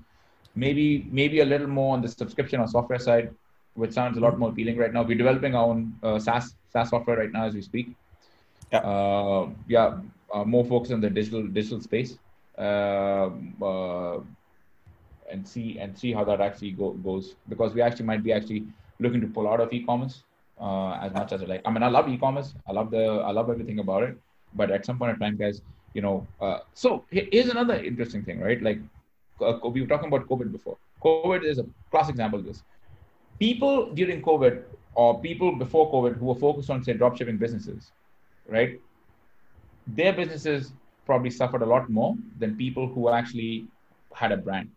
Maybe 0.55 1.07
maybe 1.11 1.41
a 1.41 1.45
little 1.45 1.67
more 1.67 1.93
on 1.95 2.01
the 2.01 2.07
subscription 2.07 2.59
or 2.59 2.67
software 2.67 2.99
side, 2.99 3.31
which 3.73 3.91
sounds 3.91 4.17
a 4.17 4.21
lot 4.21 4.37
more 4.37 4.49
appealing 4.49 4.77
right 4.77 4.93
now. 4.93 5.03
We're 5.03 5.17
developing 5.17 5.55
our 5.55 5.65
own 5.65 5.93
uh, 6.03 6.19
SaaS 6.19 6.55
SaaS 6.71 6.89
software 6.89 7.17
right 7.17 7.31
now 7.31 7.45
as 7.45 7.55
we 7.55 7.61
speak. 7.61 7.95
Yeah, 8.71 8.79
uh, 8.79 9.49
yeah 9.67 9.97
uh, 10.33 10.43
more 10.43 10.65
focus 10.65 10.91
on 10.91 11.01
the 11.01 11.09
digital 11.09 11.47
digital 11.47 11.81
space, 11.81 12.17
um, 12.57 13.55
uh, 13.61 14.17
and 15.33 15.47
see 15.53 15.67
and 15.79 15.97
see 15.97 16.13
how 16.13 16.23
that 16.29 16.41
actually 16.47 16.71
go, 16.71 16.91
goes. 17.07 17.35
Because 17.49 17.73
we 17.73 17.81
actually 17.81 18.05
might 18.05 18.23
be 18.23 18.33
actually 18.37 18.65
looking 18.99 19.21
to 19.21 19.27
pull 19.27 19.47
out 19.47 19.59
of 19.59 19.73
e-commerce 19.73 20.23
uh, 20.59 20.93
as 21.05 21.13
much 21.13 21.33
as 21.33 21.41
I 21.43 21.45
like. 21.45 21.61
I 21.65 21.71
mean, 21.71 21.83
I 21.83 21.89
love 21.89 22.07
e-commerce. 22.09 22.53
I 22.67 22.71
love 22.71 22.91
the 22.91 23.05
I 23.29 23.31
love 23.31 23.49
everything 23.49 23.79
about 23.79 24.03
it. 24.03 24.17
But 24.53 24.71
at 24.71 24.85
some 24.85 24.99
point 24.99 25.13
in 25.15 25.19
time, 25.19 25.37
guys, 25.37 25.61
you 25.93 26.01
know. 26.01 26.27
Uh, 26.39 26.59
so 26.73 27.03
here's 27.09 27.49
another 27.49 27.75
interesting 27.91 28.23
thing, 28.23 28.39
right? 28.39 28.61
Like 28.61 28.79
uh, 29.41 29.57
we 29.69 29.81
were 29.81 29.87
talking 29.87 30.07
about 30.13 30.29
COVID 30.29 30.51
before. 30.51 30.77
COVID 31.03 31.43
is 31.43 31.59
a 31.59 31.65
classic 31.91 32.13
example 32.13 32.39
of 32.39 32.45
this. 32.45 32.63
People 33.39 33.91
during 33.93 34.21
COVID 34.21 34.63
or 34.95 35.19
people 35.19 35.55
before 35.65 35.91
COVID 35.91 36.17
who 36.17 36.25
were 36.27 36.41
focused 36.47 36.69
on 36.69 36.83
say 36.83 36.93
dropshipping 36.93 37.39
businesses 37.39 37.91
right? 38.47 38.79
Their 39.87 40.13
businesses 40.13 40.73
probably 41.05 41.29
suffered 41.29 41.61
a 41.61 41.65
lot 41.65 41.89
more 41.89 42.15
than 42.39 42.55
people 42.55 42.87
who 42.87 43.09
actually 43.09 43.67
had 44.13 44.31
a 44.31 44.37
brand. 44.37 44.69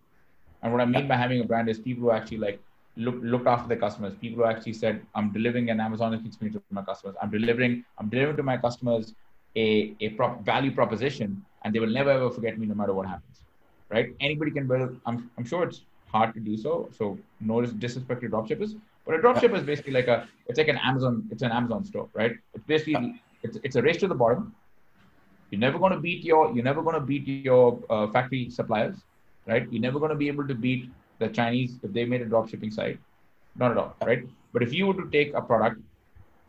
And 0.66 0.72
what 0.74 0.83
I 0.83 0.85
mean 0.85 1.07
by 1.07 1.14
having 1.14 1.40
a 1.40 1.44
brand 1.44 1.68
is 1.68 1.79
people 1.79 2.02
who 2.02 2.11
actually 2.11 2.38
like 2.38 2.61
look, 2.96 3.14
looked 3.22 3.46
after 3.46 3.68
their 3.68 3.79
customers. 3.79 4.14
People 4.20 4.42
who 4.42 4.50
actually 4.50 4.72
said, 4.72 5.00
"I'm 5.14 5.31
delivering 5.33 5.70
an 5.70 5.79
Amazon 5.79 6.12
experience 6.14 6.57
to 6.57 6.74
my 6.79 6.83
customers. 6.83 7.14
I'm 7.22 7.31
delivering, 7.31 7.85
I'm 7.98 8.09
delivering 8.09 8.37
to 8.38 8.42
my 8.42 8.57
customers 8.57 9.14
a 9.64 9.94
a 10.00 10.09
prop, 10.16 10.44
value 10.44 10.72
proposition, 10.81 11.44
and 11.62 11.72
they 11.72 11.79
will 11.79 11.94
never 11.98 12.11
ever 12.11 12.31
forget 12.38 12.59
me 12.59 12.66
no 12.66 12.74
matter 12.74 12.94
what 12.98 13.07
happens." 13.07 13.44
Right? 13.94 14.12
Anybody 14.18 14.50
can 14.59 14.66
build. 14.66 14.98
I'm 15.07 15.31
I'm 15.38 15.44
sure 15.44 15.62
it's 15.68 15.83
hard 16.16 16.35
to 16.35 16.40
do 16.40 16.57
so. 16.66 16.74
So 16.98 17.16
no 17.52 17.64
disrespect 17.87 18.22
to 18.22 18.29
dropshippers, 18.29 18.76
but 19.05 19.14
a 19.14 19.18
dropship 19.18 19.57
is 19.61 19.62
basically 19.72 19.92
like 20.00 20.09
a 20.09 20.18
it's 20.48 20.59
like 20.59 20.74
an 20.76 20.81
Amazon. 20.92 21.24
It's 21.31 21.48
an 21.50 21.52
Amazon 21.62 21.85
store, 21.85 22.09
right? 22.12 22.37
It's 22.55 22.66
basically 22.74 23.22
it's, 23.44 23.59
it's 23.62 23.76
a 23.76 23.83
race 23.83 23.98
to 23.98 24.09
the 24.09 24.20
bottom. 24.26 24.55
You're 25.50 25.61
never 25.61 25.79
going 25.79 25.92
to 25.92 26.00
beat 26.00 26.24
your 26.24 26.52
you're 26.52 26.70
never 26.72 26.83
going 26.83 27.00
to 27.02 27.07
beat 27.12 27.29
your 27.50 27.66
uh, 27.88 28.09
factory 28.09 28.50
suppliers, 28.50 28.96
right? 29.46 29.66
You're 29.70 29.82
never 29.82 29.98
going 29.98 30.11
to 30.11 30.16
be 30.16 30.28
able 30.28 30.46
to 30.48 30.54
beat 30.54 30.90
the 31.18 31.28
Chinese 31.28 31.78
if 31.82 31.92
they 31.92 32.04
made 32.04 32.22
a 32.22 32.26
drop 32.26 32.48
shipping 32.48 32.70
site. 32.70 32.98
Not 33.56 33.72
at 33.72 33.78
all, 33.78 33.96
right? 34.04 34.24
But 34.52 34.62
if 34.62 34.72
you 34.72 34.87
were 34.87 34.94
to 34.94 35.11
take 35.11 35.35
a 35.35 35.40
product, 35.40 35.80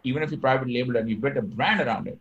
even 0.03 0.23
if 0.23 0.31
you 0.31 0.37
private 0.37 0.69
label 0.69 0.97
and 0.97 1.09
you 1.09 1.17
built 1.17 1.37
a 1.37 1.41
brand 1.41 1.81
around 1.81 2.07
it, 2.07 2.19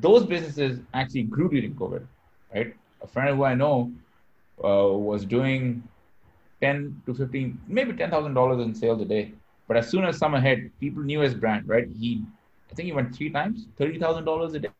those 0.00 0.24
businesses 0.26 0.80
actually 0.94 1.24
grew 1.24 1.48
during 1.48 1.74
COVID, 1.74 2.06
right? 2.54 2.74
A 3.02 3.06
friend 3.06 3.36
who 3.36 3.44
I 3.44 3.54
know 3.54 3.92
uh, 4.64 4.88
was 4.92 5.24
doing 5.24 5.82
10 6.60 7.02
to 7.06 7.14
15, 7.14 7.60
maybe 7.68 7.92
$10,000 7.92 8.62
in 8.64 8.74
sales 8.74 9.00
a 9.02 9.04
day. 9.04 9.32
But 9.68 9.76
as 9.76 9.88
soon 9.90 10.04
as 10.04 10.18
summer 10.18 10.40
hit, 10.40 10.78
people 10.80 11.02
knew 11.02 11.20
his 11.20 11.34
brand, 11.34 11.68
right? 11.68 11.88
He 11.98 12.24
I 12.70 12.74
think 12.74 12.86
he 12.86 12.92
went 12.92 13.14
three 13.14 13.30
times, 13.30 13.66
thirty 13.76 13.98
thousand 13.98 14.24
dollars 14.24 14.54
a 14.54 14.60
day. 14.60 14.70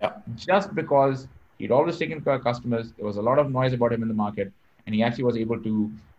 Yeah. 0.00 0.12
Just 0.34 0.74
because 0.74 1.28
he'd 1.62 1.74
always 1.78 1.98
taken 2.02 2.20
care 2.20 2.34
of 2.34 2.44
customers, 2.44 2.92
there 2.96 3.06
was 3.06 3.18
a 3.22 3.22
lot 3.22 3.38
of 3.38 3.50
noise 3.50 3.72
about 3.72 3.92
him 3.92 4.02
in 4.02 4.08
the 4.08 4.18
market, 4.22 4.52
and 4.86 4.94
he 4.94 5.02
actually 5.02 5.24
was 5.24 5.36
able 5.44 5.58
to 5.68 5.74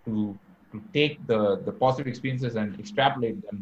to 0.05 0.37
to 0.71 0.81
take 0.97 1.15
the 1.31 1.39
the 1.67 1.73
positive 1.83 2.07
experiences 2.13 2.55
and 2.55 2.79
extrapolate 2.79 3.41
them 3.47 3.59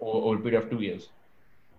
over, 0.00 0.18
over 0.26 0.36
a 0.38 0.42
period 0.44 0.62
of 0.62 0.70
two 0.70 0.80
years. 0.88 1.08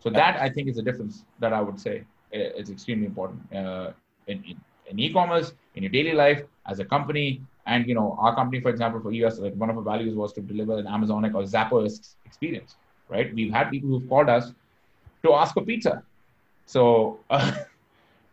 So 0.04 0.10
that 0.10 0.40
I 0.46 0.50
think 0.50 0.70
is 0.74 0.78
a 0.78 0.86
difference 0.90 1.24
that 1.40 1.54
I 1.60 1.62
would 1.62 1.80
say 1.88 2.04
is 2.32 2.70
extremely 2.70 3.06
important 3.06 3.42
uh, 3.62 3.92
in, 4.28 4.44
in, 4.50 4.56
in 4.90 5.00
e-commerce, 5.00 5.54
in 5.76 5.84
your 5.84 5.92
daily 5.92 6.14
life, 6.14 6.44
as 6.68 6.80
a 6.80 6.86
company, 6.86 7.42
and 7.66 7.88
you 7.88 7.96
know 7.96 8.18
our 8.20 8.36
company, 8.36 8.62
for 8.62 8.70
example, 8.70 9.02
for 9.02 9.12
US, 9.24 9.40
like 9.40 9.56
one 9.56 9.70
of 9.70 9.78
our 9.78 9.88
values 9.94 10.16
was 10.16 10.32
to 10.34 10.42
deliver 10.42 10.78
an 10.78 10.88
Amazonic 10.88 11.34
or 11.34 11.44
Zappos 11.44 12.16
experience 12.26 12.78
right? 13.10 13.34
We've 13.34 13.52
had 13.52 13.70
people 13.72 13.90
who've 13.90 14.08
called 14.08 14.30
us 14.30 14.54
to 15.24 15.34
ask 15.34 15.54
for 15.54 15.64
pizza. 15.64 16.04
So 16.66 17.20
uh, 17.30 17.52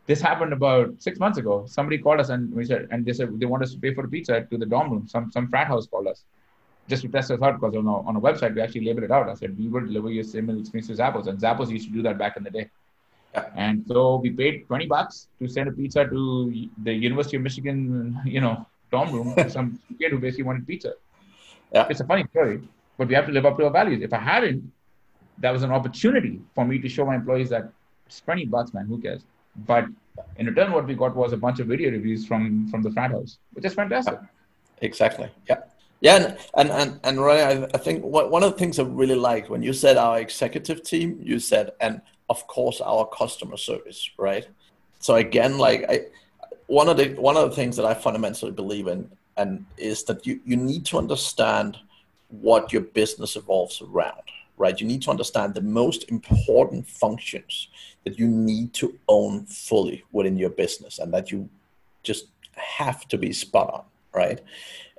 this 0.07 0.21
happened 0.21 0.53
about 0.53 0.95
six 0.99 1.19
months 1.19 1.39
ago. 1.39 1.65
Somebody 1.67 1.99
called 1.99 2.21
us 2.21 2.29
and 2.29 2.53
we 2.53 2.65
said, 2.65 2.89
and 2.91 3.05
they 3.05 3.13
said 3.13 3.39
they 3.41 3.47
want 3.47 3.63
us 3.63 3.73
to 3.73 3.79
pay 3.79 3.93
for 3.93 4.03
the 4.03 4.09
pizza 4.09 4.47
to 4.51 4.57
the 4.57 4.67
dorm 4.67 4.91
room. 4.91 5.09
Some 5.09 5.31
some 5.33 5.49
frat 5.49 5.67
house 5.67 5.87
called 5.87 6.07
us 6.07 6.25
just 6.89 7.03
to 7.03 7.09
test 7.09 7.31
us 7.31 7.43
out 7.43 7.61
because 7.61 7.75
on 7.75 7.87
a, 7.87 7.97
on 8.09 8.17
a 8.17 8.21
website 8.21 8.55
we 8.55 8.61
actually 8.61 8.85
labeled 8.85 9.05
it 9.05 9.11
out. 9.11 9.29
I 9.29 9.35
said 9.35 9.59
we 9.59 9.69
will 9.69 9.85
deliver 9.85 10.11
you 10.11 10.21
a 10.21 10.25
similar 10.25 10.59
experience 10.59 10.89
to 10.89 10.95
Zappos, 10.95 11.27
and 11.27 11.39
Zappos 11.39 11.71
used 11.71 11.89
to 11.89 11.93
do 11.93 12.03
that 12.03 12.19
back 12.19 12.37
in 12.37 12.45
the 12.45 12.51
day. 12.51 12.71
Yeah. 13.35 13.51
And 13.57 13.85
so 13.87 14.17
we 14.17 14.31
paid 14.31 14.67
20 14.67 14.87
bucks 14.87 15.29
to 15.41 15.49
send 15.49 15.69
a 15.69 15.73
pizza 15.73 16.07
to 16.07 16.69
the 16.85 16.93
University 16.93 17.37
of 17.37 17.43
Michigan, 17.43 18.21
you 18.25 18.41
know, 18.41 18.67
dorm 18.91 19.13
room 19.13 19.35
to 19.35 19.51
some 19.51 19.79
kid 19.99 20.13
who 20.13 20.19
basically 20.19 20.45
wanted 20.45 20.67
pizza. 20.67 20.95
Yeah. 21.75 21.87
It's 21.91 22.01
a 22.01 22.05
funny 22.05 22.25
story, 22.31 22.63
but 22.97 23.09
we 23.09 23.15
have 23.15 23.27
to 23.27 23.33
live 23.33 23.45
up 23.45 23.59
to 23.59 23.65
our 23.65 23.71
values. 23.71 24.03
If 24.03 24.13
I 24.13 24.19
hadn't, 24.19 24.73
that 25.39 25.51
was 25.51 25.65
an 25.65 25.73
opportunity 25.73 26.41
for 26.55 26.65
me 26.65 26.79
to 26.79 26.89
show 26.89 27.05
my 27.05 27.17
employees 27.17 27.51
that 27.51 27.71
it's 28.07 28.21
20 28.21 28.47
bucks, 28.47 28.73
man, 28.73 28.87
who 28.87 28.99
cares? 29.01 29.23
But 29.67 29.87
in 30.37 30.47
return, 30.47 30.73
what 30.73 30.87
we 30.87 30.95
got 30.95 31.17
was 31.17 31.33
a 31.33 31.37
bunch 31.37 31.61
of 31.61 31.67
video 31.67 31.91
reviews 31.91 32.27
from 32.27 32.69
from 32.69 32.83
the 32.83 32.91
frat 32.91 33.11
house, 33.11 33.39
which 33.53 33.65
is 33.65 33.75
fantastic. 33.75 34.19
Exactly. 34.81 35.31
Yeah. 35.49 35.61
Yeah, 36.03 36.37
and 36.55 36.71
and 36.71 37.01
and, 37.05 37.21
I, 37.21 37.67
I 37.73 37.79
think 37.79 38.05
one 38.05 38.43
of 38.43 38.53
the 38.53 38.59
things 38.59 38.79
I 38.79 38.83
really 38.83 39.15
liked 39.15 39.49
when 39.49 39.63
you 39.63 39.73
said 39.73 39.97
our 39.97 40.19
executive 40.19 40.83
team, 40.83 41.19
you 41.23 41.39
said, 41.39 41.71
and 41.81 42.03
of 42.29 42.47
course 42.47 42.83
our 42.83 43.07
customer 43.07 43.57
service, 43.57 44.11
right? 44.19 44.47
So 44.99 45.15
again, 45.15 45.57
like 45.57 45.87
I, 45.89 46.01
one 46.67 46.89
of 46.89 46.99
the 46.99 47.15
one 47.15 47.37
of 47.39 47.49
the 47.49 47.57
things 47.57 47.77
that 47.77 47.87
I 47.87 47.95
fundamentally 47.95 48.53
believe 48.53 48.89
in, 48.89 49.11
and 49.39 49.65
is 49.79 50.05
that 50.05 50.27
you 50.27 50.41
you 50.45 50.57
need 50.57 50.85
to 50.87 50.99
understand 50.99 51.79
what 52.29 52.73
your 52.75 52.83
business 52.83 53.35
evolves 53.37 53.81
around, 53.81 54.29
right? 54.57 54.81
You 54.81 54.87
need 54.87 55.03
to 55.03 55.11
understand 55.11 55.55
the 55.55 55.61
most 55.61 56.11
important 56.11 56.87
functions 56.89 57.69
that 58.05 58.19
you 58.19 58.29
need 58.29 58.73
to 58.75 58.99
own 59.09 59.47
fully 59.47 60.05
within 60.13 60.37
your 60.37 60.51
business, 60.51 60.99
and 60.99 61.13
that 61.13 61.31
you 61.31 61.49
just 62.03 62.27
have 62.53 63.07
to 63.09 63.19
be 63.19 63.33
spot 63.33 63.73
on, 63.73 63.85
right? 64.15 64.41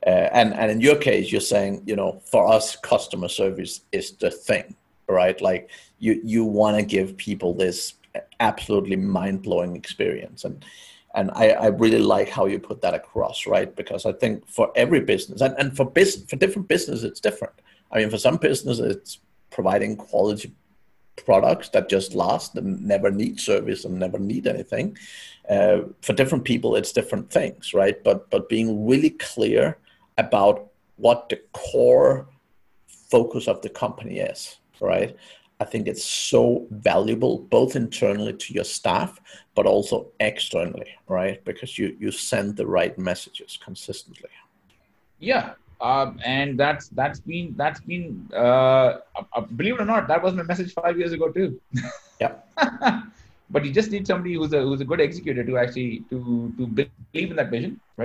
Uh, 0.05 0.29
and 0.31 0.53
and 0.53 0.69
in 0.71 0.81
your 0.81 0.95
case, 0.95 1.31
you're 1.31 1.41
saying, 1.41 1.81
you 1.85 1.95
know, 1.95 2.21
for 2.25 2.47
us, 2.47 2.75
customer 2.75 3.27
service 3.27 3.81
is 3.91 4.11
the 4.11 4.29
thing, 4.29 4.75
right? 5.07 5.41
Like 5.41 5.69
you 5.99 6.21
you 6.23 6.43
want 6.43 6.77
to 6.77 6.83
give 6.83 7.17
people 7.17 7.53
this 7.53 7.95
absolutely 8.39 8.95
mind 8.95 9.41
blowing 9.41 9.75
experience, 9.75 10.43
and 10.45 10.63
and 11.15 11.31
I, 11.33 11.49
I 11.49 11.67
really 11.67 11.99
like 11.99 12.29
how 12.29 12.45
you 12.45 12.59
put 12.59 12.81
that 12.81 12.93
across, 12.93 13.47
right? 13.47 13.75
Because 13.75 14.05
I 14.05 14.11
think 14.11 14.47
for 14.47 14.71
every 14.75 14.99
business, 14.99 15.41
and, 15.41 15.55
and 15.57 15.75
for 15.75 15.85
business 15.85 16.29
for 16.29 16.35
different 16.35 16.67
businesses, 16.67 17.03
it's 17.03 17.19
different. 17.19 17.53
I 17.91 17.99
mean, 17.99 18.09
for 18.09 18.19
some 18.19 18.37
businesses, 18.37 18.95
it's 18.95 19.19
providing 19.49 19.95
quality 19.95 20.53
products 21.15 21.69
that 21.69 21.89
just 21.89 22.13
last 22.13 22.55
and 22.55 22.83
never 22.85 23.11
need 23.11 23.39
service 23.39 23.85
and 23.85 23.99
never 23.99 24.19
need 24.19 24.47
anything. 24.47 24.97
Uh, 25.49 25.79
for 26.01 26.13
different 26.13 26.43
people, 26.43 26.75
it's 26.75 26.91
different 26.91 27.29
things, 27.29 27.73
right? 27.73 28.03
But 28.03 28.29
but 28.29 28.49
being 28.49 28.87
really 28.87 29.11
clear 29.11 29.77
about 30.17 30.67
what 30.97 31.29
the 31.29 31.41
core 31.53 32.27
focus 32.87 33.47
of 33.47 33.61
the 33.61 33.69
company 33.69 34.19
is, 34.19 34.57
right? 34.79 35.15
I 35.59 35.65
think 35.65 35.87
it's 35.87 36.05
so 36.05 36.67
valuable 36.69 37.39
both 37.39 37.75
internally 37.75 38.33
to 38.33 38.53
your 38.53 38.63
staff, 38.63 39.19
but 39.55 39.65
also 39.65 40.11
externally, 40.19 40.91
right? 41.07 41.43
Because 41.45 41.77
you 41.77 41.95
you 41.99 42.11
send 42.11 42.57
the 42.57 42.67
right 42.67 42.97
messages 42.97 43.57
consistently. 43.63 44.29
Yeah, 45.19 45.53
um, 45.81 46.19
and 46.25 46.57
that's 46.59 46.89
that's 46.89 47.19
been 47.19 47.53
that's 47.57 47.79
been 47.81 48.29
uh, 48.33 48.99
uh, 49.33 49.41
believe 49.55 49.75
it 49.75 49.81
or 49.81 49.85
not, 49.85 50.07
that 50.07 50.23
was 50.23 50.33
my 50.33 50.43
message 50.43 50.73
five 50.73 50.97
years 50.97 51.11
ago 51.11 51.29
too. 51.29 51.59
Yeah. 52.19 52.33
but 53.49 53.63
you 53.65 53.71
just 53.71 53.91
need 53.91 54.07
somebody 54.07 54.33
who's 54.33 54.53
a 54.53 54.61
who's 54.61 54.81
a 54.81 54.85
good 54.85 54.99
executor 54.99 55.43
to 55.43 55.57
actually 55.57 56.03
to 56.09 56.51
to 56.57 56.67
believe 56.67 57.11
in 57.11 57.13
that 57.13 57.27
vision, 57.27 57.59
right? 57.75 57.99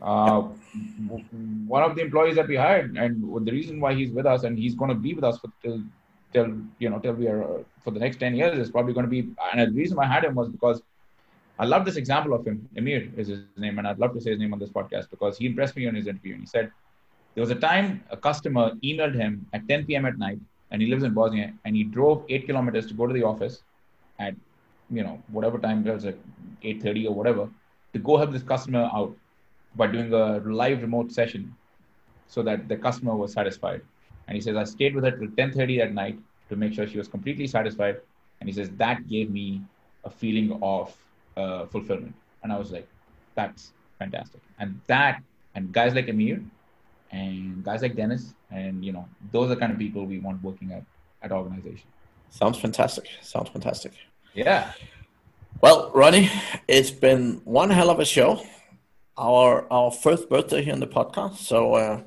Uh, 0.00 0.42
one 1.66 1.82
of 1.82 1.94
the 1.96 2.02
employees 2.02 2.36
that 2.36 2.46
we 2.48 2.56
hired, 2.56 2.96
and 2.96 3.22
the 3.46 3.52
reason 3.52 3.80
why 3.80 3.94
he's 3.94 4.10
with 4.12 4.26
us, 4.26 4.44
and 4.44 4.58
he's 4.58 4.74
going 4.74 4.90
to 4.90 4.94
be 4.94 5.14
with 5.14 5.24
us 5.24 5.38
for 5.38 5.48
till, 5.62 5.82
till 6.32 6.48
you 6.78 6.88
know 6.88 6.98
till 6.98 7.14
we 7.14 7.26
are 7.26 7.42
uh, 7.42 7.62
for 7.82 7.90
the 7.90 7.98
next 8.00 8.18
ten 8.18 8.34
years 8.34 8.56
is 8.58 8.70
probably 8.70 8.92
going 8.92 9.06
to 9.06 9.10
be. 9.10 9.28
And 9.52 9.72
the 9.72 9.76
reason 9.76 9.98
I 9.98 10.06
had 10.06 10.24
him 10.24 10.34
was 10.34 10.48
because 10.48 10.82
I 11.58 11.64
love 11.66 11.84
this 11.84 11.96
example 11.96 12.34
of 12.34 12.46
him. 12.46 12.68
Amir 12.76 13.10
is 13.16 13.28
his 13.28 13.42
name, 13.42 13.60
and 13.60 13.68
I'd 13.68 13.80
love 13.80 13.96
to 13.96 14.02
say 14.02 14.14
his 14.14 14.20
name 14.20 14.36
on 14.36 14.42
this 14.42 14.52
podcast 14.52 14.92
because 14.92 15.22
he 15.22 15.32
impressed 15.32 15.60
me 15.60 15.74
on 15.74 15.82
his 15.82 15.96
interview. 15.96 16.28
And 16.28 16.36
he 16.36 16.42
said 16.42 16.70
there 17.34 17.42
was 17.42 17.50
a 17.50 17.54
time 17.54 18.04
a 18.10 18.16
customer 18.16 18.72
emailed 18.82 19.14
him 19.14 19.46
at 19.52 19.68
10 19.68 19.86
p.m. 19.86 20.06
at 20.06 20.18
night, 20.18 20.38
and 20.70 20.82
he 20.82 20.88
lives 20.88 21.04
in 21.04 21.14
Bosnia, 21.14 21.52
and 21.64 21.76
he 21.76 21.84
drove 21.84 22.24
eight 22.28 22.46
kilometers 22.46 22.86
to 22.86 22.94
go 22.94 23.06
to 23.06 23.14
the 23.14 23.22
office 23.22 23.62
at 24.18 24.34
you 24.90 25.02
know 25.02 25.22
whatever 25.28 25.58
time 25.58 25.86
it 25.86 25.92
was 25.92 26.04
like 26.04 26.18
8:30 26.62 27.06
or 27.06 27.14
whatever 27.14 27.48
to 27.92 27.98
go 27.98 28.16
help 28.16 28.32
this 28.32 28.42
customer 28.42 28.90
out 28.92 29.14
by 29.76 29.86
doing 29.86 30.12
a 30.12 30.38
live 30.38 30.82
remote 30.82 31.12
session 31.12 31.54
so 32.26 32.42
that 32.42 32.68
the 32.68 32.76
customer 32.76 33.16
was 33.16 33.32
satisfied. 33.32 33.80
And 34.26 34.34
he 34.34 34.40
says, 34.40 34.56
I 34.56 34.64
stayed 34.64 34.94
with 34.94 35.04
her 35.04 35.10
till 35.10 35.28
10.30 35.28 35.80
at 35.80 35.94
night 35.94 36.18
to 36.50 36.56
make 36.56 36.74
sure 36.74 36.86
she 36.86 36.98
was 36.98 37.08
completely 37.08 37.46
satisfied. 37.46 38.00
And 38.40 38.48
he 38.48 38.54
says, 38.54 38.70
that 38.76 39.08
gave 39.08 39.30
me 39.30 39.62
a 40.04 40.10
feeling 40.10 40.58
of 40.62 40.94
uh, 41.36 41.66
fulfillment. 41.66 42.14
And 42.42 42.52
I 42.52 42.58
was 42.58 42.70
like, 42.70 42.86
that's 43.34 43.72
fantastic. 43.98 44.40
And 44.58 44.80
that, 44.86 45.22
and 45.54 45.72
guys 45.72 45.94
like 45.94 46.08
Amir 46.08 46.42
and 47.10 47.64
guys 47.64 47.82
like 47.82 47.96
Dennis, 47.96 48.34
and, 48.50 48.84
you 48.84 48.92
know, 48.92 49.08
those 49.32 49.46
are 49.46 49.54
the 49.54 49.60
kind 49.60 49.72
of 49.72 49.78
people 49.78 50.06
we 50.06 50.18
want 50.18 50.42
working 50.42 50.72
at, 50.72 50.84
at 51.22 51.32
organization. 51.32 51.86
Sounds 52.30 52.58
fantastic. 52.58 53.08
Sounds 53.22 53.48
fantastic. 53.48 53.92
Yeah. 54.34 54.72
Well, 55.60 55.90
Ronnie, 55.94 56.30
it's 56.68 56.90
been 56.90 57.40
one 57.44 57.70
hell 57.70 57.90
of 57.90 57.98
a 57.98 58.04
show 58.04 58.42
our 59.18 59.66
our 59.70 59.90
first 59.90 60.30
birthday 60.30 60.62
here 60.62 60.72
in 60.72 60.80
the 60.80 60.86
podcast. 60.86 61.36
So 61.36 61.74
uh, 61.74 62.02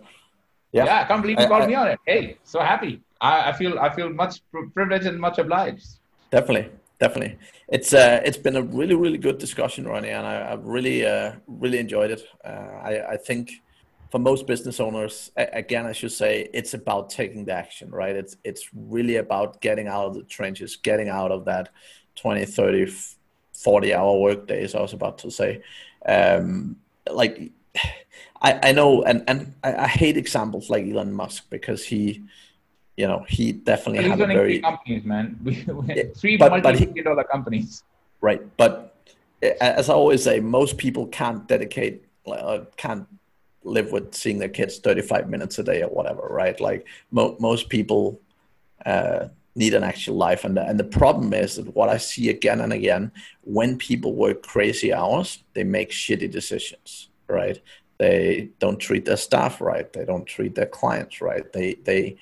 yeah, 0.72 0.86
yeah, 0.86 1.02
I 1.02 1.04
can't 1.04 1.22
believe 1.22 1.40
you 1.40 1.48
called 1.48 1.64
I, 1.64 1.68
me 1.68 1.76
on 1.76 1.88
it. 1.90 2.00
Hey, 2.08 2.38
so 2.44 2.60
happy. 2.62 3.02
I, 3.20 3.50
I 3.50 3.54
feel 3.54 3.78
I 3.80 3.90
feel 3.94 4.10
much 4.10 4.42
privileged 4.74 5.06
and 5.06 5.20
much 5.20 5.38
obliged. 5.38 5.86
Definitely, 6.32 6.72
definitely. 7.00 7.38
It's 7.68 7.94
uh, 7.94 8.22
it's 8.24 8.38
been 8.38 8.56
a 8.56 8.62
really 8.62 8.96
really 8.96 9.18
good 9.18 9.38
discussion, 9.38 9.86
Ronnie, 9.86 10.10
and 10.10 10.26
I, 10.26 10.50
have 10.52 10.64
really 10.64 11.06
uh, 11.06 11.34
really 11.48 11.80
enjoyed 11.80 12.12
it. 12.12 12.24
Uh, 12.44 12.72
I 12.84 13.14
I 13.14 13.18
think 13.18 13.52
for 14.12 14.20
most 14.20 14.46
business 14.46 14.82
owners, 14.82 15.32
again, 15.38 15.86
I 15.86 15.94
should 15.94 16.12
say, 16.12 16.50
it's 16.54 16.74
about 16.74 17.10
taking 17.10 17.46
the 17.46 17.54
action, 17.54 17.90
right? 17.90 18.16
It's 18.16 18.36
it's 18.44 18.70
really 18.74 19.16
about 19.16 19.62
getting 19.62 19.88
out 19.88 20.08
of 20.08 20.14
the 20.16 20.24
trenches, 20.24 20.76
getting 20.76 21.08
out 21.08 21.32
of 21.32 21.46
that 21.46 21.70
20, 22.18 22.46
30, 22.46 22.94
40 23.54 23.94
hour 23.94 24.20
work 24.20 24.48
days. 24.48 24.76
I 24.76 24.82
was 24.82 24.92
about 24.92 25.18
to 25.20 25.32
say. 25.32 25.62
Um, 26.06 26.76
like 27.10 27.52
I, 28.42 28.60
I 28.70 28.72
know 28.74 29.04
and, 29.04 29.24
and 29.28 29.54
I, 29.64 29.76
I, 29.76 29.88
hate 29.88 30.18
examples 30.18 30.70
like 30.70 30.86
Elon 30.86 31.14
Musk 31.14 31.50
because 31.50 31.86
he 31.86 32.24
you 32.98 33.08
know 33.08 33.26
he 33.30 33.52
definitely 33.54 34.10
had 34.10 34.20
a 34.20 34.28
very 34.28 34.60
companies 34.60 35.04
man 35.04 35.40
three 36.16 36.38
but, 36.38 36.52
multi-billion 36.52 37.06
dollar 37.06 37.24
companies 37.24 37.84
right 38.20 38.42
but 38.58 38.96
as 39.62 39.90
I 39.90 39.94
always 39.94 40.24
say 40.24 40.40
most 40.40 40.78
people 40.78 41.08
can't 41.08 41.48
dedicate 41.48 42.04
uh, 42.28 42.62
can't 42.78 43.08
live 43.64 43.92
with 43.92 44.14
seeing 44.16 44.40
their 44.40 44.50
kids 44.50 44.80
35 44.80 45.30
minutes 45.30 45.60
a 45.60 45.64
day 45.64 45.84
or 45.84 45.90
whatever 45.90 46.22
right? 46.30 46.60
Like 46.60 46.88
mo- 47.12 47.38
most 47.40 47.70
people 47.70 48.20
uh, 48.86 49.28
need 49.56 49.74
an 49.74 49.84
actual 49.84 50.16
life. 50.16 50.44
And 50.44 50.58
the, 50.58 50.66
and 50.66 50.80
the 50.80 50.86
problem 50.86 51.34
is 51.34 51.58
that 51.58 51.76
what 51.76 51.90
i 51.90 51.98
see 51.98 52.30
again 52.30 52.62
and 52.62 52.74
again 52.74 53.12
when 53.42 53.78
people 53.78 54.16
work 54.16 54.44
crazy 54.44 54.94
hours 54.94 55.44
they 55.54 55.64
make 55.64 55.92
shitty 55.92 56.32
decisions 56.32 57.10
right? 57.32 57.60
They 57.98 58.50
don't 58.60 58.80
treat 58.80 59.06
their 59.06 59.18
staff 59.18 59.62
right. 59.62 59.92
They 59.92 60.06
don't 60.06 60.26
treat 60.26 60.56
their 60.56 60.66
clients 60.66 61.22
right. 61.22 61.52
They 61.54 61.76
they 61.84 62.18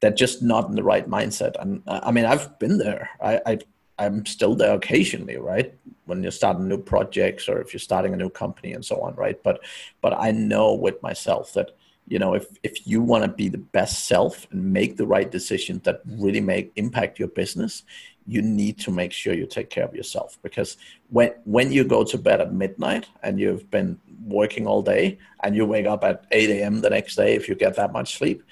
they're 0.00 0.10
just 0.10 0.42
not 0.42 0.68
in 0.68 0.76
the 0.76 0.82
right 0.82 1.08
mindset. 1.08 1.52
And 1.60 1.82
uh, 1.86 2.00
i 2.02 2.10
mean 2.12 2.24
i've 2.24 2.58
been 2.58 2.78
there. 2.78 3.10
I, 3.22 3.40
I 3.46 3.58
i'm 4.00 4.26
still 4.26 4.54
there 4.54 4.74
occasionally 4.74 5.36
right? 5.36 5.74
When 6.06 6.22
you're 6.24 6.32
starting 6.32 6.66
new 6.66 6.78
projects 6.78 7.48
or 7.48 7.60
if 7.60 7.72
you're 7.72 7.88
starting 7.90 8.12
a 8.14 8.16
new 8.16 8.30
company 8.30 8.72
and 8.72 8.84
so 8.84 9.00
on 9.02 9.14
right? 9.14 9.40
But 9.42 9.60
but 10.00 10.12
i 10.18 10.30
know 10.30 10.74
with 10.74 11.02
myself 11.02 11.52
that 11.54 11.70
you 12.08 12.18
know 12.18 12.34
if 12.34 12.46
if 12.62 12.86
you 12.86 13.00
want 13.00 13.22
to 13.24 13.30
be 13.42 13.48
the 13.48 13.64
best 13.78 14.06
self 14.08 14.46
and 14.50 14.72
make 14.72 14.96
the 14.96 15.06
right 15.06 15.30
decisions 15.30 15.82
that 15.82 16.00
really 16.06 16.40
make 16.40 16.72
impact 16.76 17.18
your 17.20 17.28
business 17.28 17.84
you 18.26 18.42
need 18.42 18.78
to 18.78 18.92
make 18.92 19.12
sure 19.12 19.34
you 19.34 19.46
take 19.46 19.70
care 19.70 19.84
of 19.84 19.94
yourself. 19.94 20.38
Because 20.42 20.76
when 21.08 21.32
when 21.44 21.72
you 21.72 21.84
go 21.84 22.04
to 22.04 22.16
bed 22.16 22.40
at 22.40 22.52
midnight 22.52 23.08
and 23.24 23.40
you've 23.40 23.68
been 23.70 23.98
working 24.24 24.66
all 24.66 24.82
day 24.82 25.18
and 25.42 25.56
you 25.56 25.66
wake 25.66 25.86
up 25.86 26.04
at 26.04 26.26
8 26.30 26.50
a.m 26.50 26.80
the 26.80 26.90
next 26.90 27.16
day 27.16 27.34
if 27.34 27.48
you 27.48 27.54
get 27.54 27.74
that 27.76 27.92
much 27.92 28.18
sleep 28.18 28.42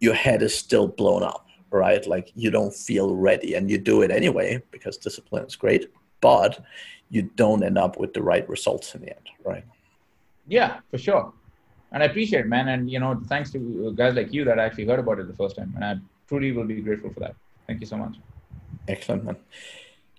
your 0.00 0.14
head 0.14 0.42
is 0.42 0.54
still 0.54 0.88
blown 0.88 1.22
up 1.22 1.46
right 1.70 2.06
like 2.06 2.32
you 2.34 2.50
don't 2.50 2.74
feel 2.74 3.14
ready 3.14 3.54
and 3.54 3.70
you 3.70 3.78
do 3.78 4.02
it 4.02 4.10
anyway 4.10 4.60
because 4.70 4.96
discipline 4.96 5.44
is 5.44 5.56
great 5.56 5.90
but 6.20 6.64
you 7.10 7.22
don't 7.22 7.62
end 7.62 7.78
up 7.78 7.98
with 7.98 8.12
the 8.12 8.22
right 8.22 8.48
results 8.48 8.94
in 8.94 9.02
the 9.02 9.10
end 9.10 9.28
right 9.44 9.64
yeah 10.46 10.80
for 10.90 10.98
sure 10.98 11.32
and 11.92 12.02
I 12.02 12.06
appreciate, 12.06 12.40
it, 12.40 12.48
man. 12.48 12.68
And 12.68 12.90
you 12.90 13.00
know, 13.00 13.20
thanks 13.26 13.50
to 13.52 13.92
guys 13.96 14.14
like 14.14 14.32
you 14.32 14.44
that 14.44 14.58
I 14.58 14.64
actually 14.64 14.86
heard 14.86 14.98
about 14.98 15.18
it 15.18 15.26
the 15.26 15.34
first 15.34 15.56
time, 15.56 15.72
and 15.74 15.84
I 15.84 15.96
truly 16.28 16.52
will 16.52 16.64
be 16.64 16.80
grateful 16.80 17.12
for 17.12 17.20
that. 17.20 17.34
Thank 17.66 17.80
you 17.80 17.86
so 17.86 17.96
much. 17.96 18.16
Excellent, 18.88 19.24
man. 19.24 19.36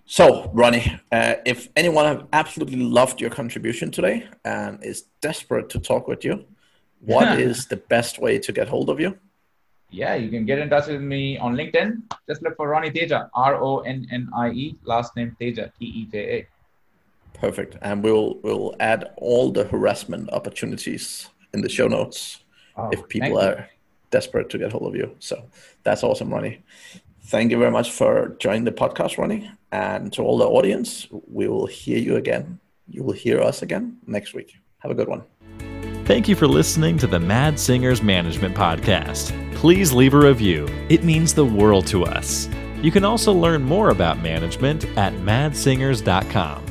So, 0.05 0.51
Ronnie, 0.53 0.99
uh, 1.11 1.35
if 1.45 1.69
anyone 1.75 2.05
have 2.05 2.27
absolutely 2.33 2.77
loved 2.77 3.21
your 3.21 3.29
contribution 3.29 3.91
today 3.91 4.27
and 4.43 4.83
is 4.83 5.03
desperate 5.21 5.69
to 5.69 5.79
talk 5.79 6.07
with 6.07 6.25
you, 6.25 6.45
what 6.99 7.39
is 7.39 7.67
the 7.67 7.77
best 7.77 8.19
way 8.19 8.37
to 8.39 8.51
get 8.51 8.67
hold 8.67 8.89
of 8.89 8.99
you? 8.99 9.17
Yeah, 9.91 10.15
you 10.15 10.29
can 10.29 10.45
get 10.45 10.57
in 10.59 10.69
touch 10.69 10.87
with 10.87 11.01
me 11.01 11.37
on 11.37 11.55
LinkedIn. 11.55 12.01
Just 12.27 12.41
look 12.41 12.55
for 12.55 12.69
Ronnie 12.69 12.91
Teja, 12.91 13.29
R 13.33 13.61
O 13.61 13.79
N 13.79 14.07
N 14.09 14.29
I 14.35 14.49
E, 14.51 14.77
last 14.83 15.15
name 15.17 15.35
Teja, 15.39 15.71
T 15.77 15.85
E 15.85 16.05
J 16.05 16.17
A. 16.17 16.47
Perfect. 17.37 17.77
And 17.81 18.01
we'll 18.03 18.39
we'll 18.41 18.75
add 18.79 19.11
all 19.17 19.51
the 19.51 19.65
harassment 19.65 20.31
opportunities 20.31 21.29
in 21.53 21.61
the 21.61 21.69
show 21.69 21.87
notes 21.87 22.43
oh, 22.77 22.89
if 22.91 23.07
people 23.09 23.37
are 23.37 23.69
desperate 24.11 24.49
to 24.49 24.57
get 24.57 24.71
hold 24.71 24.87
of 24.87 24.95
you. 24.95 25.15
So 25.19 25.43
that's 25.83 26.03
awesome, 26.03 26.33
Ronnie. 26.33 26.63
Thank 27.25 27.51
you 27.51 27.57
very 27.57 27.71
much 27.71 27.91
for 27.91 28.35
joining 28.39 28.63
the 28.63 28.71
podcast, 28.71 29.17
Ronnie. 29.17 29.51
And 29.71 30.11
to 30.13 30.21
all 30.21 30.37
the 30.37 30.47
audience, 30.47 31.07
we 31.27 31.47
will 31.47 31.65
hear 31.65 31.97
you 31.97 32.15
again. 32.15 32.59
You 32.89 33.03
will 33.03 33.13
hear 33.13 33.41
us 33.41 33.61
again 33.61 33.97
next 34.05 34.33
week. 34.33 34.55
Have 34.79 34.91
a 34.91 34.95
good 34.95 35.07
one. 35.07 35.23
Thank 36.05 36.27
you 36.27 36.35
for 36.35 36.47
listening 36.47 36.97
to 36.97 37.07
the 37.07 37.19
Mads 37.19 37.61
Singers 37.61 38.01
Management 38.01 38.55
Podcast. 38.55 39.31
Please 39.53 39.93
leave 39.93 40.13
a 40.13 40.19
review, 40.19 40.67
it 40.89 41.03
means 41.03 41.33
the 41.33 41.45
world 41.45 41.85
to 41.87 42.03
us. 42.03 42.49
You 42.81 42.91
can 42.91 43.05
also 43.05 43.31
learn 43.31 43.61
more 43.61 43.91
about 43.91 44.21
management 44.21 44.85
at 44.97 45.13
madssingers.com. 45.13 46.70